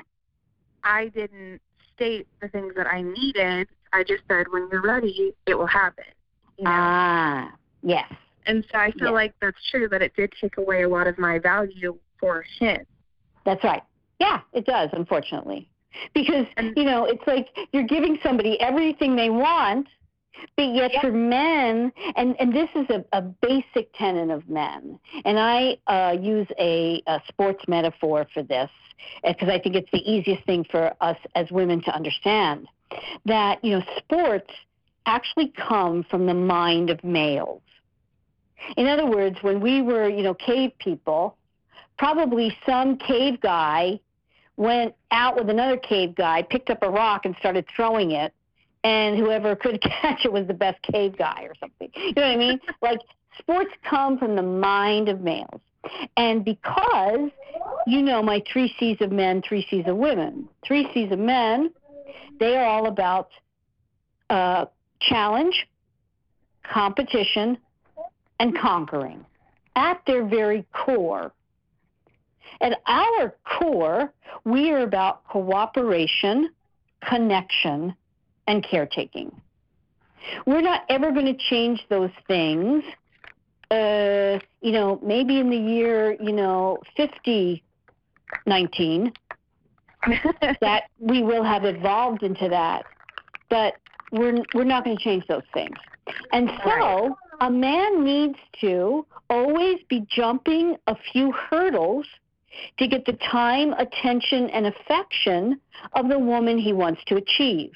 I 0.83 1.07
didn't 1.09 1.61
state 1.95 2.27
the 2.41 2.47
things 2.47 2.73
that 2.75 2.87
I 2.87 3.01
needed. 3.01 3.67
I 3.93 4.03
just 4.03 4.23
said, 4.27 4.47
when 4.51 4.69
you're 4.71 4.81
ready, 4.81 5.33
it 5.45 5.55
will 5.55 5.67
happen. 5.67 6.05
You 6.57 6.63
know? 6.63 6.71
Ah, 6.73 7.53
yes. 7.83 8.11
and 8.45 8.65
so 8.71 8.77
I 8.77 8.91
feel 8.91 9.07
yeah. 9.07 9.11
like 9.11 9.33
that's 9.41 9.57
true, 9.69 9.89
but 9.89 10.01
it 10.01 10.15
did 10.15 10.33
take 10.39 10.57
away 10.57 10.83
a 10.83 10.89
lot 10.89 11.07
of 11.07 11.17
my 11.17 11.39
value 11.39 11.97
for 12.19 12.45
him. 12.59 12.85
That's 13.45 13.63
right. 13.63 13.83
Yeah, 14.19 14.41
it 14.53 14.65
does, 14.65 14.89
unfortunately. 14.93 15.67
Because, 16.13 16.45
you 16.75 16.83
know, 16.83 17.05
it's 17.05 17.25
like 17.27 17.49
you're 17.73 17.83
giving 17.87 18.17
somebody 18.23 18.59
everything 18.61 19.15
they 19.15 19.29
want, 19.29 19.87
but 20.55 20.73
yet 20.73 20.91
for 21.01 21.11
men, 21.11 21.91
and, 22.15 22.35
and 22.39 22.53
this 22.53 22.69
is 22.75 22.89
a, 22.89 23.03
a 23.11 23.21
basic 23.21 23.93
tenet 23.93 24.29
of 24.29 24.47
men, 24.49 24.99
and 25.25 25.39
I 25.39 25.77
uh, 25.87 26.15
use 26.19 26.47
a, 26.57 27.01
a 27.07 27.21
sports 27.27 27.63
metaphor 27.67 28.27
for 28.33 28.43
this 28.43 28.69
because 29.25 29.49
I 29.49 29.59
think 29.59 29.75
it's 29.75 29.91
the 29.91 30.11
easiest 30.11 30.45
thing 30.45 30.65
for 30.69 30.93
us 31.01 31.17
as 31.35 31.49
women 31.51 31.81
to 31.83 31.93
understand 31.93 32.67
that, 33.25 33.63
you 33.63 33.77
know, 33.77 33.83
sports 33.97 34.51
actually 35.05 35.53
come 35.57 36.03
from 36.03 36.25
the 36.25 36.33
mind 36.33 36.89
of 36.89 37.03
males. 37.03 37.61
In 38.77 38.87
other 38.87 39.05
words, 39.05 39.37
when 39.41 39.59
we 39.59 39.81
were, 39.81 40.07
you 40.07 40.23
know, 40.23 40.33
cave 40.33 40.71
people, 40.77 41.35
probably 41.97 42.55
some 42.65 42.97
cave 42.97 43.39
guy 43.41 43.99
went 44.57 44.93
out 45.09 45.35
with 45.35 45.49
another 45.49 45.77
cave 45.77 46.13
guy, 46.13 46.43
picked 46.43 46.69
up 46.69 46.83
a 46.83 46.89
rock 46.89 47.25
and 47.25 47.35
started 47.39 47.65
throwing 47.75 48.11
it, 48.11 48.33
and 48.83 49.17
whoever 49.17 49.55
could 49.55 49.81
catch 50.01 50.25
it 50.25 50.31
was 50.31 50.47
the 50.47 50.53
best 50.53 50.81
cave 50.81 51.17
guy 51.17 51.43
or 51.43 51.53
something. 51.59 51.89
You 51.95 52.13
know 52.13 52.21
what 52.21 52.31
I 52.31 52.37
mean? 52.37 52.59
like 52.81 52.99
sports 53.37 53.71
come 53.89 54.17
from 54.17 54.35
the 54.35 54.43
mind 54.43 55.09
of 55.09 55.21
males. 55.21 55.61
And 56.15 56.45
because 56.45 57.29
you 57.87 58.01
know 58.01 58.21
my 58.21 58.43
three 58.51 58.73
C's 58.79 58.97
of 59.01 59.11
men, 59.11 59.41
three 59.41 59.65
C's 59.69 59.85
of 59.87 59.97
women, 59.97 60.47
three 60.63 60.87
C's 60.93 61.11
of 61.11 61.19
men, 61.19 61.71
they 62.39 62.55
are 62.55 62.65
all 62.65 62.87
about 62.87 63.29
uh, 64.29 64.65
challenge, 64.99 65.67
competition, 66.63 67.57
and 68.39 68.57
conquering 68.57 69.25
at 69.75 70.01
their 70.05 70.25
very 70.25 70.65
core. 70.73 71.31
At 72.61 72.79
our 72.85 73.35
core, 73.43 74.13
we 74.43 74.71
are 74.71 74.81
about 74.81 75.27
cooperation, 75.27 76.49
connection, 77.07 77.95
and 78.47 78.63
caretaking. 78.63 79.31
We're 80.45 80.61
not 80.61 80.83
ever 80.89 81.11
going 81.11 81.25
to 81.25 81.37
change 81.49 81.83
those 81.89 82.11
things. 82.27 82.83
Uh, 83.69 84.39
you 84.61 84.71
know, 84.71 84.99
maybe 85.01 85.39
in 85.39 85.49
the 85.49 85.57
year, 85.57 86.15
you 86.21 86.33
know, 86.33 86.77
5019, 86.97 89.13
that 90.61 90.83
we 90.99 91.23
will 91.23 91.43
have 91.43 91.65
evolved 91.65 92.23
into 92.23 92.49
that. 92.49 92.85
But 93.49 93.75
we're, 94.11 94.43
we're 94.53 94.65
not 94.65 94.83
going 94.83 94.97
to 94.97 95.03
change 95.03 95.25
those 95.27 95.43
things. 95.53 95.77
And 96.33 96.51
so 96.63 97.15
a 97.39 97.49
man 97.49 98.03
needs 98.03 98.37
to 98.61 99.05
always 99.29 99.77
be 99.89 100.05
jumping 100.09 100.75
a 100.87 100.95
few 101.11 101.31
hurdles 101.31 102.05
to 102.77 102.87
get 102.87 103.05
the 103.05 103.13
time, 103.13 103.73
attention, 103.73 104.49
and 104.49 104.67
affection 104.67 105.59
of 105.93 106.09
the 106.09 106.19
woman 106.19 106.57
he 106.57 106.73
wants 106.73 107.01
to 107.07 107.15
achieve. 107.15 107.71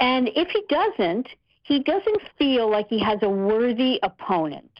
And 0.00 0.30
if 0.34 0.48
he 0.48 0.62
doesn't, 0.68 1.28
he 1.62 1.80
doesn't 1.80 2.22
feel 2.38 2.70
like 2.70 2.88
he 2.88 2.98
has 3.02 3.18
a 3.22 3.28
worthy 3.28 3.98
opponent. 4.02 4.70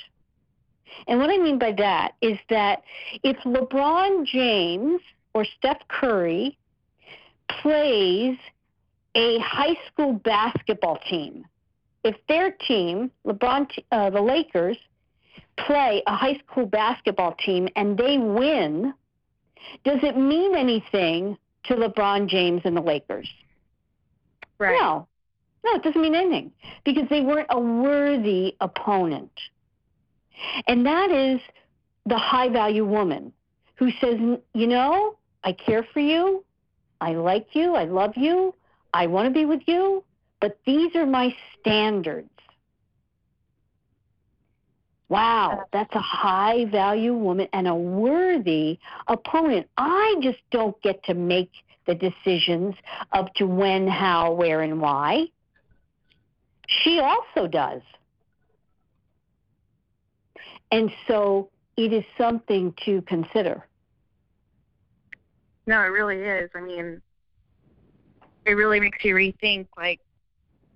And 1.07 1.19
what 1.19 1.31
I 1.31 1.39
mean 1.39 1.59
by 1.59 1.73
that 1.73 2.13
is 2.21 2.39
that 2.49 2.83
if 3.23 3.37
LeBron 3.39 4.27
James 4.27 5.01
or 5.35 5.45
Steph 5.45 5.87
Curry 5.89 6.57
plays 7.63 8.37
a 9.15 9.39
high 9.39 9.77
school 9.87 10.15
basketball 10.15 10.99
team, 11.09 11.45
if 12.05 12.17
their 12.29 12.53
team, 12.53 13.11
LeBron, 13.27 13.69
uh, 13.93 14.11
the 14.11 14.21
Lakers, 14.21 14.79
play 15.57 16.03
a 16.07 16.15
high 16.15 16.39
school 16.39 16.67
basketball 16.67 17.35
team 17.35 17.69
and 17.77 17.99
they 17.99 18.19
win, 18.19 18.95
does 19.85 19.99
it 20.03 20.17
mean 20.17 20.57
anything 20.57 21.37
to 21.65 21.75
LeBron 21.75 22.29
James 22.29 22.63
and 22.65 22.77
the 22.77 22.81
Lakers? 22.81 23.29
Right. 24.59 24.79
No. 24.81 25.07
No, 25.65 25.75
it 25.75 25.83
doesn't 25.83 26.01
mean 26.01 26.15
anything 26.15 26.53
because 26.85 27.09
they 27.11 27.21
weren't 27.21 27.49
a 27.51 27.59
worthy 27.59 28.57
opponent. 28.61 29.33
And 30.67 30.87
that 30.87 31.11
is 31.11 31.41
the 32.07 32.17
high 32.17 32.49
value 32.49 32.85
woman 32.85 33.33
who 33.75 33.91
says, 34.01 34.19
you 34.55 34.67
know, 34.67 35.17
I 35.45 35.53
care 35.53 35.87
for 35.93 36.01
you. 36.01 36.45
I 37.01 37.13
like 37.13 37.49
you. 37.53 37.75
I 37.75 37.85
love 37.85 38.13
you. 38.17 38.55
I 38.95 39.07
want 39.07 39.27
to 39.29 39.35
be 39.35 39.45
with 39.45 39.63
you. 39.67 40.05
But 40.41 40.59
these 40.65 40.95
are 40.95 41.07
my 41.07 41.35
standards. 41.61 42.31
Wow, 45.09 45.61
uh, 45.61 45.65
that's 45.73 45.95
a 45.95 46.01
high 46.01 46.67
value 46.67 47.15
woman 47.15 47.49
and 47.55 47.67
a 47.67 47.75
worthy 47.75 48.79
opponent. 49.07 49.67
I 49.79 50.17
just 50.21 50.39
don't 50.51 50.81
get 50.83 51.03
to 51.05 51.15
make 51.15 51.51
the 51.89 51.95
decisions 51.95 52.75
up 53.13 53.35
to 53.35 53.47
when, 53.47 53.89
how, 53.89 54.33
where, 54.33 54.61
and 54.61 54.81
why. 54.81 55.27
She 56.69 57.01
also 57.01 57.49
does. 57.49 57.81
And 60.71 60.93
so 61.09 61.49
it 61.79 61.95
is 61.95 62.05
something 62.19 62.75
to 62.85 63.01
consider. 63.03 63.67
No, 65.67 65.81
it 65.81 65.87
really 65.87 66.19
is. 66.19 66.51
I 66.55 66.61
mean, 66.61 67.01
it 68.45 68.53
really 68.53 68.81
makes 68.81 69.03
you 69.03 69.15
rethink 69.15 69.67
like 69.77 70.01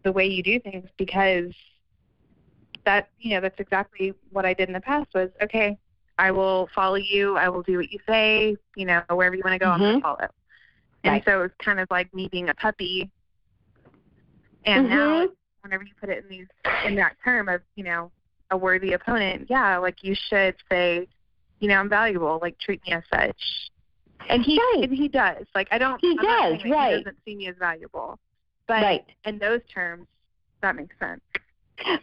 the 0.04 0.12
way 0.12 0.26
you 0.26 0.42
do 0.42 0.58
things 0.60 0.88
because 0.96 1.52
that 2.84 3.10
you 3.20 3.34
know 3.34 3.40
that's 3.40 3.60
exactly 3.60 4.14
what 4.30 4.44
I 4.44 4.54
did 4.54 4.68
in 4.68 4.72
the 4.72 4.80
past 4.80 5.08
was 5.14 5.30
okay 5.40 5.78
I 6.18 6.32
will 6.32 6.68
follow 6.74 6.96
you 6.96 7.36
I 7.36 7.48
will 7.48 7.62
do 7.62 7.76
what 7.76 7.92
you 7.92 8.00
say 8.08 8.56
you 8.74 8.84
know 8.84 9.02
wherever 9.08 9.36
you 9.36 9.42
want 9.44 9.54
to 9.54 9.58
go 9.60 9.66
mm-hmm. 9.66 9.82
I'm 9.82 9.88
going 9.88 10.00
to 10.00 10.02
follow 10.02 10.28
and 11.04 11.14
Right. 11.14 11.24
so 11.24 11.42
it's 11.42 11.54
kind 11.58 11.80
of 11.80 11.88
like 11.90 12.12
me 12.14 12.28
being 12.30 12.48
a 12.48 12.54
puppy 12.54 13.10
and 14.64 14.86
Mhm. 14.86 14.90
now 14.90 15.28
whenever 15.62 15.84
you 15.84 15.92
put 16.00 16.08
it 16.08 16.22
in 16.24 16.28
these 16.30 16.46
in 16.84 16.94
that 16.96 17.16
term 17.24 17.48
of 17.48 17.62
you 17.76 17.84
know 17.84 18.10
a 18.50 18.56
worthy 18.56 18.92
opponent 18.92 19.46
yeah 19.48 19.76
like 19.76 20.02
you 20.02 20.14
should 20.14 20.54
say 20.70 21.08
you 21.60 21.68
know 21.68 21.76
I'm 21.76 21.88
valuable 21.88 22.38
like 22.42 22.58
treat 22.58 22.80
me 22.86 22.92
as 22.92 23.02
such 23.12 23.70
and 24.28 24.42
he 24.44 24.58
Right. 24.58 24.84
and 24.84 24.92
he 24.92 25.08
does 25.08 25.46
like 25.54 25.68
I 25.70 25.78
don't 25.78 26.00
He 26.00 26.16
I'm 26.18 26.24
does, 26.58 26.70
right. 26.70 26.96
he 26.98 27.04
doesn't 27.04 27.18
see 27.24 27.36
me 27.36 27.48
as 27.48 27.56
valuable 27.56 28.18
but 28.66 28.82
Right. 28.82 29.04
in 29.24 29.38
those 29.38 29.60
terms 29.72 30.06
that 30.60 30.76
makes 30.76 30.96
sense 30.98 31.20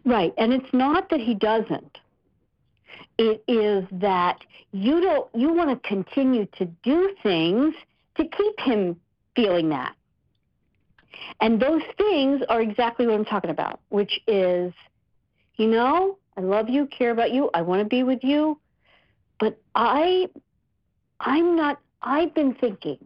Right. 0.04 0.34
And 0.38 0.52
it's 0.52 0.74
not 0.74 1.10
that 1.10 1.22
he 1.22 1.34
doesn't. 1.36 2.00
It 3.18 3.41
is 3.47 3.86
that 3.93 4.43
you 4.72 5.00
don't 5.00 5.30
you 5.34 5.54
want 5.54 5.70
to 5.70 5.88
continue 5.88 6.45
to 6.58 6.66
do 6.84 7.16
things 7.24 7.74
to 8.20 8.28
keep 8.28 8.59
him 8.59 8.99
feeling 9.36 9.70
that. 9.70 9.95
And 11.41 11.61
those 11.61 11.82
things 11.97 12.41
are 12.49 12.61
exactly 12.61 13.07
what 13.07 13.15
I'm 13.15 13.26
talking 13.26 13.49
about, 13.49 13.80
which 13.89 14.20
is, 14.28 14.74
you 15.55 15.67
know, 15.67 16.17
I 16.38 16.41
love 16.41 16.70
you, 16.70 16.88
care 16.88 17.11
about 17.11 17.32
you, 17.32 17.49
I 17.53 17.61
want 17.61 17.82
to 17.82 17.86
be 17.86 18.03
with 18.03 18.24
you, 18.24 18.59
but 19.39 19.59
I 19.76 20.30
I'm 21.20 21.55
not 21.55 21.80
I've 22.01 22.34
been 22.34 22.53
thinking. 22.55 22.97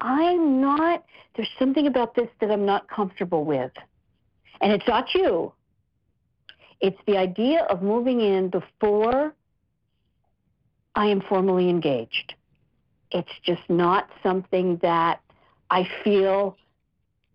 I'm 0.00 0.60
not 0.60 1.04
there's 1.36 1.50
something 1.58 1.86
about 1.86 2.14
this 2.14 2.28
that 2.40 2.50
I'm 2.50 2.64
not 2.64 2.88
comfortable 2.88 3.44
with. 3.44 3.72
And 4.60 4.72
it's 4.72 4.86
not 4.86 5.14
you. 5.14 5.52
It's 6.80 6.98
the 7.06 7.16
idea 7.16 7.64
of 7.64 7.82
moving 7.82 8.20
in 8.20 8.48
before 8.48 9.34
I 10.94 11.06
am 11.06 11.20
formally 11.22 11.68
engaged. 11.68 12.34
It's 13.14 13.30
just 13.44 13.62
not 13.68 14.10
something 14.22 14.78
that 14.82 15.20
I 15.70 15.88
feel 16.02 16.56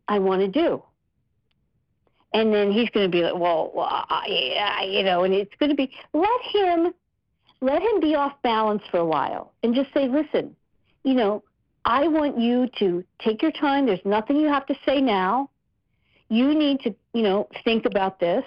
I 0.07 0.19
want 0.19 0.41
to 0.41 0.47
do. 0.47 0.83
And 2.33 2.53
then 2.53 2.71
he's 2.71 2.89
going 2.91 3.09
to 3.09 3.11
be 3.11 3.23
like, 3.23 3.33
well, 3.35 3.71
I- 3.77 4.85
you 4.87 5.03
know, 5.03 5.23
and 5.23 5.33
it's 5.33 5.55
going 5.59 5.69
to 5.69 5.75
be, 5.75 5.91
let 6.13 6.41
him, 6.51 6.93
let 7.61 7.81
him 7.81 7.99
be 7.99 8.13
off 8.15 8.33
balance 8.43 8.83
for 8.91 8.99
a 8.99 9.05
while 9.05 9.53
and 9.63 9.73
just 9.73 9.91
say, 9.93 10.07
listen, 10.07 10.55
you 11.03 11.15
know, 11.15 11.43
I 11.85 12.07
want 12.07 12.37
you 12.37 12.69
to 12.79 13.03
take 13.19 13.41
your 13.41 13.51
time. 13.51 13.85
There's 13.87 14.05
nothing 14.05 14.37
you 14.37 14.47
have 14.47 14.67
to 14.67 14.75
say 14.85 15.01
now. 15.01 15.49
You 16.27 16.53
need 16.53 16.81
to, 16.81 16.93
you 17.13 17.23
know, 17.23 17.47
think 17.63 17.85
about 17.85 18.19
this 18.19 18.43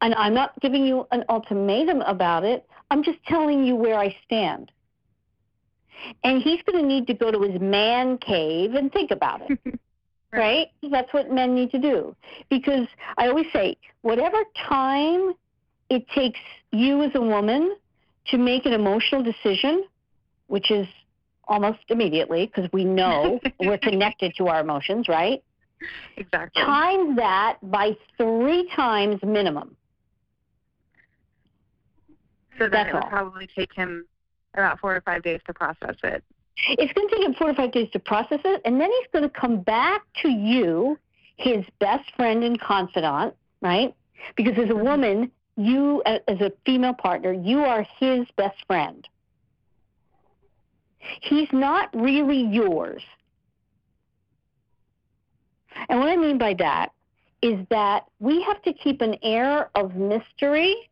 and 0.00 0.14
I'm 0.14 0.34
not 0.34 0.58
giving 0.60 0.84
you 0.86 1.06
an 1.10 1.24
ultimatum 1.28 2.02
about 2.02 2.44
it. 2.44 2.66
I'm 2.90 3.02
just 3.02 3.18
telling 3.26 3.64
you 3.64 3.76
where 3.76 3.98
I 3.98 4.16
stand. 4.24 4.70
And 6.24 6.42
he's 6.42 6.60
going 6.62 6.82
to 6.82 6.86
need 6.86 7.06
to 7.06 7.14
go 7.14 7.30
to 7.30 7.40
his 7.40 7.60
man 7.60 8.18
cave 8.18 8.74
and 8.74 8.92
think 8.92 9.10
about 9.10 9.42
it, 9.48 9.58
right? 10.32 10.68
That's 10.90 11.12
what 11.12 11.30
men 11.30 11.54
need 11.54 11.70
to 11.72 11.78
do. 11.78 12.14
Because 12.50 12.86
I 13.16 13.28
always 13.28 13.46
say, 13.52 13.76
whatever 14.02 14.38
time 14.68 15.34
it 15.90 16.08
takes 16.14 16.40
you 16.72 17.02
as 17.02 17.10
a 17.14 17.20
woman 17.20 17.76
to 18.28 18.38
make 18.38 18.66
an 18.66 18.72
emotional 18.72 19.22
decision, 19.22 19.84
which 20.48 20.70
is 20.70 20.86
almost 21.46 21.78
immediately 21.88 22.46
because 22.46 22.70
we 22.72 22.84
know 22.84 23.40
we're 23.60 23.78
connected 23.78 24.34
to 24.36 24.48
our 24.48 24.60
emotions, 24.60 25.08
right? 25.08 25.42
exactly 26.16 26.62
Times 26.62 27.16
that 27.16 27.58
by 27.62 27.96
three 28.16 28.68
times 28.74 29.20
minimum. 29.22 29.76
So 32.58 32.64
then 32.64 32.70
That's 32.70 32.94
would 32.94 33.02
all. 33.04 33.08
probably 33.08 33.48
take 33.56 33.72
him 33.72 34.04
about 34.64 34.80
four 34.80 34.94
or 34.94 35.00
five 35.00 35.22
days 35.22 35.40
to 35.46 35.54
process 35.54 35.96
it. 36.02 36.22
It's 36.70 36.92
going 36.92 37.08
to 37.08 37.14
take 37.14 37.24
him 37.24 37.34
four 37.34 37.50
or 37.50 37.54
five 37.54 37.72
days 37.72 37.88
to 37.92 37.98
process 37.98 38.40
it, 38.44 38.60
and 38.64 38.80
then 38.80 38.90
he's 38.90 39.08
going 39.12 39.22
to 39.22 39.40
come 39.40 39.60
back 39.60 40.02
to 40.22 40.28
you, 40.28 40.98
his 41.36 41.64
best 41.78 42.10
friend 42.16 42.42
and 42.42 42.60
confidant, 42.60 43.34
right? 43.62 43.94
Because 44.36 44.58
as 44.58 44.70
a 44.70 44.74
woman, 44.74 45.30
you, 45.56 46.02
as 46.06 46.40
a 46.40 46.52
female 46.66 46.94
partner, 46.94 47.32
you 47.32 47.60
are 47.60 47.86
his 47.98 48.26
best 48.36 48.56
friend. 48.66 49.06
He's 50.98 51.48
not 51.52 51.90
really 51.94 52.42
yours. 52.42 53.02
And 55.88 56.00
what 56.00 56.08
I 56.08 56.16
mean 56.16 56.38
by 56.38 56.54
that 56.54 56.90
is 57.40 57.64
that 57.70 58.06
we 58.18 58.42
have 58.42 58.60
to 58.62 58.72
keep 58.72 59.00
an 59.00 59.16
air 59.22 59.70
of 59.76 59.94
mystery 59.94 60.90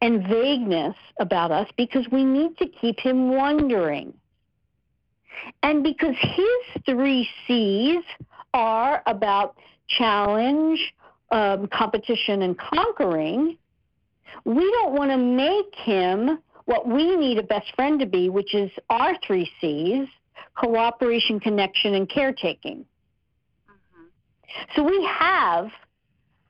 and 0.00 0.26
vagueness 0.26 0.96
about 1.18 1.50
us 1.50 1.68
because 1.76 2.06
we 2.10 2.24
need 2.24 2.56
to 2.58 2.66
keep 2.66 2.98
him 2.98 3.34
wondering. 3.34 4.14
And 5.62 5.82
because 5.82 6.14
his 6.20 6.82
three 6.84 7.28
C's 7.46 8.02
are 8.54 9.02
about 9.06 9.56
challenge, 9.88 10.94
um, 11.30 11.68
competition, 11.68 12.42
and 12.42 12.58
conquering, 12.58 13.56
we 14.44 14.70
don't 14.70 14.92
want 14.92 15.10
to 15.10 15.16
make 15.16 15.74
him 15.74 16.38
what 16.64 16.86
we 16.86 17.16
need 17.16 17.38
a 17.38 17.42
best 17.42 17.74
friend 17.74 17.98
to 18.00 18.06
be, 18.06 18.28
which 18.28 18.54
is 18.54 18.70
our 18.90 19.14
three 19.26 19.50
C's 19.60 20.08
cooperation, 20.54 21.40
connection, 21.40 21.94
and 21.94 22.08
caretaking. 22.08 22.84
So 24.74 24.82
we 24.82 25.04
have 25.04 25.70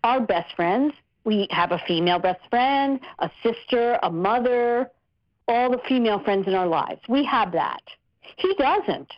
our 0.04 0.20
best 0.20 0.54
friends. 0.56 0.92
We 1.24 1.46
have 1.50 1.72
a 1.72 1.78
female 1.86 2.18
best 2.18 2.40
friend, 2.48 3.00
a 3.18 3.30
sister, 3.42 3.98
a 4.02 4.10
mother, 4.10 4.90
all 5.48 5.70
the 5.70 5.80
female 5.88 6.20
friends 6.20 6.46
in 6.46 6.54
our 6.54 6.66
lives. 6.66 7.00
We 7.08 7.24
have 7.24 7.52
that. 7.52 7.82
He 8.36 8.54
doesn't. 8.54 9.12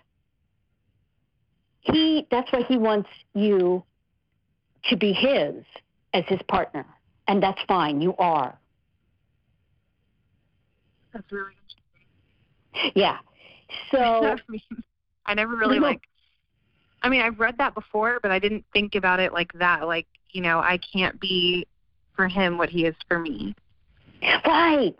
He 1.80 2.26
that's 2.30 2.50
why 2.52 2.62
he 2.62 2.76
wants 2.76 3.08
you 3.34 3.82
to 4.84 4.96
be 4.96 5.12
his 5.12 5.64
as 6.14 6.24
his 6.26 6.40
partner. 6.48 6.86
And 7.28 7.42
that's 7.42 7.60
fine. 7.68 8.00
You 8.00 8.14
are. 8.18 8.58
That's 11.12 11.30
really 11.30 11.52
interesting. 12.72 12.92
Yeah. 12.94 13.18
So 13.90 14.36
I 15.26 15.34
never 15.34 15.54
really 15.54 15.78
No. 15.78 15.86
like. 15.86 16.02
I 17.02 17.08
mean, 17.08 17.20
I've 17.20 17.40
read 17.40 17.58
that 17.58 17.74
before, 17.74 18.20
but 18.22 18.30
I 18.30 18.38
didn't 18.38 18.64
think 18.72 18.94
about 18.94 19.18
it 19.18 19.32
like 19.32 19.52
that. 19.54 19.88
Like, 19.88 20.06
you 20.30 20.40
know, 20.40 20.60
I 20.60 20.78
can't 20.78 21.18
be 21.18 21.66
for 22.14 22.28
him 22.28 22.58
what 22.58 22.68
he 22.68 22.84
is 22.84 22.94
for 23.08 23.18
me. 23.18 23.54
Right. 24.46 24.96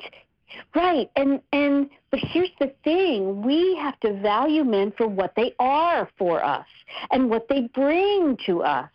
Right. 0.74 1.10
And 1.16 1.40
and 1.52 1.88
but 2.10 2.20
here's 2.20 2.50
the 2.60 2.72
thing, 2.84 3.42
we 3.42 3.76
have 3.76 3.98
to 4.00 4.20
value 4.20 4.64
men 4.64 4.92
for 4.96 5.06
what 5.06 5.32
they 5.34 5.54
are 5.58 6.08
for 6.18 6.44
us 6.44 6.66
and 7.10 7.30
what 7.30 7.48
they 7.48 7.62
bring 7.74 8.36
to 8.46 8.62
us, 8.62 8.90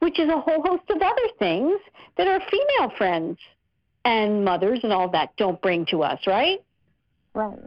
which 0.00 0.18
is 0.18 0.28
a 0.28 0.38
whole 0.38 0.62
host 0.62 0.82
of 0.90 1.00
other 1.00 1.28
things 1.38 1.80
that 2.16 2.28
our 2.28 2.40
female 2.50 2.92
friends 2.96 3.38
and 4.04 4.44
mothers 4.44 4.80
and 4.82 4.92
all 4.92 5.08
that 5.10 5.34
don't 5.36 5.60
bring 5.62 5.86
to 5.86 6.02
us, 6.02 6.20
right? 6.26 6.62
Right. 7.34 7.58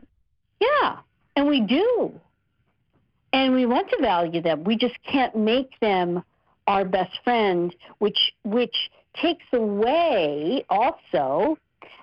Yeah. 0.60 0.98
And 1.36 1.48
we 1.48 1.62
do. 1.62 2.14
And 3.32 3.54
we 3.56 3.66
want 3.66 3.90
to 3.90 3.98
value 4.02 4.42
them. 4.42 4.64
We 4.64 4.78
just 4.78 4.96
can't 5.10 5.36
make 5.36 5.80
them 5.80 6.24
our 6.68 6.86
best 6.86 7.12
friend, 7.24 7.76
which 7.98 8.34
which 8.44 8.76
takes 9.22 9.46
away 9.54 10.66
also 10.70 11.58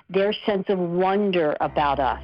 their 0.09 0.33
sense 0.33 0.65
of 0.69 0.79
wonder 0.79 1.57
about 1.61 2.01
us. 2.01 2.23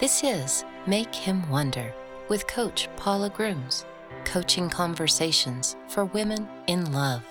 This 0.00 0.24
is 0.24 0.64
Make 0.86 1.14
Him 1.14 1.48
Wonder 1.50 1.92
with 2.28 2.46
Coach 2.46 2.88
Paula 2.96 3.30
Grooms, 3.30 3.84
coaching 4.24 4.70
conversations 4.70 5.76
for 5.88 6.06
women 6.06 6.48
in 6.66 6.92
love. 6.92 7.22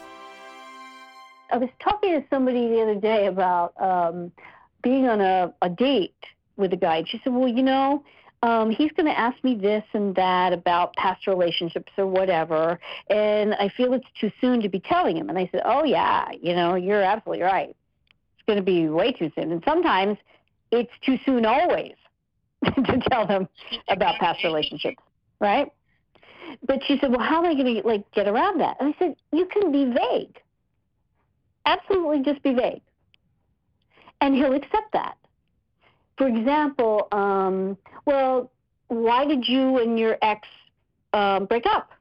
I 1.52 1.58
was 1.58 1.70
talking 1.80 2.12
to 2.12 2.24
somebody 2.30 2.68
the 2.68 2.82
other 2.82 2.96
day 2.96 3.26
about 3.26 3.74
um, 3.82 4.32
being 4.84 5.08
on 5.08 5.20
a, 5.20 5.54
a 5.62 5.70
date 5.70 6.14
with 6.58 6.74
a 6.74 6.78
guy. 6.78 6.98
And 6.98 7.08
she 7.08 7.20
said, 7.24 7.34
Well, 7.34 7.48
you 7.48 7.64
know, 7.64 8.04
um, 8.42 8.72
he's 8.72 8.92
going 8.94 9.06
to 9.06 9.18
ask 9.18 9.42
me 9.44 9.56
this 9.56 9.84
and 9.94 10.16
that 10.16 10.54
about 10.54 10.96
past 10.96 11.28
relationships 11.28 11.92
or 11.98 12.08
whatever. 12.08 12.80
And 13.10 13.54
I 13.56 13.70
feel 13.76 13.94
it's 13.94 14.08
too 14.20 14.32
soon 14.40 14.62
to 14.62 14.70
be 14.70 14.80
telling 14.80 15.18
him. 15.18 15.30
And 15.30 15.38
I 15.38 15.50
said, 15.52 15.62
Oh, 15.66 15.84
yeah, 15.84 16.30
you 16.42 16.56
know, 16.56 16.76
you're 16.76 17.02
absolutely 17.02 17.44
right. 17.44 17.70
It's 17.70 18.46
going 18.48 18.58
to 18.58 18.64
be 18.64 18.88
way 18.88 19.12
too 19.12 19.32
soon. 19.36 19.52
And 19.52 19.62
sometimes 19.66 20.18
it's 20.72 20.92
too 21.06 21.18
soon 21.26 21.46
always 21.46 21.94
to 22.64 23.00
tell 23.10 23.28
them 23.28 23.48
about 23.90 24.20
past 24.20 24.44
relationships, 24.44 25.02
right? 25.40 25.72
But 26.66 26.82
she 26.86 26.98
said, 27.00 27.12
"Well, 27.12 27.20
how 27.20 27.44
am 27.44 27.46
I 27.46 27.54
going 27.54 27.76
to 27.82 27.88
like 27.88 28.10
get 28.12 28.28
around 28.28 28.60
that?" 28.60 28.78
And 28.80 28.94
I 28.94 28.98
said, 28.98 29.16
"You 29.32 29.46
can 29.46 29.72
be 29.72 29.86
vague. 29.86 30.42
Absolutely, 31.66 32.24
just 32.24 32.42
be 32.42 32.54
vague, 32.54 32.82
and 34.20 34.34
he'll 34.34 34.54
accept 34.56 34.92
that. 34.94 35.19
For 36.20 36.28
example, 36.28 37.08
um, 37.14 37.78
well, 38.06 38.52
why 38.90 39.26
did 39.26 39.48
you 39.48 39.78
and 39.78 39.98
your 39.98 40.18
ex 40.22 40.46
um, 41.14 41.46
break 41.46 41.66
up? 41.66 41.92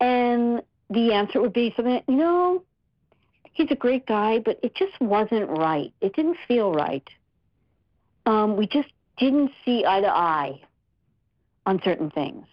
And 0.00 0.60
the 0.90 1.14
answer 1.14 1.40
would 1.40 1.54
be 1.54 1.72
something, 1.74 2.02
you 2.06 2.16
know, 2.16 2.62
he's 3.54 3.68
a 3.70 3.74
great 3.74 4.06
guy, 4.06 4.38
but 4.38 4.60
it 4.62 4.74
just 4.74 5.00
wasn't 5.00 5.48
right. 5.48 5.94
It 6.02 6.14
didn't 6.14 6.36
feel 6.46 6.72
right. 6.72 7.08
Um, 8.26 8.54
we 8.54 8.66
just 8.66 8.90
didn't 9.16 9.52
see 9.64 9.86
eye 9.86 10.02
to 10.02 10.14
eye 10.14 10.60
on 11.64 11.80
certain 11.82 12.10
things. 12.10 12.44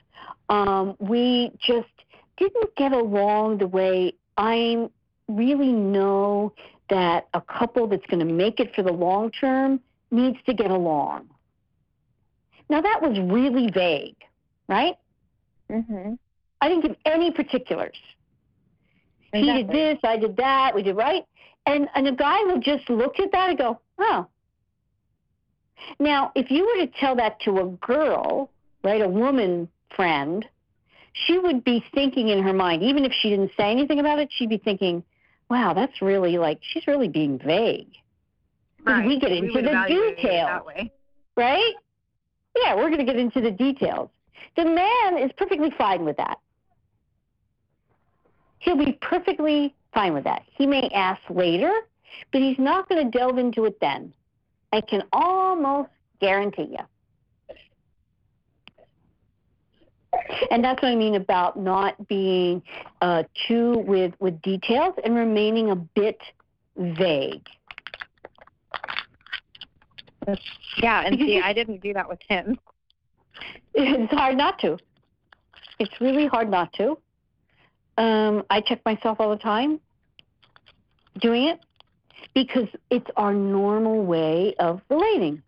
Um, 0.48 0.96
we 1.00 1.52
just 1.60 1.90
didn't 2.38 2.74
get 2.78 2.94
along 2.94 3.58
the 3.58 3.68
way 3.68 4.14
I 4.38 4.88
really 5.28 5.74
know 5.74 6.54
that 6.90 7.28
a 7.34 7.42
couple 7.42 7.88
that's 7.88 8.06
going 8.06 8.26
to 8.26 8.34
make 8.34 8.62
it 8.62 8.74
for 8.74 8.82
the 8.82 8.94
long 8.94 9.30
term 9.32 9.82
needs 10.12 10.38
to 10.46 10.54
get 10.54 10.72
along. 10.72 11.30
Now, 12.70 12.82
that 12.82 13.02
was 13.02 13.18
really 13.20 13.70
vague, 13.72 14.18
right? 14.68 14.96
Mm-hmm. 15.70 16.14
I 16.62 16.70
didn't 16.70 16.84
give 16.84 16.96
any 17.06 17.32
particulars. 17.32 17.98
He 19.34 19.46
did 19.46 19.70
this, 19.70 19.98
I 20.04 20.18
did 20.18 20.36
that, 20.38 20.76
we 20.76 20.84
did 20.84 20.96
right. 20.96 21.24
And, 21.66 21.88
and 21.96 22.08
a 22.08 22.12
guy 22.12 22.44
would 22.46 22.62
just 22.62 22.90
look 22.90 23.20
at 23.20 23.32
that 23.32 23.50
and 23.50 23.58
go, 23.58 23.80
oh. 23.98 24.28
Now, 26.00 26.32
if 26.36 26.52
you 26.52 26.66
were 26.66 26.86
to 26.86 26.92
tell 27.00 27.16
that 27.16 27.40
to 27.42 27.60
a 27.60 27.68
girl, 27.86 28.52
right, 28.84 29.02
a 29.02 29.08
woman 29.08 29.70
friend, 29.96 30.46
she 31.14 31.38
would 31.40 31.64
be 31.64 31.84
thinking 31.94 32.30
in 32.30 32.44
her 32.44 32.54
mind, 32.54 32.84
even 32.84 33.06
if 33.06 33.12
she 33.14 33.30
didn't 33.30 33.52
say 33.58 33.72
anything 33.72 34.00
about 34.00 34.20
it, 34.20 34.30
she'd 34.32 34.50
be 34.50 34.58
thinking, 34.58 35.04
wow, 35.50 35.74
that's 35.74 36.02
really 36.02 36.38
like, 36.38 36.60
she's 36.62 36.88
really 36.88 37.08
being 37.08 37.40
vague. 37.40 37.92
Right. 38.84 39.06
we 39.06 39.20
get 39.20 39.32
into 39.32 39.54
would 39.54 39.66
the 39.66 39.86
details. 39.88 40.62
right? 41.36 41.74
Yeah, 42.56 42.76
we're 42.76 42.90
going 42.90 43.00
to 43.00 43.06
get 43.06 43.18
into 43.18 43.42
the 43.42 43.52
details. 43.52 44.10
The 44.58 44.66
man 44.66 45.18
is 45.18 45.32
perfectly 45.38 45.72
fine 45.78 46.04
with 46.04 46.18
that. 46.18 46.40
He'll 48.60 48.78
be 48.78 48.98
perfectly 49.02 49.74
fine 49.94 50.14
with 50.14 50.24
that. 50.26 50.44
He 50.58 50.68
may 50.68 50.90
ask 50.94 51.22
later, 51.30 51.72
but 52.32 52.42
he's 52.42 52.60
not 52.60 52.90
going 52.90 53.10
to 53.10 53.18
delve 53.18 53.38
into 53.38 53.66
it 53.66 53.80
then. 53.80 54.14
I 54.74 54.82
can 54.82 55.04
almost 55.14 55.90
guarantee 56.20 56.70
you. 56.72 56.86
And 60.52 60.64
that's 60.64 60.82
what 60.82 60.90
I 60.90 60.96
mean 60.96 61.16
about 61.16 61.58
not 61.58 62.08
being 62.08 62.62
uh, 63.02 63.24
too 63.48 63.80
with, 63.88 64.14
with 64.20 64.42
details 64.42 64.94
and 65.04 65.16
remaining 65.16 65.72
a 65.72 65.76
bit 65.76 66.20
vague. 66.78 67.48
Yeah, 70.78 71.02
and 71.06 71.18
see, 71.20 71.40
I 71.44 71.54
didn't 71.54 71.82
do 71.82 71.94
that 71.94 72.08
with 72.08 72.20
him. 72.28 72.60
It's 73.74 74.14
hard 74.14 74.38
not 74.38 74.60
to. 74.60 74.78
It's 75.80 76.00
really 76.00 76.28
hard 76.28 76.50
not 76.50 76.74
to. 76.74 76.98
Um, 77.98 78.44
I 78.50 78.62
check 78.62 78.82
myself 78.86 79.20
all 79.20 79.30
the 79.30 79.42
time 79.42 79.80
doing 81.20 81.46
it 81.46 81.60
because 82.34 82.68
it's 82.90 83.10
our 83.18 83.34
normal 83.34 84.06
way 84.06 84.56
of 84.60 84.82
relating. 84.90 85.42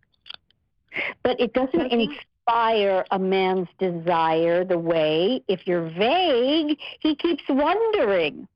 But 1.23 1.39
it 1.39 1.53
doesn't 1.53 1.91
inspire 1.91 3.05
a 3.11 3.19
man's 3.19 3.67
desire 3.79 4.63
the 4.63 4.77
way, 4.77 5.41
if 5.47 5.65
you're 5.65 5.89
vague, 5.89 6.77
he 6.99 7.15
keeps 7.15 7.43
wondering. 7.49 8.47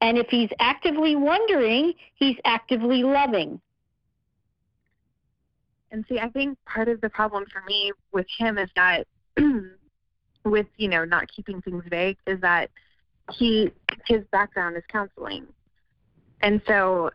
And 0.00 0.16
if 0.16 0.28
he's 0.28 0.48
actively 0.58 1.16
wondering, 1.16 1.92
he's 2.14 2.36
actively 2.44 3.02
loving. 3.02 3.60
And 5.90 6.04
see, 6.08 6.18
I 6.18 6.28
think 6.28 6.56
part 6.66 6.88
of 6.88 7.00
the 7.00 7.08
problem 7.08 7.44
for 7.52 7.62
me 7.66 7.92
with 8.12 8.26
him 8.38 8.58
is 8.58 8.70
that, 8.76 9.06
with 10.44 10.66
you 10.76 10.88
know, 10.88 11.04
not 11.04 11.30
keeping 11.30 11.60
things 11.62 11.84
vague, 11.88 12.16
is 12.26 12.40
that 12.40 12.70
he 13.32 13.70
his 14.06 14.24
background 14.32 14.76
is 14.76 14.82
counseling, 14.90 15.46
and 16.42 16.60
so 16.66 17.10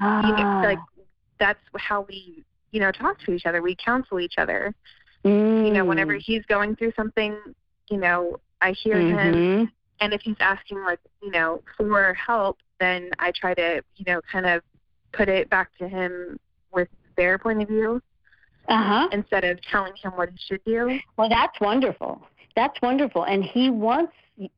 you 0.00 0.06
know, 0.06 0.44
Ah. 0.46 0.62
like 0.64 0.78
that's 1.38 1.60
how 1.76 2.02
we, 2.02 2.44
you 2.70 2.80
know, 2.80 2.90
talk 2.90 3.18
to 3.20 3.32
each 3.32 3.46
other. 3.46 3.60
We 3.62 3.76
counsel 3.76 4.20
each 4.20 4.38
other. 4.38 4.74
Mm. 5.24 5.66
You 5.66 5.72
know, 5.72 5.84
whenever 5.84 6.14
he's 6.14 6.44
going 6.46 6.76
through 6.76 6.92
something, 6.96 7.36
you 7.90 7.98
know, 7.98 8.40
I 8.62 8.72
hear 8.72 8.98
him, 8.98 9.34
Mhm. 9.34 9.72
and 10.00 10.14
if 10.14 10.22
he's 10.22 10.36
asking 10.40 10.82
like, 10.82 11.00
you 11.22 11.30
know, 11.30 11.62
for 11.76 12.14
help, 12.14 12.58
then 12.78 13.10
I 13.18 13.30
try 13.32 13.52
to, 13.54 13.82
you 13.96 14.04
know, 14.06 14.22
kind 14.22 14.46
of 14.46 14.62
put 15.12 15.28
it 15.28 15.50
back 15.50 15.76
to 15.78 15.88
him 15.88 16.38
with 16.72 16.88
their 17.16 17.38
point 17.38 17.60
of 17.60 17.68
view 17.68 18.00
Uh-huh. 18.70 19.08
instead 19.12 19.44
of 19.44 19.60
telling 19.62 19.92
him 20.02 20.12
what 20.12 20.30
he 20.30 20.36
should 20.46 20.64
do. 20.64 20.98
Well, 21.16 21.28
that's 21.28 21.60
wonderful. 21.60 22.22
That's 22.54 22.80
wonderful, 22.82 23.24
and 23.24 23.44
he 23.44 23.70
wants 23.70 24.12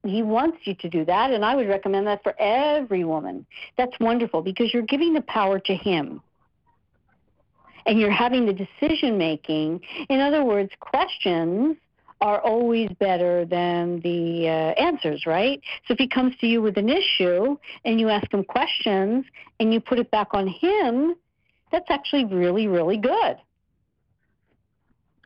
he 0.04 0.22
wants 0.22 0.58
you 0.64 0.74
to 0.76 0.88
do 0.88 1.04
that, 1.06 1.32
and 1.32 1.44
I 1.44 1.56
would 1.56 1.68
recommend 1.68 2.06
that 2.06 2.22
for 2.22 2.40
every 2.40 3.04
woman. 3.04 3.44
That's 3.76 3.98
wonderful 3.98 4.40
because 4.40 4.72
you're 4.72 4.84
giving 4.84 5.12
the 5.12 5.22
power 5.22 5.58
to 5.58 5.74
him, 5.74 6.22
and 7.86 7.98
you're 7.98 8.10
having 8.10 8.46
the 8.46 8.52
decision 8.52 9.18
making. 9.18 9.80
In 10.08 10.20
other 10.20 10.44
words, 10.44 10.70
questions 10.78 11.76
are 12.20 12.40
always 12.40 12.88
better 13.00 13.44
than 13.44 14.00
the 14.00 14.48
uh, 14.48 14.80
answers, 14.80 15.26
right? 15.26 15.60
So 15.88 15.94
if 15.94 15.98
he 15.98 16.06
comes 16.06 16.36
to 16.36 16.46
you 16.46 16.62
with 16.62 16.78
an 16.78 16.88
issue 16.88 17.56
and 17.84 17.98
you 17.98 18.08
ask 18.08 18.32
him 18.32 18.44
questions 18.44 19.24
and 19.58 19.74
you 19.74 19.80
put 19.80 19.98
it 19.98 20.08
back 20.12 20.28
on 20.32 20.46
him, 20.46 21.16
that's 21.72 21.90
actually 21.90 22.24
really, 22.26 22.68
really 22.68 22.96
good. 22.96 23.38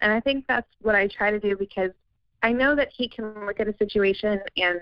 And 0.06 0.14
I 0.14 0.20
think 0.20 0.44
that's 0.46 0.68
what 0.82 0.94
I 0.94 1.08
try 1.08 1.32
to 1.32 1.40
do 1.40 1.56
because 1.56 1.90
I 2.44 2.52
know 2.52 2.76
that 2.76 2.90
he 2.96 3.08
can 3.08 3.44
look 3.44 3.58
at 3.58 3.66
a 3.66 3.76
situation 3.76 4.38
and, 4.56 4.80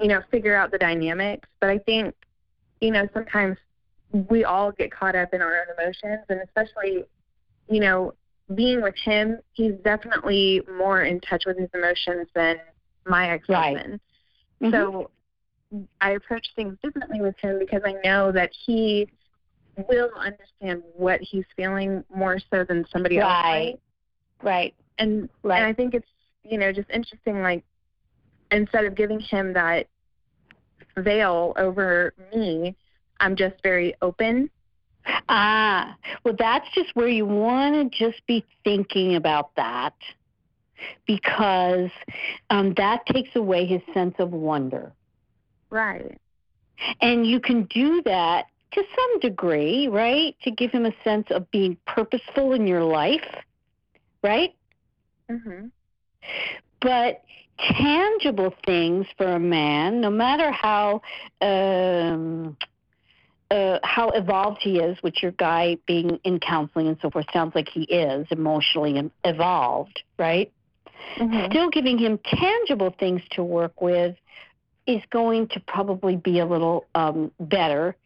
you 0.00 0.08
know, 0.08 0.20
figure 0.28 0.56
out 0.56 0.72
the 0.72 0.78
dynamics. 0.78 1.48
But 1.60 1.70
I 1.70 1.78
think, 1.78 2.16
you 2.80 2.90
know, 2.90 3.06
sometimes 3.14 3.58
we 4.28 4.42
all 4.42 4.72
get 4.72 4.90
caught 4.90 5.14
up 5.14 5.32
in 5.32 5.40
our 5.40 5.54
own 5.54 5.66
emotions. 5.78 6.24
And 6.28 6.40
especially, 6.40 7.04
you 7.70 7.78
know, 7.78 8.14
being 8.56 8.82
with 8.82 8.96
him, 8.96 9.38
he's 9.52 9.74
definitely 9.84 10.62
more 10.76 11.04
in 11.04 11.20
touch 11.20 11.44
with 11.46 11.58
his 11.58 11.70
emotions 11.72 12.26
than 12.34 12.56
my 13.06 13.30
ex 13.30 13.46
husband. 13.46 14.00
Mhm. 14.60 14.72
So 14.72 15.10
I 16.00 16.10
approach 16.10 16.48
things 16.56 16.76
differently 16.82 17.20
with 17.20 17.38
him 17.38 17.60
because 17.60 17.82
I 17.84 17.92
know 18.02 18.32
that 18.32 18.50
he 18.52 19.08
will 19.88 20.10
understand 20.18 20.82
what 20.96 21.20
he's 21.20 21.44
feeling 21.54 22.02
more 22.12 22.40
so 22.50 22.64
than 22.64 22.84
somebody 22.88 23.18
else 23.20 23.30
Right. 23.30 23.78
Right. 24.46 24.74
and 24.98 25.28
Right. 25.42 25.58
and 25.58 25.66
I 25.66 25.72
think 25.72 25.94
it's 25.94 26.08
you 26.44 26.56
know 26.58 26.72
just 26.72 26.88
interesting 26.90 27.42
like 27.42 27.64
instead 28.50 28.84
of 28.84 28.94
giving 28.94 29.20
him 29.20 29.52
that 29.54 29.88
veil 30.96 31.52
over 31.56 32.14
me, 32.34 32.74
I'm 33.20 33.36
just 33.36 33.56
very 33.62 33.94
open. 34.02 34.48
Ah, 35.28 35.96
well, 36.24 36.34
that's 36.38 36.66
just 36.74 36.94
where 36.94 37.08
you 37.08 37.26
want 37.26 37.92
to 37.92 37.98
just 37.98 38.26
be 38.26 38.44
thinking 38.64 39.14
about 39.16 39.54
that 39.56 39.94
because 41.06 41.90
um, 42.50 42.74
that 42.76 43.06
takes 43.06 43.34
away 43.36 43.66
his 43.66 43.80
sense 43.94 44.14
of 44.18 44.32
wonder. 44.32 44.92
Right. 45.70 46.18
And 47.00 47.26
you 47.26 47.40
can 47.40 47.64
do 47.64 48.02
that 48.04 48.46
to 48.72 48.82
some 48.82 49.20
degree, 49.20 49.88
right? 49.88 50.36
To 50.42 50.50
give 50.50 50.70
him 50.70 50.86
a 50.86 50.92
sense 51.02 51.26
of 51.30 51.50
being 51.50 51.76
purposeful 51.86 52.52
in 52.52 52.66
your 52.66 52.82
life, 52.82 53.24
right? 54.22 54.54
Mhm. 55.30 55.70
But 56.80 57.22
tangible 57.58 58.54
things 58.64 59.06
for 59.16 59.26
a 59.26 59.40
man, 59.40 60.00
no 60.00 60.10
matter 60.10 60.50
how 60.50 61.02
um, 61.40 62.56
uh, 63.50 63.78
how 63.84 64.10
evolved 64.10 64.60
he 64.60 64.78
is, 64.78 65.00
which 65.02 65.22
your 65.22 65.32
guy 65.32 65.76
being 65.86 66.18
in 66.24 66.40
counseling 66.40 66.88
and 66.88 66.98
so 67.00 67.10
forth 67.10 67.26
sounds 67.32 67.54
like 67.54 67.68
he 67.68 67.82
is 67.84 68.26
emotionally 68.30 69.10
evolved, 69.24 70.02
right? 70.18 70.50
Mhm. 71.16 71.50
Still 71.50 71.70
giving 71.70 71.98
him 71.98 72.18
tangible 72.18 72.90
things 72.98 73.22
to 73.30 73.44
work 73.44 73.80
with 73.80 74.16
is 74.86 75.02
going 75.10 75.48
to 75.48 75.60
probably 75.60 76.16
be 76.16 76.40
a 76.40 76.46
little 76.46 76.86
um, 76.94 77.30
better 77.38 77.96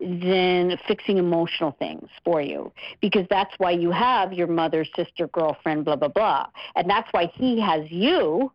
than 0.00 0.78
fixing 0.86 1.18
emotional 1.18 1.72
things 1.78 2.08
for 2.24 2.40
you 2.40 2.72
because 3.00 3.26
that's 3.30 3.54
why 3.58 3.70
you 3.70 3.90
have 3.90 4.32
your 4.32 4.46
mother, 4.46 4.84
sister, 4.96 5.28
girlfriend, 5.28 5.84
blah, 5.84 5.96
blah, 5.96 6.08
blah. 6.08 6.46
And 6.76 6.88
that's 6.88 7.08
why 7.12 7.30
he 7.34 7.60
has 7.60 7.90
you, 7.90 8.52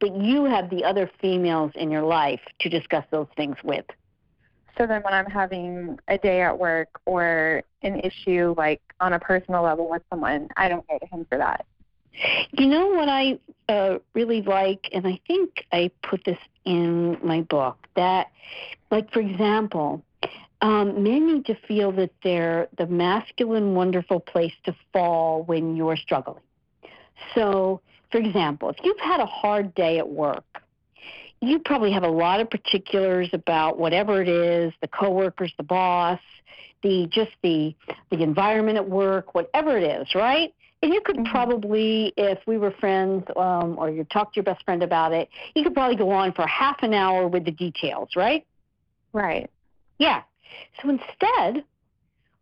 but 0.00 0.14
you 0.16 0.44
have 0.44 0.70
the 0.70 0.84
other 0.84 1.10
females 1.20 1.72
in 1.74 1.90
your 1.90 2.02
life 2.02 2.40
to 2.60 2.68
discuss 2.68 3.04
those 3.10 3.28
things 3.36 3.56
with. 3.64 3.86
So 4.78 4.86
then 4.86 5.02
when 5.02 5.12
I'm 5.12 5.26
having 5.26 5.98
a 6.08 6.16
day 6.18 6.40
at 6.40 6.58
work 6.58 6.88
or 7.04 7.62
an 7.82 8.00
issue 8.00 8.54
like 8.56 8.80
on 9.00 9.12
a 9.12 9.18
personal 9.18 9.62
level 9.62 9.88
with 9.88 10.02
someone, 10.10 10.48
I 10.56 10.68
don't 10.68 10.86
go 10.88 10.98
to 10.98 11.06
him 11.06 11.26
for 11.28 11.38
that. 11.38 11.66
You 12.52 12.66
know 12.66 12.88
what 12.88 13.08
I 13.08 13.38
uh, 13.68 13.98
really 14.14 14.42
like, 14.42 14.88
and 14.92 15.06
I 15.06 15.18
think 15.26 15.64
I 15.72 15.90
put 16.02 16.24
this 16.24 16.38
in 16.64 17.18
my 17.22 17.40
book 17.42 17.86
that, 17.96 18.30
like 18.90 19.10
for 19.12 19.20
example, 19.20 20.02
um, 20.62 21.02
men 21.02 21.26
need 21.26 21.46
to 21.46 21.54
feel 21.66 21.92
that 21.92 22.10
they're 22.22 22.68
the 22.78 22.86
masculine, 22.86 23.74
wonderful 23.74 24.20
place 24.20 24.54
to 24.64 24.74
fall 24.92 25.42
when 25.42 25.76
you're 25.76 25.96
struggling. 25.96 26.42
So, 27.34 27.80
for 28.10 28.18
example, 28.18 28.70
if 28.70 28.76
you've 28.82 28.98
had 29.00 29.20
a 29.20 29.26
hard 29.26 29.74
day 29.74 29.98
at 29.98 30.08
work, 30.08 30.62
you 31.40 31.58
probably 31.58 31.90
have 31.90 32.04
a 32.04 32.08
lot 32.08 32.40
of 32.40 32.48
particulars 32.48 33.28
about 33.32 33.76
whatever 33.78 34.22
it 34.22 34.28
is, 34.28 34.72
the 34.80 34.88
coworkers, 34.88 35.52
the 35.56 35.64
boss, 35.64 36.20
the 36.82 37.08
just 37.10 37.32
the 37.42 37.74
the 38.10 38.22
environment 38.22 38.76
at 38.76 38.88
work, 38.88 39.34
whatever 39.34 39.76
it 39.76 39.82
is, 39.82 40.14
right? 40.14 40.54
And 40.82 40.92
you 40.92 41.00
could 41.00 41.16
Mhm. 41.16 41.30
probably, 41.30 42.12
if 42.16 42.38
we 42.46 42.58
were 42.58 42.72
friends, 42.72 43.24
um, 43.36 43.76
or 43.78 43.88
you 43.88 44.04
talked 44.04 44.34
to 44.34 44.38
your 44.38 44.44
best 44.44 44.64
friend 44.64 44.82
about 44.82 45.12
it, 45.12 45.28
you 45.54 45.62
could 45.62 45.74
probably 45.74 45.96
go 45.96 46.10
on 46.10 46.32
for 46.32 46.46
half 46.46 46.82
an 46.82 46.92
hour 46.92 47.28
with 47.28 47.44
the 47.44 47.52
details, 47.52 48.10
right? 48.16 48.44
Right. 49.12 49.48
Yeah. 49.98 50.22
So 50.80 50.88
instead, 50.88 51.64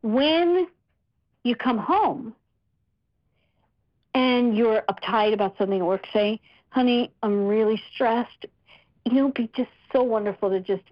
when 0.02 0.66
you 1.44 1.56
come 1.56 1.78
home 1.78 2.34
and 4.14 4.56
you're 4.56 4.82
uptight 4.82 5.32
about 5.32 5.56
something 5.58 5.80
at 5.80 5.86
work, 5.86 6.06
say, 6.12 6.40
honey, 6.70 7.12
I'm 7.22 7.46
really 7.46 7.80
stressed. 7.92 8.46
You 9.04 9.12
know, 9.12 9.24
it'd 9.24 9.34
be 9.34 9.50
just 9.56 9.70
so 9.92 10.02
wonderful 10.02 10.50
to 10.50 10.61
just, 10.61 10.82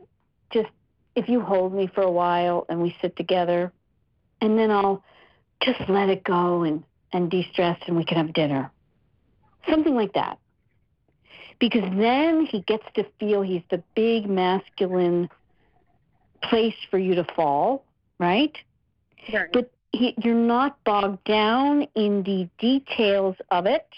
just, 0.50 0.68
if 1.14 1.28
you 1.28 1.40
hold 1.40 1.74
me 1.74 1.86
for 1.86 2.02
a 2.02 2.10
while 2.10 2.66
and 2.68 2.80
we 2.80 2.96
sit 3.00 3.16
together 3.16 3.72
and 4.40 4.58
then 4.58 4.70
I'll 4.70 5.02
just 5.62 5.80
let 5.88 6.08
it 6.08 6.24
go 6.24 6.62
and, 6.62 6.84
and 7.12 7.30
de-stress 7.30 7.78
and 7.86 7.96
we 7.96 8.04
can 8.04 8.16
have 8.18 8.32
dinner. 8.32 8.70
Something 9.68 9.94
like 9.94 10.12
that. 10.14 10.38
Because 11.58 11.90
then 11.96 12.46
he 12.46 12.60
gets 12.62 12.84
to 12.94 13.04
feel 13.18 13.42
he's 13.42 13.62
the 13.68 13.82
big 13.96 14.28
masculine 14.28 15.28
place 16.42 16.74
for 16.90 16.98
you 16.98 17.14
to 17.14 17.24
fall, 17.36 17.84
right? 18.18 18.56
Right. 19.32 19.48
But 19.52 19.70
he, 19.92 20.14
you're 20.22 20.34
not 20.34 20.82
bogged 20.84 21.24
down 21.24 21.86
in 21.94 22.22
the 22.22 22.48
details 22.58 23.36
of 23.50 23.66
it 23.66 23.88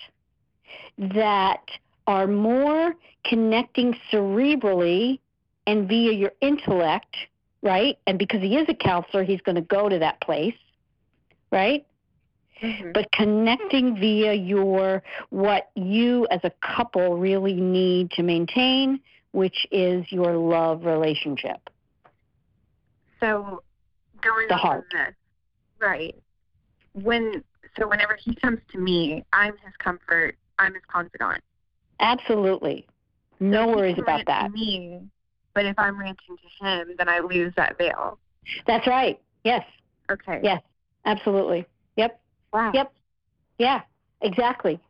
that 0.98 1.62
are 2.06 2.26
more 2.26 2.94
connecting 3.24 3.96
cerebrally 4.12 5.18
and 5.66 5.88
via 5.88 6.12
your 6.12 6.32
intellect, 6.40 7.16
right? 7.62 7.98
And 8.06 8.18
because 8.18 8.40
he 8.40 8.56
is 8.56 8.68
a 8.68 8.74
counselor, 8.74 9.24
he's 9.24 9.40
going 9.42 9.56
to 9.56 9.62
go 9.62 9.88
to 9.88 9.98
that 9.98 10.20
place, 10.20 10.56
right? 11.50 11.84
Mhm. 12.62 12.92
But 12.92 13.10
connecting 13.12 13.96
via 13.96 14.34
your 14.34 15.02
what 15.30 15.70
you 15.74 16.26
as 16.30 16.40
a 16.44 16.50
couple 16.60 17.16
really 17.16 17.54
need 17.54 18.10
to 18.12 18.22
maintain, 18.22 19.00
which 19.32 19.66
is 19.70 20.04
your 20.10 20.36
love 20.36 20.84
relationship. 20.84 21.70
So 23.20 23.62
going 24.22 24.48
The 24.48 24.56
heart. 24.56 24.86
this, 24.90 25.14
right? 25.78 26.14
When 26.92 27.44
so 27.78 27.88
whenever 27.88 28.16
he 28.20 28.34
comes 28.34 28.58
to 28.72 28.78
me, 28.78 29.24
I'm 29.32 29.52
his 29.64 29.74
comfort. 29.78 30.36
I'm 30.58 30.74
his 30.74 30.82
confidant. 30.90 31.42
Absolutely. 32.00 32.86
No 33.38 33.66
So 33.66 33.76
worries 33.76 33.98
about 33.98 34.26
that. 34.26 34.50
Me, 34.52 35.00
but 35.54 35.64
if 35.64 35.78
I'm 35.78 35.98
ranting 35.98 36.36
to 36.36 36.64
him, 36.64 36.94
then 36.98 37.08
I 37.08 37.20
lose 37.20 37.52
that 37.56 37.78
veil. 37.78 38.18
That's 38.66 38.86
right. 38.86 39.20
Yes. 39.44 39.64
Okay. 40.10 40.40
Yes. 40.42 40.62
Absolutely. 41.04 41.66
Yep. 41.96 42.20
Wow. 42.52 42.72
Yep. 42.74 42.92
Yeah. 43.58 43.82
Exactly. 44.22 44.80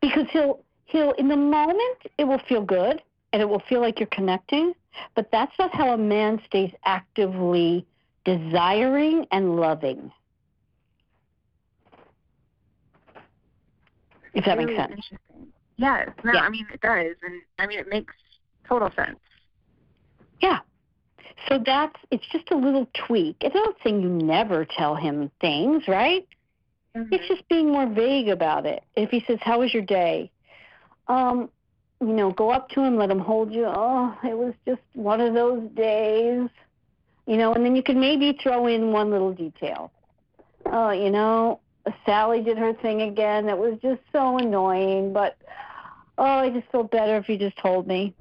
Because 0.00 0.26
he'll 0.32 0.64
he'll 0.86 1.12
in 1.12 1.28
the 1.28 1.36
moment 1.36 1.98
it 2.18 2.24
will 2.24 2.40
feel 2.48 2.62
good 2.62 3.02
and 3.32 3.40
it 3.40 3.48
will 3.48 3.62
feel 3.68 3.80
like 3.80 4.00
you're 4.00 4.08
connecting, 4.08 4.72
but 5.14 5.30
that's 5.30 5.52
not 5.58 5.74
how 5.74 5.92
a 5.92 5.98
man 5.98 6.40
stays 6.46 6.72
actively 6.84 7.86
desiring 8.24 9.26
and 9.30 9.56
loving. 9.56 10.12
If 14.34 14.44
that 14.44 14.58
makes 14.58 14.76
sense. 14.76 15.10
Yes. 15.76 16.10
No, 16.22 16.32
Yeah. 16.32 16.40
I 16.40 16.50
mean 16.50 16.66
it 16.72 16.80
does, 16.80 17.16
and 17.22 17.42
I 17.58 17.66
mean 17.66 17.78
it 17.78 17.88
makes 17.88 18.14
total 18.68 18.90
sense. 18.92 19.18
Yeah. 20.40 20.60
So 21.48 21.58
that's 21.64 21.96
it's 22.10 22.26
just 22.30 22.50
a 22.50 22.56
little 22.56 22.88
tweak. 22.94 23.36
It's 23.40 23.54
not 23.54 23.74
saying 23.82 24.02
you 24.02 24.08
never 24.08 24.64
tell 24.64 24.94
him 24.94 25.30
things, 25.40 25.88
right? 25.88 26.26
Mhm. 26.94 27.12
It's 27.12 27.26
just 27.28 27.48
being 27.48 27.70
more 27.70 27.86
vague 27.86 28.28
about 28.28 28.66
it. 28.66 28.82
If 28.96 29.10
he 29.10 29.20
says, 29.26 29.38
"How 29.40 29.60
was 29.60 29.72
your 29.72 29.82
day?" 29.82 30.30
Um, 31.08 31.50
you 32.00 32.12
know, 32.12 32.30
go 32.32 32.50
up 32.50 32.68
to 32.70 32.82
him, 32.82 32.96
let 32.96 33.10
him 33.10 33.18
hold 33.18 33.52
you. 33.52 33.66
Oh, 33.66 34.16
it 34.24 34.36
was 34.36 34.54
just 34.66 34.80
one 34.94 35.20
of 35.20 35.34
those 35.34 35.68
days. 35.72 36.48
You 37.26 37.36
know, 37.36 37.52
and 37.54 37.64
then 37.64 37.76
you 37.76 37.82
can 37.82 38.00
maybe 38.00 38.36
throw 38.42 38.66
in 38.66 38.90
one 38.90 39.10
little 39.10 39.32
detail. 39.32 39.92
Oh, 40.66 40.90
you 40.90 41.10
know, 41.10 41.60
Sally 42.04 42.42
did 42.42 42.58
her 42.58 42.72
thing 42.74 43.02
again. 43.02 43.48
It 43.48 43.56
was 43.56 43.78
just 43.82 44.00
so 44.12 44.38
annoying, 44.38 45.12
but 45.12 45.36
oh, 46.18 46.24
I 46.24 46.50
just 46.50 46.70
feel 46.72 46.84
better 46.84 47.16
if 47.16 47.28
you 47.28 47.36
just 47.36 47.56
told 47.58 47.86
me. 47.86 48.14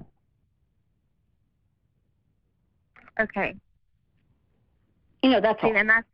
okay. 3.20 3.56
You 5.22 5.32
know, 5.32 5.42
that's 5.42 5.60
all. 5.64 5.76
and 5.76 5.90
that's 5.90 6.08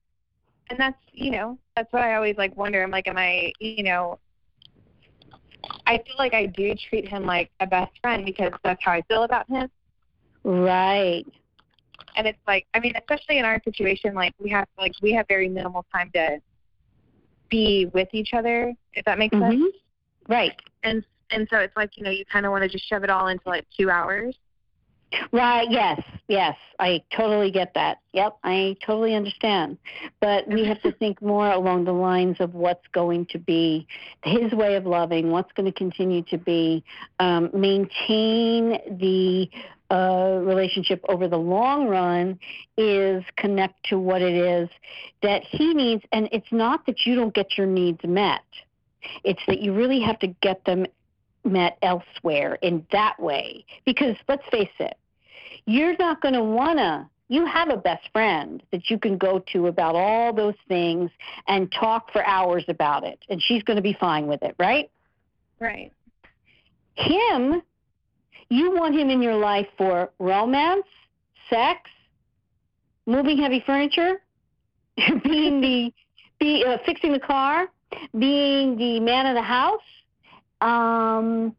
and 0.69 0.79
that's 0.79 0.97
you 1.13 1.31
know 1.31 1.57
that's 1.75 1.91
what 1.93 2.01
I 2.01 2.15
always 2.15 2.37
like 2.37 2.55
wonder. 2.57 2.83
I'm 2.83 2.91
like, 2.91 3.07
am 3.07 3.17
I 3.17 3.53
you 3.59 3.83
know? 3.83 4.19
I 5.87 5.97
feel 5.97 6.15
like 6.17 6.33
I 6.33 6.47
do 6.47 6.75
treat 6.89 7.07
him 7.07 7.25
like 7.25 7.51
a 7.59 7.67
best 7.67 7.91
friend 8.01 8.25
because 8.25 8.51
that's 8.63 8.83
how 8.83 8.91
I 8.91 9.01
feel 9.03 9.23
about 9.23 9.49
him. 9.49 9.69
Right. 10.43 11.25
And 12.17 12.27
it's 12.27 12.39
like, 12.47 12.65
I 12.73 12.79
mean, 12.79 12.93
especially 12.97 13.39
in 13.39 13.45
our 13.45 13.61
situation, 13.63 14.13
like 14.13 14.33
we 14.39 14.49
have 14.49 14.67
like 14.77 14.93
we 15.01 15.13
have 15.13 15.27
very 15.27 15.49
minimal 15.49 15.85
time 15.91 16.11
to 16.13 16.39
be 17.49 17.89
with 17.93 18.09
each 18.13 18.33
other, 18.33 18.73
if 18.93 19.05
that 19.05 19.17
makes 19.17 19.37
sense. 19.37 19.55
Mhm. 19.55 19.69
Right. 20.27 20.53
And 20.83 21.03
and 21.31 21.47
so 21.49 21.57
it's 21.59 21.75
like 21.75 21.97
you 21.97 22.03
know 22.03 22.11
you 22.11 22.25
kind 22.25 22.45
of 22.45 22.51
want 22.51 22.63
to 22.63 22.69
just 22.69 22.87
shove 22.87 23.03
it 23.03 23.09
all 23.09 23.27
into 23.27 23.47
like 23.47 23.65
two 23.77 23.89
hours. 23.89 24.35
Right. 25.31 25.69
Yes. 25.69 26.01
Yes. 26.27 26.55
I 26.79 27.03
totally 27.15 27.51
get 27.51 27.73
that. 27.75 27.99
Yep. 28.13 28.37
I 28.43 28.75
totally 28.85 29.15
understand. 29.15 29.77
But 30.19 30.47
we 30.47 30.65
have 30.65 30.81
to 30.81 30.91
think 30.91 31.21
more 31.21 31.51
along 31.51 31.85
the 31.85 31.93
lines 31.93 32.37
of 32.39 32.53
what's 32.53 32.87
going 32.91 33.27
to 33.27 33.39
be 33.39 33.87
his 34.23 34.51
way 34.53 34.75
of 34.75 34.85
loving, 34.85 35.31
what's 35.31 35.51
going 35.53 35.71
to 35.71 35.77
continue 35.77 36.23
to 36.23 36.37
be, 36.37 36.83
um, 37.19 37.49
maintain 37.53 38.79
the 38.99 39.49
uh, 39.91 40.39
relationship 40.41 41.03
over 41.09 41.27
the 41.27 41.37
long 41.37 41.87
run 41.87 42.39
is 42.77 43.23
connect 43.37 43.83
to 43.83 43.99
what 43.99 44.21
it 44.21 44.33
is 44.33 44.69
that 45.21 45.43
he 45.43 45.73
needs. 45.73 46.03
And 46.11 46.27
it's 46.31 46.51
not 46.51 46.85
that 46.87 47.05
you 47.05 47.15
don't 47.15 47.33
get 47.33 47.57
your 47.57 47.67
needs 47.67 48.03
met, 48.03 48.43
it's 49.23 49.41
that 49.47 49.61
you 49.61 49.73
really 49.73 50.01
have 50.01 50.17
to 50.19 50.27
get 50.27 50.65
them 50.65 50.87
met 51.43 51.77
elsewhere 51.81 52.57
in 52.61 52.85
that 52.91 53.19
way. 53.19 53.65
Because 53.85 54.15
let's 54.27 54.47
face 54.49 54.67
it, 54.79 54.97
you're 55.65 55.95
not 55.97 56.21
going 56.21 56.33
to 56.33 56.43
want 56.43 56.79
to. 56.79 57.07
You 57.27 57.45
have 57.47 57.69
a 57.69 57.77
best 57.77 58.07
friend 58.11 58.61
that 58.71 58.89
you 58.89 58.99
can 58.99 59.17
go 59.17 59.43
to 59.51 59.67
about 59.67 59.95
all 59.95 60.31
those 60.31 60.53
things 60.67 61.09
and 61.47 61.71
talk 61.71 62.11
for 62.11 62.23
hours 62.23 62.63
about 62.67 63.03
it, 63.03 63.19
and 63.29 63.41
she's 63.41 63.63
going 63.63 63.77
to 63.77 63.81
be 63.81 63.97
fine 63.99 64.27
with 64.27 64.43
it, 64.43 64.55
right? 64.59 64.91
Right. 65.59 65.91
Him, 66.93 67.63
you 68.49 68.75
want 68.75 68.95
him 68.95 69.09
in 69.09 69.23
your 69.23 69.35
life 69.35 69.67
for 69.75 70.11
romance, 70.19 70.85
sex, 71.49 71.89
moving 73.07 73.39
heavy 73.39 73.63
furniture, 73.65 74.21
being 75.23 75.61
the, 75.61 75.91
be 76.39 76.63
uh, 76.63 76.77
fixing 76.85 77.11
the 77.11 77.19
car, 77.19 77.69
being 78.17 78.77
the 78.77 78.99
man 78.99 79.25
of 79.25 79.33
the 79.33 79.41
house, 79.41 79.81
um, 80.61 81.55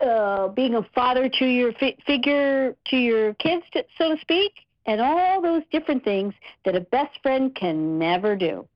uh, 0.00 0.48
being 0.48 0.74
a 0.74 0.82
father 0.94 1.28
to 1.28 1.44
your 1.46 1.72
fi- 1.74 1.96
figure 2.06 2.76
to 2.86 2.96
your 2.96 3.34
kids, 3.34 3.64
to, 3.72 3.84
so 3.98 4.14
to 4.14 4.20
speak, 4.20 4.52
and 4.86 5.00
all 5.00 5.40
those 5.40 5.62
different 5.72 6.04
things 6.04 6.34
that 6.64 6.76
a 6.76 6.80
best 6.80 7.18
friend 7.22 7.54
can 7.54 7.98
never 7.98 8.36
do 8.36 8.66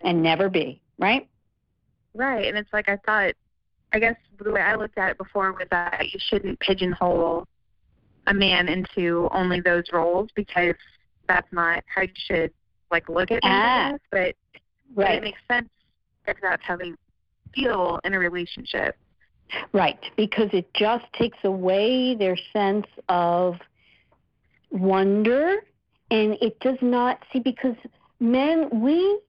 and 0.00 0.22
never 0.22 0.48
be, 0.48 0.80
right? 0.98 1.28
Right. 2.14 2.46
And 2.46 2.56
it's 2.56 2.72
like 2.72 2.88
I 2.88 2.96
thought. 3.04 3.34
I 3.92 4.00
guess 4.00 4.16
the 4.42 4.50
way 4.50 4.60
I 4.60 4.74
looked 4.74 4.98
at 4.98 5.12
it 5.12 5.16
before 5.16 5.52
was 5.52 5.68
that 5.70 6.06
you 6.12 6.18
shouldn't 6.18 6.58
pigeonhole 6.58 7.46
a 8.26 8.34
man 8.34 8.68
into 8.68 9.28
only 9.32 9.60
those 9.60 9.84
roles 9.92 10.28
because 10.34 10.74
that's 11.28 11.50
not 11.52 11.84
how 11.92 12.02
you 12.02 12.08
should 12.14 12.52
like 12.90 13.08
look 13.08 13.30
at 13.30 13.40
Ah. 13.44 13.92
But 14.10 14.34
but 14.94 15.10
it 15.12 15.22
makes 15.22 15.38
sense 15.48 15.68
if 16.26 16.36
that's 16.42 16.62
how 16.64 16.76
they 16.76 16.92
feel 17.54 18.00
in 18.04 18.14
a 18.14 18.18
relationship. 18.18 18.96
Right, 19.72 19.98
because 20.16 20.48
it 20.52 20.72
just 20.74 21.04
takes 21.12 21.38
away 21.44 22.14
their 22.14 22.36
sense 22.52 22.86
of 23.08 23.56
wonder, 24.70 25.56
and 26.10 26.36
it 26.40 26.58
does 26.60 26.78
not 26.80 27.18
see 27.32 27.40
because 27.40 27.76
men 28.20 28.68
we 28.80 29.20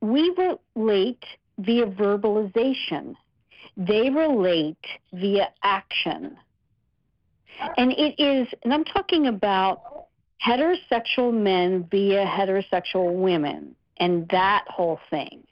we 0.00 0.34
relate 0.74 1.24
via 1.58 1.86
verbalization. 1.86 3.14
They 3.76 4.10
relate 4.10 4.84
via 5.12 5.48
action. 5.62 6.36
And 7.76 7.92
it 7.92 8.20
is, 8.20 8.48
and 8.62 8.72
I'm 8.72 8.84
talking 8.84 9.26
about 9.26 10.06
heterosexual 10.46 11.32
men 11.32 11.86
via 11.90 12.24
heterosexual 12.26 13.14
women 13.14 13.74
and 13.98 14.28
that 14.28 14.64
whole 14.68 15.00
thing. 15.10 15.44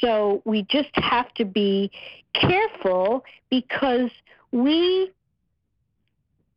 So 0.00 0.42
we 0.44 0.62
just 0.64 0.90
have 0.94 1.32
to 1.34 1.44
be 1.44 1.90
careful 2.34 3.24
because 3.50 4.10
we 4.52 5.10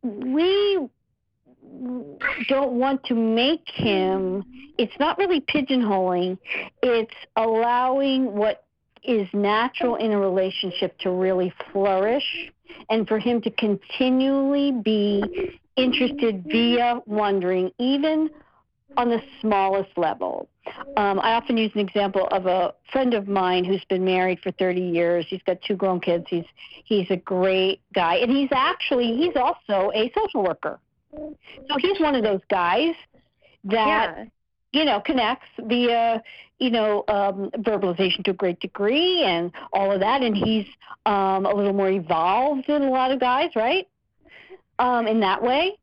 we 0.02 0.78
don't 2.48 2.72
want 2.72 3.02
to 3.04 3.14
make 3.14 3.66
him 3.66 4.44
it's 4.78 4.92
not 4.98 5.16
really 5.18 5.40
pigeonholing 5.40 6.36
it's 6.82 7.14
allowing 7.36 8.32
what 8.32 8.64
is 9.04 9.26
natural 9.32 9.96
in 9.96 10.12
a 10.12 10.18
relationship 10.18 10.96
to 10.98 11.10
really 11.10 11.52
flourish 11.72 12.50
and 12.90 13.08
for 13.08 13.18
him 13.18 13.40
to 13.40 13.50
continually 13.50 14.72
be 14.72 15.58
interested 15.76 16.44
via 16.44 17.00
wondering 17.06 17.70
even 17.78 18.28
on 18.96 19.08
the 19.08 19.22
smallest 19.40 19.96
level 19.96 20.48
um, 20.96 21.18
I 21.20 21.32
often 21.32 21.56
use 21.56 21.72
an 21.74 21.80
example 21.80 22.28
of 22.30 22.46
a 22.46 22.74
friend 22.92 23.14
of 23.14 23.26
mine 23.26 23.64
who's 23.64 23.84
been 23.88 24.04
married 24.04 24.40
for 24.40 24.52
30 24.52 24.80
years. 24.80 25.26
He's 25.28 25.42
got 25.42 25.60
two 25.62 25.74
grown 25.74 26.00
kids. 26.00 26.26
He's 26.28 26.44
he's 26.84 27.10
a 27.10 27.16
great 27.16 27.80
guy, 27.94 28.16
and 28.16 28.30
he's 28.30 28.50
actually 28.52 29.16
he's 29.16 29.36
also 29.36 29.90
a 29.94 30.12
social 30.14 30.44
worker. 30.44 30.78
So 31.12 31.76
he's 31.78 31.98
one 32.00 32.14
of 32.14 32.22
those 32.22 32.40
guys 32.48 32.94
that 33.64 34.14
yeah. 34.16 34.24
you 34.72 34.84
know 34.84 35.00
connects 35.00 35.48
via 35.58 36.22
you 36.58 36.70
know 36.70 37.04
um, 37.08 37.50
verbalization 37.58 38.24
to 38.24 38.30
a 38.30 38.34
great 38.34 38.60
degree 38.60 39.22
and 39.24 39.50
all 39.72 39.90
of 39.90 40.00
that. 40.00 40.22
And 40.22 40.36
he's 40.36 40.66
um, 41.06 41.44
a 41.44 41.54
little 41.54 41.74
more 41.74 41.90
evolved 41.90 42.66
than 42.68 42.82
a 42.82 42.90
lot 42.90 43.10
of 43.10 43.18
guys, 43.18 43.50
right? 43.56 43.88
Um, 44.78 45.06
in 45.06 45.20
that 45.20 45.42
way. 45.42 45.76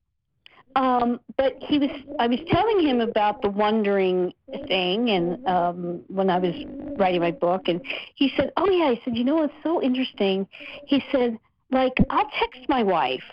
Um, 0.76 1.20
but 1.38 1.56
he 1.62 1.80
was, 1.80 1.90
I 2.20 2.28
was 2.28 2.40
telling 2.48 2.80
him 2.86 3.02
about 3.02 3.42
the 3.42 3.50
wondering 3.50 4.34
thing, 4.68 5.10
and 5.10 5.46
um, 5.48 6.02
when 6.08 6.30
I 6.30 6.38
was 6.38 6.54
writing 6.98 7.22
my 7.22 7.32
book, 7.32 7.68
and 7.68 7.82
he 8.16 8.32
said, 8.38 8.52
"Oh 8.56 8.70
yeah," 8.70 8.86
I 8.86 9.02
said, 9.04 9.18
"You 9.18 9.24
know 9.24 9.36
what's 9.36 9.54
so 9.64 9.82
interesting?" 9.82 10.48
He 10.86 11.04
said, 11.12 11.40
"Like 11.72 11.94
I'll 12.10 12.30
text 12.38 12.70
my 12.70 12.84
wife, 12.84 13.24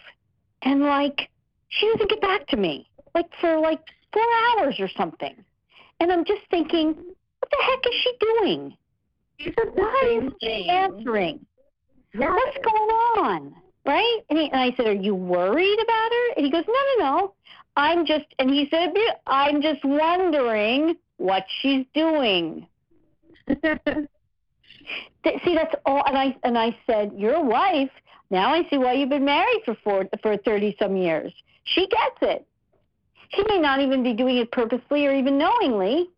and 0.63 0.83
like 0.83 1.29
she 1.69 1.87
doesn't 1.93 2.09
get 2.09 2.23
back 2.23 2.47
to 2.49 2.57
me, 2.57 2.89
like 3.15 3.29
for 3.41 3.59
like 3.59 3.81
four 4.13 4.23
hours 4.59 4.77
or 4.79 4.89
something, 4.97 5.37
and 6.01 6.11
I'm 6.11 6.25
just 6.25 6.43
thinking, 6.51 6.95
what 6.95 7.51
the 7.51 7.63
heck 7.65 7.87
is 7.87 7.95
she 8.01 8.13
doing? 8.21 8.77
He 9.37 9.45
said 9.45 9.69
Why 9.75 10.17
isn't 10.17 10.35
she 10.43 10.69
answering? 10.71 11.45
What's 12.15 12.59
going 12.65 12.91
on?" 13.19 13.55
Right? 13.87 14.21
And, 14.31 14.39
he, 14.39 14.51
and 14.51 14.61
I 14.61 14.75
said, 14.77 14.87
Are 14.87 14.93
you 14.93 15.15
worried 15.15 15.79
about 15.81 16.11
her? 16.11 16.33
And 16.37 16.45
he 16.45 16.51
goes, 16.51 16.65
No, 16.67 16.75
no, 16.99 17.05
no. 17.05 17.33
I'm 17.77 18.07
just, 18.07 18.25
and 18.39 18.51
he 18.51 18.69
said, 18.71 18.93
I'm 19.27 19.63
just 19.63 19.85
wondering 19.85 20.97
what 21.19 21.45
she's 21.61 21.85
doing. 21.95 22.67
See, 23.49 23.55
that's 25.55 25.75
all. 25.85 26.03
And 26.07 26.17
I 26.17 26.37
and 26.45 26.59
I 26.59 26.77
said, 26.87 27.13
Your 27.17 27.45
wife. 27.45 27.91
Now 28.31 28.53
I 28.53 28.69
see 28.71 28.79
why 28.79 28.95
you've 28.95 29.09
been 29.09 29.25
married 29.25 29.63
for 29.65 29.77
four 29.85 30.07
for 30.23 30.37
thirty 30.39 30.77
some 30.81 30.97
years. 30.97 31.33
She 31.65 31.87
gets 31.89 32.19
it. 32.23 32.47
She 33.31 33.43
may 33.49 33.59
not 33.59 33.81
even 33.81 34.03
be 34.03 34.15
doing 34.15 34.39
it 34.39 34.51
purposely 34.53 35.07
or 35.07 35.13
even 35.13 35.39
knowingly, 35.39 36.09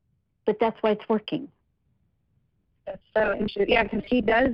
but 0.46 0.58
that's 0.60 0.76
why 0.82 0.90
it's 0.90 1.08
working. 1.08 1.48
That's 2.86 2.98
so 3.14 3.32
interesting. 3.32 3.66
Yeah, 3.68 3.84
because 3.84 4.02
he 4.06 4.20
does 4.20 4.50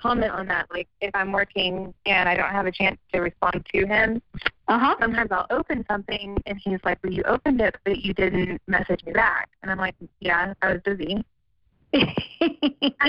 comment 0.00 0.32
on 0.32 0.46
that. 0.48 0.66
Like 0.70 0.88
if 1.00 1.10
I'm 1.14 1.32
working 1.32 1.92
and 2.06 2.28
I 2.28 2.34
don't 2.36 2.50
have 2.50 2.66
a 2.66 2.72
chance 2.72 2.98
to 3.12 3.20
respond 3.20 3.66
to 3.74 3.86
him, 3.86 4.22
Uh 4.68 4.78
huh. 4.78 4.96
sometimes 5.00 5.30
I'll 5.32 5.46
open 5.50 5.84
something 5.90 6.36
and 6.46 6.60
he's 6.62 6.78
like, 6.84 6.98
"Well, 7.02 7.12
you 7.12 7.22
opened 7.24 7.60
it, 7.60 7.76
but 7.84 7.98
you 7.98 8.12
didn't 8.14 8.60
message 8.66 9.04
me 9.04 9.12
back." 9.12 9.48
And 9.62 9.70
I'm 9.70 9.78
like, 9.78 9.94
"Yeah, 10.20 10.54
I 10.62 10.72
was 10.72 10.82
busy." 10.84 11.24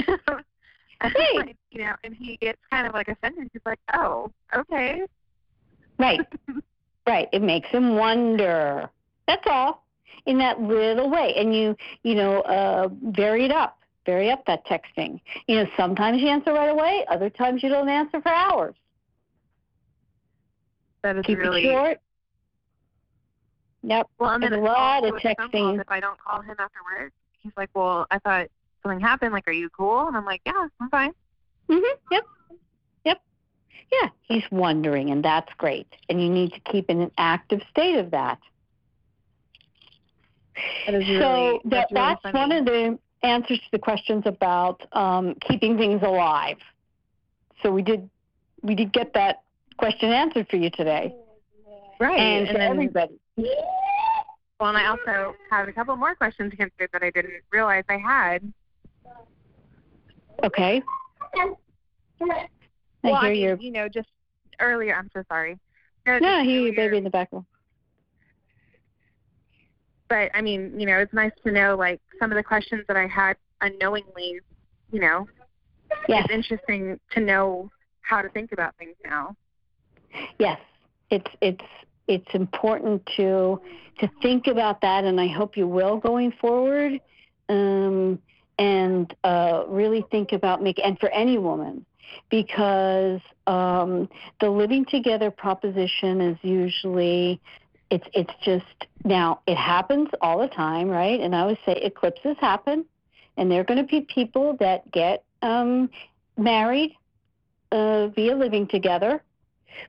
Hey. 0.99 1.37
like, 1.37 1.55
you 1.69 1.83
know, 1.83 1.93
and 2.03 2.15
he 2.15 2.37
gets 2.37 2.57
kind 2.71 2.87
of 2.87 2.93
like 2.95 3.07
offended. 3.07 3.49
He's 3.53 3.61
like, 3.67 3.79
"Oh, 3.93 4.31
okay." 4.55 5.03
right. 5.99 6.19
Right. 7.05 7.27
It 7.31 7.41
makes 7.43 7.69
him 7.69 7.95
wonder. 7.95 8.89
That's 9.27 9.45
all. 9.47 9.83
In 10.25 10.37
that 10.39 10.59
little 10.59 11.09
way. 11.09 11.33
And 11.37 11.55
you, 11.55 11.75
you 12.03 12.15
know, 12.15 12.41
uh, 12.41 12.89
vary 13.11 13.45
it 13.45 13.51
up. 13.51 13.77
Vary 14.07 14.31
up 14.31 14.45
that 14.45 14.65
texting. 14.65 15.19
You 15.47 15.57
know, 15.57 15.67
sometimes 15.75 16.21
you 16.21 16.29
answer 16.29 16.53
right 16.53 16.69
away. 16.69 17.05
Other 17.09 17.29
times 17.29 17.61
you 17.61 17.67
don't 17.67 17.89
answer 17.89 18.21
for 18.21 18.29
hours. 18.29 18.73
That 21.03 21.17
is 21.17 21.25
Keep 21.25 21.39
really 21.39 21.65
it 21.65 21.71
short. 21.71 21.97
Yep. 23.83 24.09
Well, 24.17 24.29
and 24.31 24.41
then 24.41 24.53
a 24.53 24.61
lot 24.61 25.05
of 25.05 25.13
with 25.13 25.21
phone 25.21 25.35
calls, 25.35 25.51
texting. 25.51 25.81
If 25.81 25.91
I 25.91 25.99
don't 25.99 26.17
call 26.19 26.41
him 26.41 26.55
after 26.57 26.79
work, 26.97 27.11
he's 27.41 27.51
like, 27.57 27.69
"Well, 27.73 28.07
I 28.09 28.19
thought 28.19 28.47
something 28.81 29.01
happened. 29.01 29.33
Like, 29.33 29.47
are 29.47 29.51
you 29.51 29.69
cool?" 29.69 30.07
And 30.07 30.15
I'm 30.15 30.25
like, 30.25 30.41
"Yeah, 30.45 30.67
I'm 30.79 30.89
fine." 30.89 31.11
hmm 31.69 31.79
Yep. 32.09 32.23
Yep. 33.03 33.21
Yeah, 33.91 34.09
he's 34.23 34.43
wondering, 34.51 35.11
and 35.11 35.23
that's 35.23 35.53
great. 35.57 35.87
And 36.07 36.21
you 36.21 36.29
need 36.29 36.53
to 36.53 36.59
keep 36.61 36.89
in 36.89 37.01
an 37.01 37.11
active 37.17 37.61
state 37.69 37.97
of 37.97 38.11
that. 38.11 38.39
That 40.85 40.95
is 40.95 41.05
so 41.05 41.11
really, 41.11 41.59
that, 41.65 41.87
that's, 41.91 41.91
really 41.91 42.19
that's 42.23 42.33
one 42.33 42.51
of 42.53 42.65
the 42.65 42.99
answers 43.23 43.57
to 43.59 43.65
the 43.71 43.79
questions 43.79 44.23
about 44.25 44.81
um, 44.95 45.35
keeping 45.47 45.77
things 45.77 46.01
alive. 46.03 46.57
So 47.63 47.71
we 47.71 47.81
did 47.81 48.09
we 48.61 48.75
did 48.75 48.91
get 48.93 49.13
that 49.13 49.41
question 49.77 50.11
answered 50.11 50.47
for 50.49 50.57
you 50.57 50.69
today, 50.69 51.13
right. 51.99 52.17
and, 52.19 52.47
And, 52.47 52.55
then, 52.57 52.71
everybody. 52.71 53.19
well, 54.59 54.69
and 54.69 54.77
I 54.77 54.87
also 54.87 55.35
have 55.51 55.67
a 55.67 55.71
couple 55.73 55.95
more 55.95 56.15
questions 56.15 56.53
answered 56.59 56.89
that 56.93 57.03
I 57.03 57.09
didn't 57.11 57.43
realize 57.51 57.83
I 57.89 57.97
had. 57.97 58.51
Okay. 60.43 60.81
I 61.35 61.53
well, 63.03 63.15
I 63.15 63.21
hear 63.21 63.31
mean, 63.33 63.41
your 63.41 63.55
you 63.57 63.71
know, 63.71 63.87
just 63.89 64.09
earlier. 64.59 64.95
I'm 64.95 65.09
so 65.13 65.23
sorry. 65.29 65.57
No, 66.05 66.19
no, 66.19 66.27
I 66.29 66.43
hear 66.43 66.59
earlier- 66.61 66.73
baby 66.75 66.97
in 66.97 67.03
the 67.03 67.09
background. 67.09 67.45
But 70.09 70.31
I 70.33 70.41
mean, 70.41 70.79
you 70.79 70.85
know, 70.85 70.97
it's 70.99 71.13
nice 71.13 71.31
to 71.45 71.51
know 71.51 71.75
like 71.75 71.99
some 72.19 72.31
of 72.31 72.35
the 72.35 72.43
questions 72.43 72.83
that 72.87 72.97
I 72.97 73.07
had 73.07 73.35
unknowingly. 73.61 74.39
You 74.91 75.01
know, 75.01 75.27
Yes, 76.07 76.25
it's 76.25 76.33
interesting 76.33 76.99
to 77.11 77.19
know 77.19 77.69
how 78.01 78.21
to 78.21 78.29
think 78.29 78.51
about 78.51 78.75
things 78.77 78.95
now. 79.03 79.35
yes. 80.39 80.59
It's 81.09 81.31
it's 81.41 81.65
it's 82.07 82.33
important 82.33 83.05
to 83.17 83.61
to 83.99 84.09
think 84.21 84.47
about 84.47 84.81
that, 84.81 85.03
and 85.05 85.19
I 85.19 85.27
hope 85.27 85.55
you 85.57 85.67
will 85.67 85.97
going 85.97 86.31
forward. 86.33 86.99
Um, 87.49 88.19
and 88.59 89.15
uh, 89.23 89.63
really 89.67 90.03
think 90.11 90.33
about 90.33 90.61
make 90.63 90.79
and 90.83 90.99
for 90.99 91.09
any 91.09 91.37
woman 91.37 91.85
because 92.29 93.21
um, 93.45 94.09
the 94.41 94.49
living 94.49 94.85
together 94.85 95.29
proposition 95.29 96.21
is 96.21 96.37
usually 96.41 97.39
it's 97.89 98.05
it's 98.13 98.33
just 98.43 98.87
now 99.03 99.41
it 99.47 99.55
happens 99.55 100.09
all 100.21 100.39
the 100.39 100.47
time 100.47 100.89
right? 100.89 101.19
And 101.19 101.35
i 101.35 101.45
would 101.45 101.57
say 101.65 101.73
eclipses 101.73 102.35
happen 102.39 102.85
and 103.37 103.51
there 103.51 103.61
are 103.61 103.63
going 103.63 103.77
to 103.77 103.89
be 103.89 104.01
people 104.01 104.57
that 104.59 104.91
get 104.91 105.23
um, 105.41 105.89
married 106.37 106.95
uh, 107.71 108.07
via 108.07 108.35
living 108.35 108.67
together. 108.67 109.23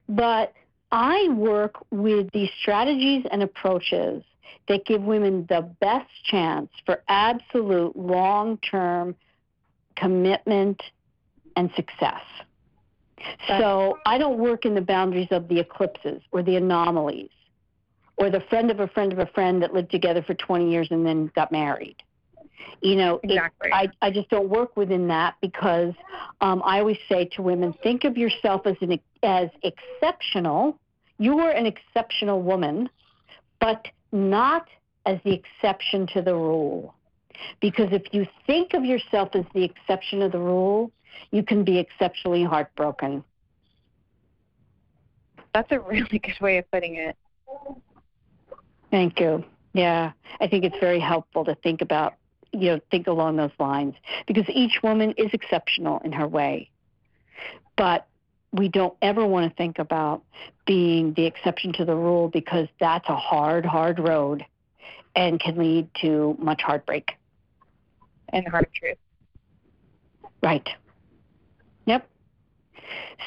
But 0.09 0.53
i 0.91 1.29
work 1.31 1.75
with 1.91 2.31
these 2.33 2.51
strategies 2.61 3.25
and 3.31 3.43
approaches 3.43 4.23
that 4.69 4.85
give 4.87 5.03
women 5.03 5.47
the 5.49 5.63
best 5.81 6.11
chance 6.25 6.71
for 6.85 7.03
absolute 7.09 7.97
long-term 7.97 9.15
commitment 9.97 10.83
and 11.57 11.71
success. 11.75 12.23
So 13.49 13.99
I 14.07 14.17
don't 14.19 14.39
work 14.39 14.65
in 14.65 14.75
the 14.75 14.81
boundaries 14.81 15.29
of 15.31 15.49
the 15.49 15.59
eclipses 15.59 16.23
or 16.31 16.43
the 16.43 16.57
anomalies 16.57 17.31
or 18.19 18.31
the 18.31 18.41
friend 18.51 18.71
of 18.71 18.81
a 18.81 18.89
friend 18.89 19.13
of 19.13 19.19
a 19.19 19.27
friend 19.27 19.63
that 19.63 19.73
lived 19.73 19.91
together 19.91 20.23
for 20.23 20.35
20 20.35 20.71
years 20.71 20.89
and 20.91 21.07
then 21.07 21.31
got 21.35 21.51
married. 21.53 21.97
You 22.83 22.97
know, 22.97 23.21
it- 23.23 23.41
I, 23.73 23.89
I 24.03 24.11
just 24.11 24.29
don't 24.29 24.49
work 24.49 24.77
within 24.77 25.09
that 25.09 25.35
because 25.41 25.95
um, 26.41 26.63
I 26.65 26.81
always 26.81 26.99
say 27.09 27.25
to 27.37 27.43
women, 27.43 27.73
think 27.83 28.05
of 28.05 28.17
yourself 28.17 28.67
as 28.67 28.77
an 28.81 28.99
as 29.23 29.49
exceptional. 29.63 30.79
You 31.19 31.39
are 31.41 31.51
an 31.51 31.67
exceptional 31.67 32.43
woman, 32.43 32.89
but 33.61 33.87
not 34.13 34.69
as 35.07 35.19
the 35.25 35.33
exception 35.33 36.07
to 36.09 36.23
the 36.23 36.35
rule. 36.35 36.95
Because 37.61 37.89
if 37.93 38.03
you 38.13 38.27
think 38.47 38.75
of 38.75 38.85
yourself 38.85 39.31
as 39.35 39.45
the 39.55 39.65
exception 39.65 40.23
of 40.23 40.33
the 40.33 40.39
rule, 40.39 40.91
you 41.31 41.43
can 41.43 41.65
be 41.65 41.79
exceptionally 41.79 42.45
heartbroken. 42.45 43.25
That's 45.55 45.71
a 45.73 45.81
really 45.81 46.19
good 46.25 46.41
way 46.41 46.59
of 46.59 46.71
putting 46.71 46.97
it. 46.97 47.17
Thank 48.91 49.21
you. 49.21 49.45
Yeah, 49.75 50.13
I 50.41 50.49
think 50.49 50.65
it's 50.65 50.79
very 50.81 51.01
helpful 51.01 51.45
to 51.45 51.55
think 51.57 51.83
about, 51.83 52.15
you 52.53 52.71
know, 52.71 52.81
think 52.91 53.07
along 53.07 53.37
those 53.37 53.51
lines 53.59 53.95
because 54.27 54.45
each 54.49 54.83
woman 54.83 55.13
is 55.17 55.31
exceptional 55.33 56.01
in 56.05 56.13
her 56.13 56.27
way. 56.27 56.71
But 57.77 58.07
we 58.53 58.69
don't 58.69 58.97
ever 59.03 59.27
want 59.27 59.51
to 59.51 59.57
think 59.57 59.79
about 59.79 60.23
being 60.67 61.13
the 61.15 61.27
exception 61.27 61.73
to 61.75 61.85
the 61.85 61.95
rule 61.95 62.29
because 62.29 62.67
that's 62.81 63.09
a 63.09 63.17
hard, 63.17 63.65
hard 63.65 63.99
road 63.99 64.45
and 65.15 65.39
can 65.39 65.59
lead 65.59 65.89
to 66.01 66.37
much 66.39 66.63
heartbreak. 66.63 67.13
And 68.31 68.47
hard 68.49 68.69
truth. 68.75 68.99
Right. 70.43 70.69
Yep. 71.87 72.09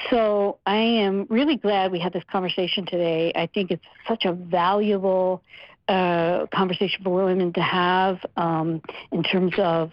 So 0.10 0.60
I 0.66 0.78
am 0.78 1.28
really 1.30 1.58
glad 1.58 1.92
we 1.92 2.00
had 2.00 2.14
this 2.14 2.24
conversation 2.32 2.86
today. 2.86 3.32
I 3.36 3.48
think 3.48 3.72
it's 3.72 3.86
such 4.08 4.26
a 4.26 4.34
valuable 4.34 5.44
uh, 5.88 6.46
conversation 6.54 7.04
for 7.04 7.26
women 7.26 7.54
to 7.54 7.62
have 7.62 8.18
um, 8.38 8.82
in 9.12 9.24
terms 9.24 9.54
of, 9.58 9.92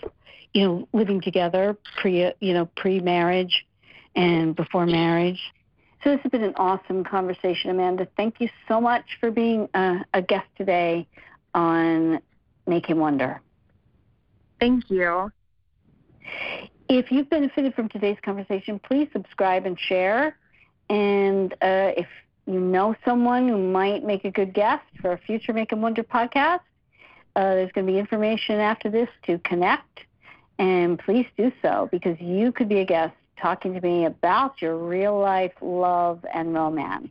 you 0.54 0.66
know, 0.66 0.88
living 0.92 1.20
together 1.20 1.76
pre, 2.00 2.32
you 2.40 2.54
know, 2.54 2.66
pre-marriage 2.76 3.66
and 4.14 4.54
before 4.54 4.86
marriage. 4.86 5.40
So 6.04 6.10
this 6.10 6.20
has 6.22 6.30
been 6.30 6.44
an 6.44 6.54
awesome 6.56 7.02
conversation, 7.04 7.70
Amanda. 7.70 8.06
Thank 8.16 8.40
you 8.40 8.48
so 8.68 8.80
much 8.80 9.04
for 9.18 9.30
being 9.30 9.68
a, 9.74 10.04
a 10.14 10.22
guest 10.22 10.46
today 10.56 11.08
on 11.54 12.20
Make 12.66 12.86
Him 12.86 12.98
Wonder. 12.98 13.40
Thank 14.60 14.90
you. 14.90 15.32
If 16.88 17.12
you've 17.12 17.28
benefited 17.28 17.74
from 17.74 17.90
today's 17.90 18.16
conversation, 18.22 18.78
please 18.78 19.08
subscribe 19.12 19.66
and 19.66 19.78
share. 19.78 20.38
And 20.88 21.52
uh, 21.60 21.92
if 21.98 22.06
you 22.46 22.58
know 22.58 22.96
someone 23.04 23.46
who 23.46 23.58
might 23.58 24.04
make 24.04 24.24
a 24.24 24.30
good 24.30 24.54
guest 24.54 24.84
for 25.02 25.12
a 25.12 25.18
future 25.18 25.52
Make 25.52 25.70
Make 25.70 25.72
'em 25.74 25.82
Wonder 25.82 26.02
podcast, 26.02 26.60
uh, 27.36 27.54
there's 27.54 27.70
going 27.72 27.86
to 27.86 27.92
be 27.92 27.98
information 27.98 28.58
after 28.58 28.88
this 28.88 29.10
to 29.24 29.38
connect. 29.40 30.00
And 30.58 30.98
please 30.98 31.26
do 31.36 31.52
so 31.60 31.90
because 31.92 32.18
you 32.20 32.52
could 32.52 32.70
be 32.70 32.78
a 32.78 32.86
guest 32.86 33.14
talking 33.36 33.74
to 33.74 33.80
me 33.82 34.06
about 34.06 34.62
your 34.62 34.78
real 34.78 35.18
life 35.18 35.52
love 35.60 36.24
and 36.32 36.54
romance. 36.54 37.10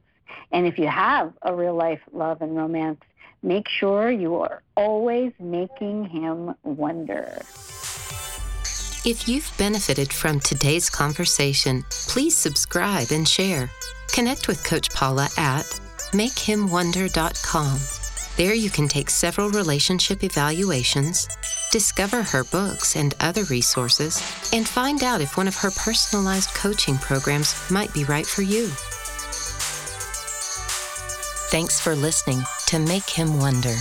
And 0.52 0.66
if 0.66 0.80
you 0.80 0.88
have 0.88 1.34
a 1.44 1.56
real 1.56 1.76
life 1.76 2.02
love 2.12 2.42
and 2.42 2.58
romance, 2.58 3.02
make 3.44 3.70
sure 3.70 4.10
you 4.10 4.38
are 4.38 4.64
always 4.76 5.34
making 5.40 6.06
him 6.06 6.56
wonder. 6.64 7.44
If 9.06 9.28
you've 9.28 9.50
benefited 9.58 10.12
from 10.12 10.40
today's 10.40 10.90
conversation, 10.90 11.86
please 11.90 12.36
subscribe 12.36 13.12
and 13.12 13.28
share. 13.28 13.72
Connect 14.12 14.48
with 14.48 14.64
Coach 14.64 14.90
Paula 14.90 15.30
at 15.38 15.66
makehimwonder.com. 16.12 17.80
There 18.36 18.54
you 18.54 18.70
can 18.70 18.88
take 18.88 19.10
several 19.10 19.50
relationship 19.50 20.24
evaluations, 20.24 21.28
discover 21.72 22.22
her 22.22 22.44
books 22.46 22.96
and 22.96 23.16
other 23.20 23.44
resources, 23.46 24.22
and 24.54 24.68
find 24.68 25.04
out 25.04 25.22
if 25.22 25.38
one 25.38 25.48
of 25.48 25.56
her 25.56 25.72
personalized 25.72 26.54
coaching 26.54 26.98
programs 26.98 27.56
might 27.72 27.94
be 27.94 28.04
right 28.04 28.28
for 28.28 28.42
you. 28.42 28.68
Thanks 31.50 31.80
for 31.80 31.96
listening 31.96 32.42
to 32.68 32.78
Make 32.78 33.10
Him 33.10 33.40
Wonder. 33.40 33.76